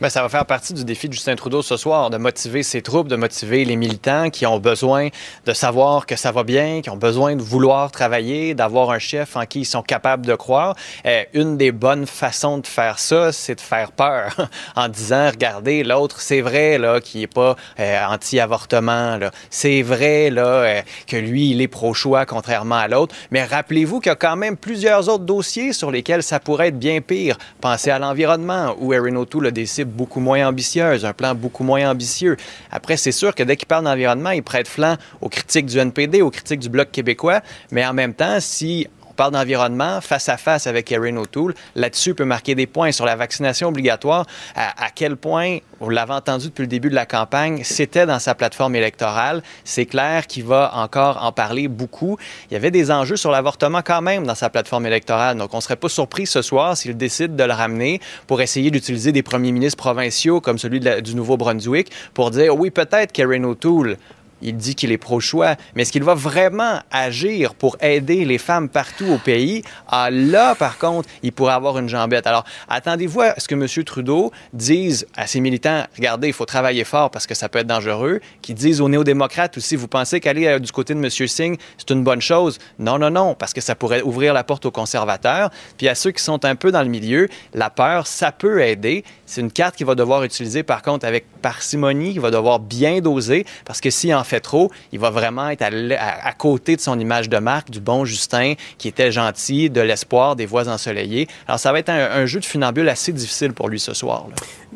Ben, 0.00 0.08
ça 0.08 0.22
va 0.22 0.30
faire 0.30 0.46
partie 0.46 0.72
du 0.72 0.82
défi 0.82 1.10
de 1.10 1.12
Justin 1.12 1.36
Trudeau 1.36 1.60
ce 1.60 1.76
soir, 1.76 2.08
de 2.08 2.16
motiver 2.16 2.62
ses 2.62 2.80
troupes, 2.80 3.06
de 3.06 3.16
motiver 3.16 3.66
les 3.66 3.76
militants 3.76 4.30
qui 4.30 4.46
ont 4.46 4.58
besoin 4.58 5.08
de 5.44 5.52
savoir 5.52 6.06
que 6.06 6.16
ça 6.16 6.32
va 6.32 6.42
bien, 6.42 6.80
qui 6.80 6.88
ont 6.88 6.96
besoin 6.96 7.36
de 7.36 7.42
vouloir 7.42 7.90
travailler, 7.90 8.54
d'avoir 8.54 8.92
un 8.92 8.98
chef 8.98 9.36
en 9.36 9.44
qui 9.44 9.60
ils 9.60 9.64
sont 9.66 9.82
capables 9.82 10.24
de 10.24 10.34
croire. 10.34 10.74
Euh, 11.04 11.24
une 11.34 11.58
des 11.58 11.70
bonnes 11.70 12.06
façons 12.06 12.56
de 12.56 12.66
faire 12.66 12.98
ça, 12.98 13.30
c'est 13.30 13.56
de 13.56 13.60
faire 13.60 13.92
peur 13.92 14.48
en 14.74 14.88
disant, 14.88 15.28
regardez, 15.28 15.84
l'autre, 15.84 16.22
c'est 16.22 16.40
vrai 16.40 16.78
là, 16.78 17.02
qui 17.02 17.24
est 17.24 17.26
pas 17.26 17.54
euh, 17.78 18.06
anti-avortement, 18.08 19.18
c'est 19.50 19.82
vrai 19.82 20.30
là, 20.30 20.46
euh, 20.46 20.82
que 21.08 21.18
lui, 21.18 21.50
il 21.50 21.60
est 21.60 21.68
pro-choix 21.68 22.24
contrairement 22.24 22.76
à 22.76 22.88
l'autre, 22.88 23.14
mais 23.30 23.44
rappelez-vous 23.44 24.00
qu'il 24.00 24.08
y 24.08 24.12
a 24.12 24.16
quand 24.16 24.36
même 24.36 24.56
plusieurs 24.56 25.10
autres 25.10 25.24
dossiers 25.24 25.74
sur 25.74 25.90
lesquels 25.90 26.22
ça 26.22 26.40
pourrait 26.40 26.68
être 26.68 26.78
bien 26.78 27.02
pire. 27.02 27.36
Pensez 27.60 27.90
à 27.90 27.98
l'environnement, 27.98 28.74
où 28.78 28.94
Erin 28.94 29.16
O'Toole 29.16 29.52
des 29.52 29.66
cibles 29.66 29.89
beaucoup 29.90 30.20
moins 30.20 30.46
ambitieuses, 30.46 31.04
un 31.04 31.12
plan 31.12 31.34
beaucoup 31.34 31.64
moins 31.64 31.90
ambitieux. 31.90 32.36
Après, 32.70 32.96
c'est 32.96 33.12
sûr 33.12 33.34
que 33.34 33.42
dès 33.42 33.56
qu'il 33.56 33.68
parle 33.68 33.84
d'environnement, 33.84 34.30
il 34.30 34.42
prête 34.42 34.68
flanc 34.68 34.96
aux 35.20 35.28
critiques 35.28 35.66
du 35.66 35.78
NPD, 35.78 36.22
aux 36.22 36.30
critiques 36.30 36.60
du 36.60 36.68
Bloc 36.68 36.90
québécois, 36.90 37.40
mais 37.70 37.84
en 37.84 37.92
même 37.92 38.14
temps, 38.14 38.38
si 38.40 38.86
parle 39.20 39.34
d'environnement 39.34 40.00
face 40.00 40.30
à 40.30 40.38
face 40.38 40.66
avec 40.66 40.90
Erin 40.90 41.18
O'Toole. 41.18 41.52
Là-dessus, 41.74 42.14
peut 42.14 42.24
marquer 42.24 42.54
des 42.54 42.66
points 42.66 42.90
sur 42.90 43.04
la 43.04 43.16
vaccination 43.16 43.68
obligatoire. 43.68 44.24
À, 44.56 44.88
quel 44.94 45.16
point, 45.16 45.58
vous 45.78 45.90
l'avez 45.90 46.14
entendu 46.14 46.46
depuis 46.46 46.62
le 46.62 46.68
début 46.68 46.88
de 46.88 46.94
la 46.94 47.04
campagne, 47.04 47.60
c'était 47.62 48.06
dans 48.06 48.18
sa 48.18 48.34
plateforme 48.34 48.76
électorale. 48.76 49.42
C'est 49.62 49.84
clair 49.84 50.26
qu'il 50.26 50.44
va 50.44 50.72
encore 50.74 51.22
en 51.22 51.32
parler 51.32 51.68
beaucoup. 51.68 52.16
Il 52.50 52.54
y 52.54 52.56
avait 52.56 52.70
des 52.70 52.90
enjeux 52.90 53.16
sur 53.16 53.30
l'avortement 53.30 53.82
quand 53.84 54.00
même 54.00 54.26
dans 54.26 54.34
sa 54.34 54.48
plateforme 54.48 54.86
électorale. 54.86 55.36
Donc, 55.36 55.52
on 55.52 55.58
ne 55.58 55.62
serait 55.62 55.76
pas 55.76 55.90
surpris 55.90 56.26
ce 56.26 56.40
soir 56.40 56.74
s'il 56.74 56.96
décide 56.96 57.36
de 57.36 57.44
le 57.44 57.52
ramener 57.52 58.00
pour 58.26 58.40
essayer 58.40 58.70
d'utiliser 58.70 59.12
des 59.12 59.22
premiers 59.22 59.52
ministres 59.52 59.76
provinciaux 59.76 60.40
comme 60.40 60.56
celui 60.56 60.80
du 60.80 61.14
Nouveau-Brunswick 61.14 61.90
pour 62.14 62.30
dire 62.30 62.56
oui, 62.56 62.70
peut-être 62.70 63.12
qu'Erin 63.12 63.44
O'Toole 63.44 63.98
il 64.42 64.56
dit 64.56 64.74
qu'il 64.74 64.92
est 64.92 64.98
pro-choix, 64.98 65.56
mais 65.74 65.82
est-ce 65.82 65.92
qu'il 65.92 66.04
va 66.04 66.14
vraiment 66.14 66.80
agir 66.90 67.54
pour 67.54 67.76
aider 67.80 68.24
les 68.24 68.38
femmes 68.38 68.68
partout 68.68 69.06
au 69.06 69.18
pays? 69.18 69.62
Ah, 69.88 70.10
là, 70.10 70.54
par 70.54 70.78
contre, 70.78 71.08
il 71.22 71.32
pourrait 71.32 71.54
avoir 71.54 71.78
une 71.78 71.88
jambette. 71.88 72.26
Alors, 72.26 72.44
attendez-vous 72.68 73.20
à 73.20 73.34
ce 73.38 73.48
que 73.48 73.54
M. 73.54 73.84
Trudeau 73.84 74.32
dise 74.52 75.06
à 75.16 75.26
ses 75.26 75.40
militants, 75.40 75.84
regardez, 75.96 76.28
il 76.28 76.34
faut 76.34 76.46
travailler 76.46 76.84
fort 76.84 77.10
parce 77.10 77.26
que 77.26 77.34
ça 77.34 77.48
peut 77.48 77.58
être 77.58 77.66
dangereux, 77.66 78.20
qu'ils 78.42 78.54
disent 78.54 78.80
aux 78.80 78.88
néo-démocrates 78.88 79.56
aussi, 79.56 79.76
vous 79.76 79.88
pensez 79.88 80.20
qu'aller 80.20 80.46
euh, 80.46 80.58
du 80.58 80.72
côté 80.72 80.94
de 80.94 80.98
M. 80.98 81.10
Singh, 81.10 81.58
c'est 81.78 81.90
une 81.90 82.04
bonne 82.04 82.20
chose? 82.20 82.58
Non, 82.78 82.98
non, 82.98 83.10
non, 83.10 83.34
parce 83.34 83.52
que 83.52 83.60
ça 83.60 83.74
pourrait 83.74 84.02
ouvrir 84.02 84.34
la 84.34 84.44
porte 84.44 84.66
aux 84.66 84.70
conservateurs. 84.70 85.50
Puis 85.76 85.88
à 85.88 85.94
ceux 85.94 86.10
qui 86.10 86.22
sont 86.22 86.44
un 86.44 86.54
peu 86.54 86.72
dans 86.72 86.82
le 86.82 86.88
milieu, 86.88 87.28
la 87.54 87.70
peur, 87.70 88.06
ça 88.06 88.32
peut 88.32 88.62
aider. 88.62 89.04
C'est 89.26 89.40
une 89.40 89.52
carte 89.52 89.76
qu'il 89.76 89.86
va 89.86 89.94
devoir 89.94 90.24
utiliser, 90.24 90.62
par 90.62 90.82
contre, 90.82 91.06
avec 91.06 91.26
parcimonie, 91.42 92.10
il 92.10 92.20
va 92.20 92.30
devoir 92.30 92.58
bien 92.58 93.00
doser, 93.00 93.46
parce 93.64 93.80
que 93.80 93.90
s'il 93.90 94.14
en 94.14 94.24
fait 94.30 94.40
trop, 94.40 94.70
il 94.92 94.98
va 94.98 95.10
vraiment 95.10 95.48
être 95.50 95.62
à, 95.62 96.32
côté 96.32 96.76
de 96.76 96.80
son 96.80 96.98
image 96.98 97.28
de 97.28 97.38
marque, 97.38 97.70
du 97.70 97.80
bon 97.80 98.04
Justin, 98.04 98.54
qui 98.78 98.88
était 98.88 99.12
gentil, 99.12 99.70
de 99.70 99.80
l'espoir, 99.80 100.36
des 100.36 100.46
voix 100.46 100.68
ensoleillées. 100.68 101.28
Alors, 101.46 101.58
ça 101.58 101.72
va 101.72 101.80
être 101.80 101.90
un, 101.90 102.26
jeu 102.26 102.40
de 102.40 102.44
funambule 102.44 102.88
assez 102.88 103.12
difficile 103.12 103.52
pour 103.52 103.68
lui 103.68 103.80
ce 103.80 103.92
soir. 103.92 104.26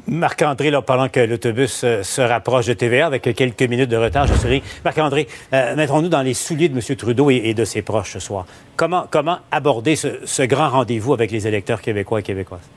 Marc-André, 0.06 0.72
pendant 0.84 1.08
que 1.08 1.20
l'autobus 1.20 1.82
euh, 1.84 2.02
se 2.02 2.20
rapproche 2.20 2.66
de 2.66 2.72
TVA 2.72 3.06
avec 3.06 3.22
quelques 3.22 3.62
minutes 3.62 3.90
de 3.90 3.96
retard, 3.96 4.26
je 4.26 4.34
serai. 4.34 4.62
Marc-André, 4.84 5.28
euh, 5.52 5.76
mettrons-nous 5.76 6.08
dans 6.08 6.22
les 6.22 6.34
souliers 6.34 6.68
de 6.68 6.76
M. 6.76 6.96
Trudeau 6.96 7.30
et, 7.30 7.36
et 7.44 7.54
de 7.54 7.64
ses 7.64 7.82
proches 7.82 8.12
ce 8.12 8.18
soir. 8.18 8.46
Comment, 8.76 9.06
comment 9.08 9.38
aborder 9.52 9.94
ce, 9.94 10.08
ce 10.24 10.42
grand 10.42 10.68
rendez-vous 10.70 11.14
avec 11.14 11.30
les 11.30 11.46
électeurs 11.46 11.80
québécois 11.80 12.20
et 12.20 12.22
québécoises? 12.22 12.68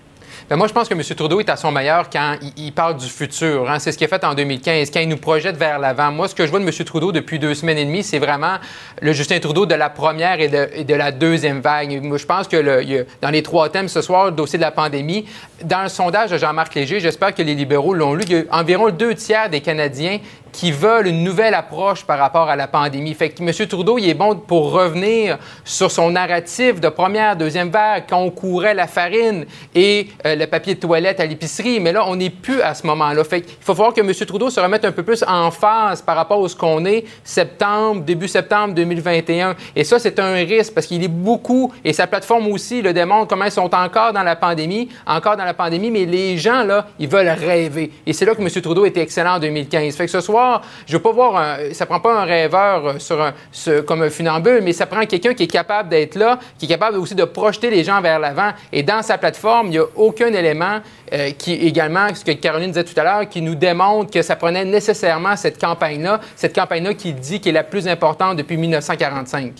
Ben, 0.50 0.56
moi, 0.56 0.68
je 0.68 0.72
pense 0.72 0.88
que 0.88 0.94
M. 0.94 1.02
Trudeau 1.04 1.42
est 1.42 1.50
à 1.50 1.58
son 1.58 1.74
meilleur 1.74 2.10
quand 2.10 2.38
il, 2.56 2.72
parle 2.72 2.96
du 2.96 3.08
futur. 3.08 3.70
hein. 3.70 3.80
C'est 3.80 3.92
ce 3.92 3.98
qu'il 3.98 4.06
a 4.06 4.08
fait 4.08 4.24
en 4.24 4.34
2015, 4.34 4.92
quand 4.92 5.02
il 5.02 5.10
nous 5.10 5.18
projette 5.18 5.58
vers 5.58 5.78
l'avant. 5.78 6.10
Moi, 6.14 6.30
ce 6.30 6.36
que 6.36 6.46
je 6.46 6.52
vois 6.52 6.62
de 6.62 6.66
M. 6.66 6.72
Trudeau 6.86 7.12
depuis 7.12 7.38
deux 7.38 7.54
semaines 7.54 7.78
et 7.78 7.84
demie, 7.84 8.02
c'est 8.02 8.18
vraiment 8.18 8.56
le 9.02 9.12
Justin 9.12 9.40
Trudeau 9.40 9.66
de 9.66 9.76
la 9.76 9.90
première 9.90 10.40
et 10.40 10.48
de, 10.48 10.94
la 10.94 11.12
deuxième 11.12 11.60
vague. 11.60 12.02
Moi, 12.02 12.18
je 12.18 12.26
pense 12.26 12.48
que 12.48 13.06
dans 13.22 13.30
les 13.30 13.44
trois 13.44 13.68
thèmes 13.68 13.90
ce 13.90 14.02
soir, 14.02 14.28
le 14.28 14.32
dossier 14.32 14.58
de 14.58 14.64
la 14.64 14.72
pandémie, 14.72 15.26
dans 15.66 15.84
le 15.84 15.90
sondage 15.90 16.30
de 16.32 16.38
Jean-Marc 16.38 16.74
Léger, 16.76 17.02
j'espère 17.02 17.36
que 17.36 17.42
les 17.42 17.54
libéraux 17.54 17.94
l'ont 17.94 18.14
lu, 18.14 18.24
il 18.30 18.32
y 18.32 18.38
a 18.38 18.44
environ 18.58 18.90
deux 18.90 19.16
tiers 19.16 19.50
des 19.50 19.60
Canadiens 19.60 20.20
qui 20.52 20.72
veulent 20.72 21.08
une 21.08 21.24
nouvelle 21.24 21.54
approche 21.54 22.06
par 22.06 22.20
rapport 22.20 22.50
à 22.50 22.56
la 22.56 22.68
pandémie. 22.68 23.14
Fait 23.14 23.30
que 23.30 23.42
M. 23.42 23.68
Trudeau, 23.68 23.98
il 23.98 24.10
est 24.10 24.14
bon 24.14 24.36
pour 24.36 24.72
revenir 24.72 25.38
sur 25.64 25.92
son 25.92 26.12
narratif 26.12 26.80
de 26.80 26.90
première, 26.90 27.36
deuxième 27.36 27.70
vague, 27.70 28.06
quand 28.10 28.20
on 28.20 28.30
courait 28.30 28.74
la 28.74 28.88
farine 28.88 29.46
et 29.76 30.08
euh, 30.26 30.36
le 30.36 30.48
papier 30.48 30.76
de 30.76 30.80
toilette 30.80 31.20
à 31.20 31.26
l'épicerie. 31.26 31.80
Mais 31.80 31.92
là, 31.92 32.06
on 32.08 32.16
n'est 32.16 32.30
plus 32.30 32.62
à 32.62 32.74
ce 32.74 32.86
moment-là. 32.88 33.24
Fait 33.24 33.42
qu'il 33.42 33.56
faut 33.60 33.74
voir 33.74 33.94
que 33.94 34.02
M. 34.02 34.14
Trudeau 34.14 34.50
se 34.50 34.60
remette 34.60 34.86
un 34.86 34.92
peu 34.92 35.04
plus 35.04 35.24
en 35.28 35.52
phase 35.52 36.02
par 36.02 36.16
rapport 36.16 36.44
à 36.44 36.50
ce 36.50 36.56
qu'on 36.56 36.86
est 36.86 37.06
septembre, 37.24 38.02
début 38.02 38.28
septembre 38.28 38.74
2021. 38.74 39.56
Et 39.76 39.84
ça, 39.84 40.00
c'est 40.00 40.20
un 40.20 40.34
risque 40.34 40.74
parce 40.74 40.88
qu'il 40.88 41.04
est 41.04 41.08
beaucoup, 41.08 41.74
et 41.84 41.94
sa 41.94 42.08
plateforme 42.08 42.48
aussi 42.48 42.82
le 42.82 42.94
démontre, 42.94 43.28
comment 43.28 43.46
ils 43.46 43.52
sont 43.52 43.74
encore 43.74 44.14
dans 44.14 44.24
la 44.24 44.36
pandémie, 44.36 44.90
encore 45.06 45.38
dans 45.38 45.46
la 45.46 45.54
pandémie, 45.54 45.92
mais 45.92 46.06
les 46.06 46.38
gens, 46.38 46.64
là, 46.64 46.88
ils 47.00 47.08
veulent 47.08 47.28
rêver. 47.30 47.92
Et 48.06 48.14
c'est 48.14 48.26
là 48.26 48.36
que 48.36 48.42
M. 48.42 48.50
Trudeau 48.50 48.86
était 48.86 49.02
excellent 49.02 49.36
en 49.36 49.40
2015. 49.40 49.96
Fait 49.96 50.06
que 50.06 50.12
ce 50.12 50.22
soir, 50.38 50.62
je 50.86 50.94
veux 50.96 51.02
pas 51.02 51.12
voir 51.12 51.36
un, 51.38 51.74
ça 51.74 51.86
prend 51.86 52.00
pas 52.00 52.14
un 52.22 52.24
rêveur 52.26 52.86
euh, 52.86 53.00
sur 53.00 53.22
un, 53.22 53.34
ce- 53.52 53.82
comme 53.82 54.04
un 54.04 54.10
funambule, 54.10 54.62
mais 54.62 54.74
ça 54.74 54.86
prend 54.86 55.06
quelqu'un 55.06 55.34
qui 55.34 55.44
est 55.44 55.48
capable 55.52 55.90
d'être 55.90 56.16
là, 56.16 56.40
qui 56.58 56.66
est 56.66 56.70
capable 56.70 56.98
aussi 56.98 57.16
de 57.16 57.24
projeter 57.24 57.70
les 57.70 57.84
gens 57.84 58.02
vers 58.02 58.20
l'avant. 58.20 58.52
Et 58.72 58.84
dans 58.84 59.02
sa 59.02 59.18
plateforme, 59.18 59.68
il 59.68 59.72
n'y 59.72 59.78
a 59.80 59.86
aucun 59.96 60.28
élément 60.34 60.80
euh, 61.14 61.32
qui, 61.32 61.54
également, 61.54 62.14
ce 62.14 62.24
que 62.24 62.32
Caroline 62.34 62.72
disait 62.72 62.84
tout 62.84 63.00
à 63.00 63.04
l'heure, 63.04 63.30
qui 63.30 63.42
nous 63.42 63.56
démontre 63.56 64.12
que 64.12 64.22
ça 64.22 64.36
prenait 64.36 64.66
nécessairement 64.66 65.36
cette 65.36 65.60
campagne-là, 65.60 66.20
cette 66.36 66.54
campagne-là 66.56 66.94
qui 66.94 67.14
dit 67.14 67.40
qu'elle 67.42 67.56
est 67.56 67.60
la 67.60 67.64
plus 67.64 67.88
importante 67.88 68.38
depuis 68.38 68.58
1945. 68.58 69.54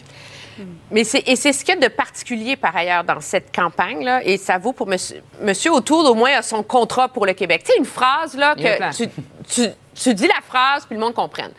Mais 0.90 1.04
c'est, 1.04 1.22
et 1.28 1.36
c'est 1.36 1.54
ce 1.54 1.64
qu'il 1.64 1.76
y 1.76 1.78
a 1.78 1.88
de 1.88 1.94
particulier 1.94 2.56
par 2.56 2.76
ailleurs 2.76 3.04
dans 3.04 3.20
cette 3.22 3.56
campagne-là, 3.56 4.22
et 4.26 4.38
ça 4.38 4.58
vaut 4.58 4.74
pour 4.74 4.88
Monsieur, 4.88 5.22
Monsieur 5.42 5.72
O'Toole, 5.72 6.08
au 6.08 6.16
moins, 6.16 6.32
a 6.38 6.42
son 6.42 6.64
contrat 6.64 7.10
pour 7.10 7.26
le 7.28 7.34
Québec. 7.34 7.62
Tu 7.64 7.74
sais, 7.74 7.78
une 7.78 7.86
phrase, 7.86 8.36
là, 8.36 8.56
que 8.56 8.62
tu, 8.96 9.08
tu, 9.48 9.68
tu 10.02 10.14
dis 10.14 10.28
la 10.28 10.42
phrase, 10.48 10.86
puis 10.86 10.96
le 10.96 11.02
monde 11.02 11.14
comprenne. 11.14 11.52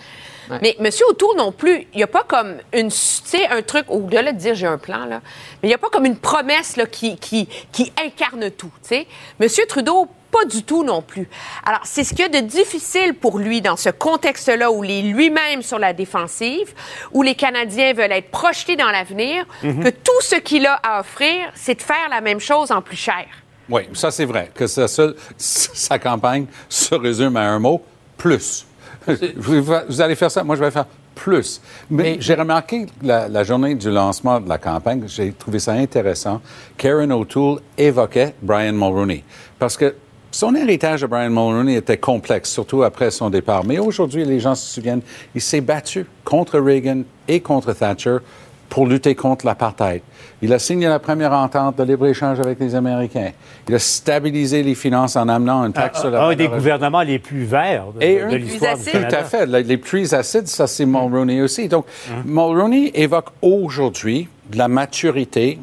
Mais 0.62 0.74
Monsieur 0.80 1.04
O'Toole 1.10 1.36
non 1.36 1.52
plus, 1.52 1.86
il 1.92 1.98
n'y 1.98 2.02
a 2.02 2.06
pas 2.06 2.22
comme 2.26 2.56
une, 2.72 2.88
tu 2.88 2.96
sais, 2.96 3.46
un 3.48 3.60
truc, 3.60 3.84
au-delà 3.88 4.32
de 4.32 4.38
dire 4.38 4.54
j'ai 4.54 4.66
un 4.66 4.78
plan, 4.78 5.04
là, 5.04 5.20
mais 5.62 5.64
il 5.64 5.68
n'y 5.68 5.74
a 5.74 5.78
pas 5.78 5.90
comme 5.90 6.06
une 6.06 6.16
promesse 6.16 6.76
là, 6.76 6.86
qui, 6.86 7.16
qui, 7.18 7.46
qui 7.70 7.92
incarne 8.02 8.50
tout. 8.52 8.72
tu 8.82 8.88
sais. 8.88 9.06
Monsieur 9.40 9.66
Trudeau, 9.66 10.08
pas 10.30 10.46
du 10.46 10.62
tout 10.62 10.84
non 10.84 11.02
plus. 11.02 11.28
Alors, 11.66 11.80
c'est 11.84 12.02
ce 12.02 12.10
qu'il 12.14 12.20
y 12.20 12.24
a 12.24 12.28
de 12.40 12.46
difficile 12.46 13.12
pour 13.12 13.38
lui 13.38 13.60
dans 13.60 13.76
ce 13.76 13.90
contexte-là 13.90 14.70
où 14.72 14.84
il 14.84 14.90
est 14.90 15.02
lui-même 15.02 15.60
sur 15.60 15.78
la 15.78 15.92
défensive, 15.92 16.72
où 17.12 17.22
les 17.22 17.34
Canadiens 17.34 17.92
veulent 17.92 18.12
être 18.12 18.30
projetés 18.30 18.76
dans 18.76 18.90
l'avenir, 18.90 19.44
Mhm. 19.62 19.84
que 19.84 19.90
tout 19.90 20.20
ce 20.22 20.36
qu'il 20.36 20.64
a 20.66 20.74
à 20.82 21.00
offrir, 21.00 21.50
c'est 21.54 21.74
de 21.74 21.82
faire 21.82 22.08
la 22.08 22.22
même 22.22 22.40
chose 22.40 22.72
en 22.72 22.80
plus 22.80 22.96
cher. 22.96 23.26
Oui, 23.68 23.82
ça 23.92 24.10
c'est 24.10 24.24
vrai, 24.24 24.50
que 24.54 24.66
sa 25.36 25.98
campagne 25.98 26.46
se 26.70 26.94
résume 26.94 27.36
à 27.36 27.42
un 27.42 27.58
mot, 27.58 27.82
plus. 28.18 28.66
Vous, 29.36 30.00
allez 30.02 30.14
faire 30.14 30.30
ça, 30.30 30.44
moi 30.44 30.54
je 30.54 30.60
vais 30.62 30.70
faire 30.70 30.84
plus. 31.14 31.62
Mais, 31.90 32.18
j'ai 32.20 32.34
remarqué 32.34 32.86
la, 33.02 33.26
la 33.28 33.42
journée 33.42 33.74
du 33.74 33.90
lancement 33.90 34.38
de 34.38 34.48
la 34.48 34.58
campagne, 34.58 35.04
j'ai 35.06 35.32
trouvé 35.32 35.58
ça 35.58 35.72
intéressant, 35.72 36.42
Karen 36.76 37.10
O'Toole 37.12 37.60
évoquait 37.78 38.34
Brian 38.42 38.74
Mulroney. 38.74 39.24
Parce 39.58 39.78
que 39.78 39.94
son 40.30 40.54
héritage 40.54 41.00
de 41.00 41.06
Brian 41.06 41.30
Mulroney 41.30 41.76
était 41.76 41.96
complexe, 41.96 42.50
surtout 42.50 42.82
après 42.82 43.10
son 43.10 43.30
départ. 43.30 43.64
Mais 43.64 43.78
aujourd'hui, 43.78 44.24
les 44.24 44.40
gens 44.40 44.54
se 44.54 44.74
souviennent, 44.74 45.00
il 45.34 45.40
s'est 45.40 45.62
battu 45.62 46.04
contre 46.24 46.58
Reagan 46.58 47.02
et 47.26 47.40
contre 47.40 47.72
Thatcher 47.72 48.18
pour 48.68 48.86
lutter 48.86 49.14
contre 49.14 49.46
l'apartheid. 49.46 50.02
Il 50.40 50.52
a 50.52 50.58
signé 50.58 50.86
la 50.86 50.98
première 50.98 51.32
entente 51.32 51.76
de 51.76 51.82
libre-échange 51.84 52.38
avec 52.38 52.60
les 52.60 52.74
Américains. 52.74 53.32
Il 53.68 53.74
a 53.74 53.78
stabilisé 53.78 54.62
les 54.62 54.74
finances 54.74 55.16
en 55.16 55.28
amenant 55.28 55.64
une 55.64 55.72
taxe 55.72 56.00
sur 56.00 56.10
la 56.10 56.24
Un 56.24 56.36
des 56.36 56.48
gouvernements 56.48 57.02
les 57.02 57.18
plus 57.18 57.44
verts 57.44 57.86
de, 57.98 58.02
et 58.02 58.24
de 58.24 58.36
l'histoire 58.36 58.76
du 58.76 58.84
Tout 58.84 58.90
Canada. 58.92 59.18
à 59.20 59.24
fait. 59.24 59.46
Les, 59.46 59.76
plus 59.76 60.14
acides, 60.14 60.46
ça, 60.46 60.66
c'est 60.66 60.86
Mulroney 60.86 61.42
aussi. 61.42 61.68
Donc, 61.68 61.86
Mulroney 62.24 62.92
évoque 62.94 63.28
aujourd'hui 63.42 64.28
de 64.50 64.58
la 64.58 64.68
maturité 64.68 65.58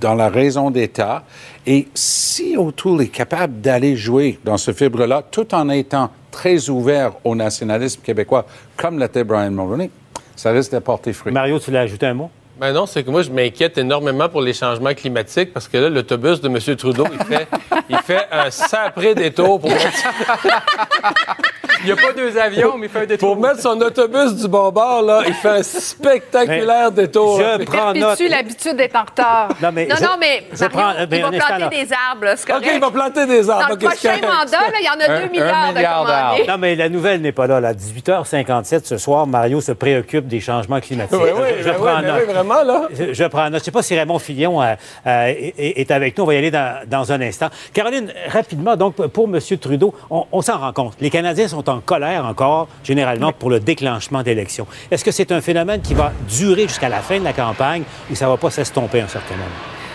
dans 0.00 0.14
la 0.14 0.28
raison 0.28 0.70
d'État. 0.70 1.24
Et 1.66 1.88
si 1.94 2.56
O'Toole 2.56 3.02
est 3.02 3.08
capable 3.08 3.60
d'aller 3.60 3.96
jouer 3.96 4.38
dans 4.44 4.56
ce 4.56 4.72
fibre-là, 4.72 5.22
tout 5.30 5.54
en 5.54 5.68
étant 5.68 6.10
très 6.30 6.68
ouvert 6.68 7.12
au 7.24 7.34
nationalisme 7.34 8.00
québécois, 8.02 8.46
comme 8.76 8.98
l'était 8.98 9.24
Brian 9.24 9.50
Mulroney, 9.50 9.90
ça 10.36 10.50
risque 10.50 10.72
de 10.72 10.78
porter 10.78 11.12
fruit. 11.12 11.32
Mario, 11.32 11.58
tu 11.58 11.70
l'as 11.70 11.80
ajouté 11.80 12.06
un 12.06 12.14
mot? 12.14 12.30
Ben 12.58 12.72
non, 12.72 12.86
c'est 12.86 13.04
que 13.04 13.10
moi, 13.10 13.22
je 13.22 13.30
m'inquiète 13.30 13.78
énormément 13.78 14.28
pour 14.28 14.40
les 14.40 14.52
changements 14.52 14.92
climatiques 14.92 15.52
parce 15.52 15.68
que 15.68 15.76
là, 15.78 15.88
l'autobus 15.88 16.40
de 16.40 16.48
M. 16.48 16.58
Trudeau, 16.76 17.06
il 17.12 17.24
fait, 17.24 17.46
il 17.88 17.98
fait 17.98 18.26
un 18.32 18.50
sapré 18.50 19.14
détour 19.14 19.60
pour 19.60 19.70
Il 21.80 21.86
n'y 21.86 21.92
a 21.92 21.96
pas 21.96 22.12
deux 22.12 22.36
avions, 22.38 22.76
mais 22.76 22.86
il 22.86 22.88
fait 22.92 23.00
un 23.00 23.06
détour. 23.06 23.34
pour 23.34 23.42
mettre 23.42 23.60
son 23.60 23.80
autobus 23.80 24.34
du 24.34 24.48
bon 24.48 24.70
bord, 24.70 25.02
là. 25.02 25.22
Il 25.26 25.34
fait 25.34 25.48
un 25.48 25.62
spectaculaire 25.62 26.90
détour. 26.92 27.40
Je 27.40 27.64
prends 27.64 27.92
note. 27.92 28.20
L'habitude 28.28 28.76
d'être 28.76 28.96
en 28.96 29.02
retard? 29.04 29.48
Non, 29.62 29.70
mais 29.72 29.86
Non, 29.86 29.96
je- 29.98 30.04
non, 30.04 30.10
mais 30.20 30.42
Mario, 30.50 30.68
prends- 30.70 30.90
euh, 30.90 31.06
il 31.10 31.22
va 31.22 31.30
planter 31.30 31.58
là. 31.60 31.68
des 31.68 31.88
arbres, 32.10 32.24
là, 32.24 32.34
OK, 32.34 32.66
il 32.74 32.80
va 32.80 32.90
planter 32.90 33.26
des 33.26 33.50
arbres. 33.50 33.62
Dans 33.62 33.68
le 33.68 33.74
OK, 33.74 33.92
c'est 33.96 34.08
prochain 34.10 34.26
mandat, 34.26 34.58
là, 34.58 34.78
il 34.80 34.84
y 34.84 34.88
en 34.88 34.92
a 34.92 35.04
Un- 35.12 35.18
2 35.20 35.24
un 35.26 35.28
milliards 35.30 35.72
milliard 35.72 36.04
de 36.04 36.08
commandés. 36.10 36.46
Non, 36.48 36.58
mais 36.58 36.74
la 36.76 36.88
nouvelle 36.88 37.20
n'est 37.20 37.32
pas 37.32 37.46
là. 37.46 37.56
À 37.68 37.72
18h57 37.74 38.86
ce 38.86 38.98
soir, 38.98 39.26
Mario 39.26 39.60
se 39.60 39.72
préoccupe 39.72 40.26
des 40.28 40.40
changements 40.40 40.80
climatiques. 40.80 41.18
Oui, 41.20 41.30
oui, 41.34 41.48
je, 41.58 41.62
je 41.64 41.68
ben 41.70 41.74
prends 41.74 41.96
oui, 41.96 42.02
ben 42.02 42.06
note. 42.12 42.22
oui, 42.26 42.32
vraiment, 42.34 42.62
là. 42.62 42.88
Je, 42.92 43.12
je 43.12 43.24
prends 43.24 43.44
note. 43.44 43.52
Je 43.52 43.56
ne 43.56 43.64
sais 43.64 43.70
pas 43.70 43.82
si 43.82 43.96
Raymond 43.98 44.18
Fillon 44.18 44.62
euh, 44.62 44.74
euh, 45.06 45.26
est, 45.26 45.80
est 45.80 45.90
avec 45.90 46.16
nous. 46.16 46.24
On 46.24 46.26
va 46.26 46.34
y 46.34 46.38
aller 46.38 46.50
dans, 46.50 46.80
dans 46.86 47.10
un 47.12 47.20
instant. 47.20 47.48
Caroline, 47.72 48.12
rapidement, 48.28 48.76
donc, 48.76 48.94
pour 49.08 49.24
M. 49.26 49.38
Trudeau, 49.60 49.94
on, 50.10 50.26
on 50.32 50.42
s'en 50.42 50.58
rend 50.58 50.72
compte. 50.72 50.94
Les 51.00 51.10
Canadiens 51.10 51.48
sont 51.48 51.67
en 51.68 51.80
colère 51.80 52.24
encore, 52.24 52.68
généralement, 52.82 53.32
pour 53.32 53.50
le 53.50 53.60
déclenchement 53.60 54.22
d'élections. 54.22 54.66
Est-ce 54.90 55.04
que 55.04 55.10
c'est 55.10 55.32
un 55.32 55.40
phénomène 55.40 55.80
qui 55.80 55.94
va 55.94 56.12
durer 56.28 56.62
jusqu'à 56.62 56.88
la 56.88 57.00
fin 57.00 57.18
de 57.18 57.24
la 57.24 57.32
campagne 57.32 57.82
ou 58.10 58.14
ça 58.14 58.26
ne 58.26 58.30
va 58.30 58.36
pas 58.36 58.50
s'estomper 58.50 59.00
un 59.00 59.08
certain 59.08 59.34
moment? 59.36 59.48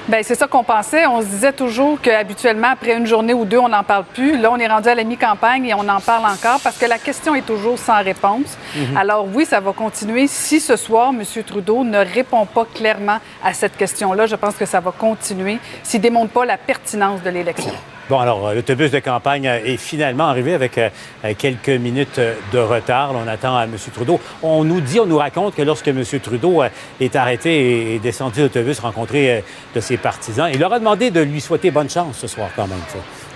Bien, 0.06 0.20
c'est 0.22 0.36
ça 0.36 0.48
qu'on 0.48 0.66
pensait. 0.66 1.06
On 1.06 1.22
se 1.22 1.28
disait 1.28 1.54
toujours 1.54 2.00
qu'habituellement, 2.02 2.72
après 2.74 2.98
une 2.98 3.08
journée 3.08 3.34
ou 3.34 3.46
deux, 3.46 3.58
on 3.58 3.70
n'en 3.70 3.84
parle 3.84 4.04
plus. 4.04 4.38
Là, 4.38 4.52
on 4.52 4.58
est 4.58 4.68
rendu 4.68 4.90
à 4.90 4.96
la 4.96 5.06
mi-campagne 5.06 5.66
et 5.66 5.74
on 5.74 5.88
en 5.88 6.02
parle 6.02 6.26
encore 6.26 6.60
parce 6.62 6.78
que 6.78 6.86
la 6.86 6.98
question 6.98 7.36
est 7.36 7.46
toujours 7.46 7.80
sans 7.80 8.04
réponse. 8.04 8.58
Mhm. 8.76 8.98
Alors 8.98 9.26
oui, 9.34 9.46
ça 9.46 9.62
va 9.62 9.72
continuer. 9.72 10.28
Si 10.28 10.60
ce 10.60 10.76
soir, 10.76 11.12
M. 11.12 11.24
Trudeau 11.44 11.86
ne 11.86 12.00
répond 12.00 12.46
pas 12.46 12.66
clairement 12.66 13.20
à 13.42 13.54
cette 13.54 13.78
question-là, 13.78 14.26
je 14.26 14.36
pense 14.36 14.56
que 14.56 14.66
ça 14.66 14.82
va 14.82 14.92
continuer 14.92 15.58
s'il 15.84 16.02
ne 16.02 16.04
démontre 16.04 16.34
pas 16.34 16.46
la 16.46 16.58
pertinence 16.58 17.24
de 17.24 17.30
l'élection. 17.30 17.72
Bon, 18.10 18.20
alors, 18.20 18.48
euh, 18.48 18.54
l'autobus 18.54 18.92
de 18.92 19.00
campagne 19.00 19.48
euh, 19.48 19.60
est 19.63 19.78
finalement 19.78 20.26
arrivé 20.28 20.54
avec 20.54 20.78
euh, 20.78 20.89
quelques 21.38 21.70
minutes 21.70 22.20
de 22.52 22.60
retard. 22.60 23.12
On 23.16 23.28
attend 23.28 23.56
à 23.58 23.63
M. 23.63 23.76
Trudeau. 23.94 24.20
On 24.42 24.63
nous 24.63 24.82
dit, 24.82 25.00
on 25.00 25.06
nous 25.06 25.18
raconte 25.18 25.56
que 25.56 25.62
lorsque 25.62 25.88
M. 25.88 26.04
Trudeau 26.22 26.63
est 27.00 27.16
arrêté 27.16 27.52
et 27.54 27.96
est 27.96 28.00
descendu 28.00 28.39
de 28.39 28.44
l'autobus, 28.44 28.80
rencontré 28.80 29.44
de 29.74 29.80
ses 29.80 29.98
partisans, 29.98 30.50
il 30.52 30.60
leur 30.60 30.74
a 30.74 30.80
demandé 30.80 31.12
de 31.12 31.22
lui 31.22 31.39
souhaiter 31.39 31.72
bonne 31.72 31.89
chance 31.89 32.18
ce 32.18 32.28
soir 32.28 32.50
quand 32.56 32.68
même. 32.68 32.80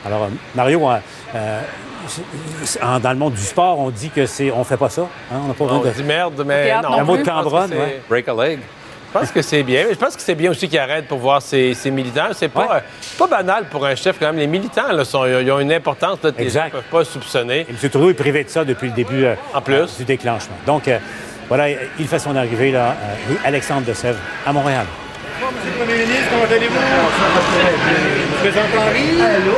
Alors, 0.05 0.27
Mario, 0.55 0.87
euh, 1.35 1.61
dans 3.01 3.11
le 3.11 3.17
monde 3.17 3.33
du 3.33 3.41
sport, 3.41 3.79
on 3.79 3.89
dit 3.89 4.09
que 4.09 4.25
c'est, 4.25 4.51
on 4.51 4.63
fait 4.63 4.77
pas 4.77 4.89
ça. 4.89 5.03
hein, 5.31 5.39
on 5.43 5.47
n'a 5.47 5.53
pas 5.53 5.63
On 5.63 5.67
besoin 5.79 5.91
de... 5.91 5.95
dit 5.95 6.03
merde, 6.03 6.43
mais 6.45 6.73
non. 6.81 6.89
non 6.89 6.99
Un 6.99 7.03
mot 7.03 7.17
de. 7.17 7.23
Cambronne, 7.23 7.71
ouais. 7.71 8.01
Break 8.09 8.27
a 8.27 8.33
leg. 8.33 8.59
Je 9.17 9.25
pense 9.25 9.31
que 9.31 9.41
c'est 9.41 9.63
bien. 9.63 9.83
Mais 9.87 9.93
je 9.93 9.99
pense 9.99 10.15
que 10.15 10.21
c'est 10.21 10.35
bien 10.35 10.51
aussi 10.51 10.67
qu'il 10.69 10.77
arrête 10.79 11.07
pour 11.07 11.17
voir 11.19 11.41
ses, 11.41 11.73
ses 11.73 11.89
militants. 11.91 12.27
C'est 12.33 12.49
pas, 12.49 12.61
Ouais. 12.61 12.67
euh, 12.75 12.79
pas 13.17 13.27
banal 13.27 13.65
pour 13.65 13.85
un 13.85 13.95
chef, 13.95 14.17
quand 14.19 14.27
même. 14.27 14.37
Les 14.37 14.47
militants, 14.47 14.91
là, 14.91 15.03
sont, 15.05 15.25
ils 15.25 15.51
ont 15.51 15.59
une 15.59 15.73
importance 15.73 16.19
là, 16.23 16.31
que 16.31 16.37
les 16.37 16.43
gens 16.43 16.65
Exact. 16.65 16.65
ne 16.67 16.71
peuvent 16.81 16.83
pas 16.91 17.03
soupçonner. 17.05 17.61
Et 17.61 17.71
M. 17.71 17.89
Trudeau 17.89 18.09
est 18.09 18.13
privé 18.13 18.43
de 18.43 18.49
ça 18.49 18.63
depuis 18.63 18.87
le 18.89 18.93
début 18.93 19.25
euh, 19.25 19.35
En 19.53 19.61
plus. 19.61 19.73
euh, 19.75 19.85
du 19.97 20.05
déclenchement. 20.05 20.55
Donc, 20.65 20.87
euh, 20.87 20.99
voilà, 21.47 21.69
il 21.99 22.07
fait 22.07 22.19
son 22.19 22.35
arrivée, 22.35 22.71
là, 22.71 22.89
euh, 23.01 23.31
rue 23.31 23.37
Alexandre 23.45 23.85
de 23.87 23.93
Sèvres, 23.93 24.19
à 24.45 24.53
Montréal. 24.53 24.85
Monsieur 25.39 25.71
le 25.79 25.85
Premier 25.85 25.99
ministre, 26.05 26.25
comment 26.31 26.43
allez-vous? 26.43 26.75
Je 26.75 28.45
me 28.45 28.51
présente 28.51 28.71
Henri. 28.77 29.21
Allô, 29.21 29.51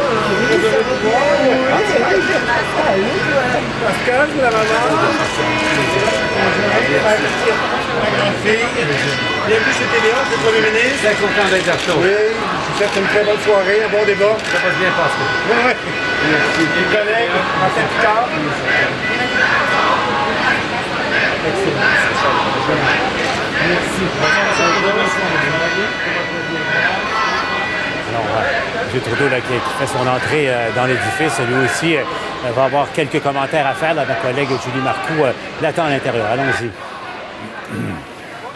Pascal, 3.86 4.28
la 4.42 4.50
maman. 4.52 5.89
Bienvenue 9.48 9.74
chez 9.74 9.88
TVA, 9.92 10.24
monsieur 10.24 10.38
le 10.38 10.44
Premier 10.46 10.64
ministre. 10.72 11.02
Très 11.04 11.16
content 11.16 11.48
d'être 11.50 11.68
là. 11.68 11.74
Oui, 11.98 12.16
vous 12.70 12.78
souhaite 12.78 12.96
une 12.96 13.08
très 13.08 13.24
bonne 13.24 13.42
soirée, 13.44 13.84
un 13.84 13.90
bon 13.90 14.06
débat. 14.06 14.38
Ça 14.52 14.58
va 14.60 14.70
bien 14.78 14.92
passer. 14.96 15.26
Oui, 15.50 15.58
oui. 15.66 15.74
Les 16.78 16.88
collègues, 16.96 17.36
Martin 17.60 17.86
Picard. 17.96 18.28
Alors, 28.10 28.26
euh, 28.38 28.94
M. 28.96 29.02
Trudeau 29.02 29.30
là, 29.30 29.38
qui, 29.42 29.54
qui 29.54 29.74
fait 29.80 29.88
son 29.88 30.08
entrée 30.08 30.50
euh, 30.50 30.70
dans 30.76 30.86
l'édifice, 30.86 31.40
lui 31.48 31.66
aussi 31.66 31.96
euh, 31.98 32.02
va 32.56 32.64
avoir 32.66 32.92
quelques 32.92 33.22
commentaires 33.22 33.68
à 33.68 33.74
faire. 33.74 33.94
Là, 33.94 34.04
ma 34.08 34.16
collègue 34.16 34.48
Julie 34.66 34.84
Marcoux 34.84 35.24
euh, 35.24 35.32
l'attend 35.62 35.86
à 35.86 35.90
l'intérieur. 35.90 36.26
Allons-y. 36.32 36.70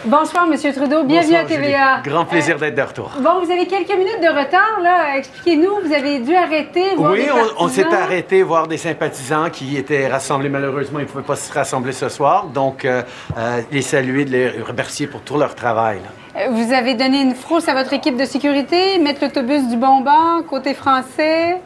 Bonsoir, 0.06 0.44
M. 0.52 0.72
Trudeau. 0.74 1.04
Bienvenue 1.04 1.36
à 1.36 1.44
TVA. 1.44 2.00
Grand 2.04 2.26
plaisir 2.26 2.58
d'être 2.58 2.74
de 2.74 2.82
retour. 2.82 3.10
Bon, 3.20 3.42
vous 3.42 3.50
avez 3.50 3.66
quelques 3.66 3.96
minutes 3.96 4.20
de 4.20 4.28
retard, 4.28 4.80
là. 4.82 5.16
Expliquez-nous, 5.16 5.80
vous 5.82 5.94
avez 5.94 6.18
dû 6.18 6.34
arrêter. 6.34 6.94
voir 6.94 7.12
Oui, 7.12 7.24
des 7.24 7.30
on, 7.30 7.64
on 7.64 7.68
s'est 7.68 7.86
arrêté 7.90 8.42
voir 8.42 8.66
des 8.66 8.76
sympathisants 8.76 9.48
qui 9.50 9.78
étaient 9.78 10.06
rassemblés. 10.08 10.50
Malheureusement, 10.50 10.98
ils 10.98 11.04
ne 11.04 11.08
pouvaient 11.08 11.24
pas 11.24 11.36
se 11.36 11.50
rassembler 11.50 11.92
ce 11.92 12.10
soir. 12.10 12.44
Donc, 12.46 12.84
euh, 12.84 13.02
euh, 13.38 13.62
les 13.72 13.80
saluer, 13.80 14.26
de 14.26 14.30
les 14.32 14.48
remercier 14.60 15.06
pour 15.06 15.22
tout 15.22 15.38
leur 15.38 15.54
travail. 15.54 15.98
là. 16.04 16.23
Vous 16.50 16.72
avez 16.72 16.94
donné 16.94 17.22
une 17.22 17.34
frousse 17.34 17.68
à 17.68 17.74
votre 17.74 17.92
équipe 17.92 18.16
de 18.16 18.24
sécurité, 18.24 18.98
mettre 18.98 19.22
l'autobus 19.22 19.68
du 19.68 19.76
bon 19.76 20.00
banc, 20.00 20.42
côté 20.48 20.74
français? 20.74 21.60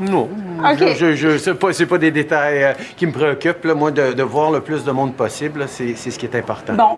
Non. 0.00 0.28
OK. 0.60 0.94
Je, 0.96 1.14
je, 1.14 1.50
pas, 1.52 1.72
c'est 1.72 1.86
pas 1.86 1.98
des 1.98 2.10
détails 2.10 2.64
euh, 2.64 2.72
qui 2.96 3.06
me 3.06 3.12
préoccupent. 3.12 3.64
là. 3.64 3.74
Moi, 3.74 3.90
de, 3.90 4.12
de 4.12 4.22
voir 4.22 4.50
le 4.50 4.60
plus 4.60 4.84
de 4.84 4.90
monde 4.90 5.14
possible, 5.14 5.64
c'est 5.68 5.94
c'est 5.96 6.10
ce 6.10 6.18
qui 6.18 6.26
est 6.26 6.34
important. 6.36 6.74
Bon. 6.74 6.96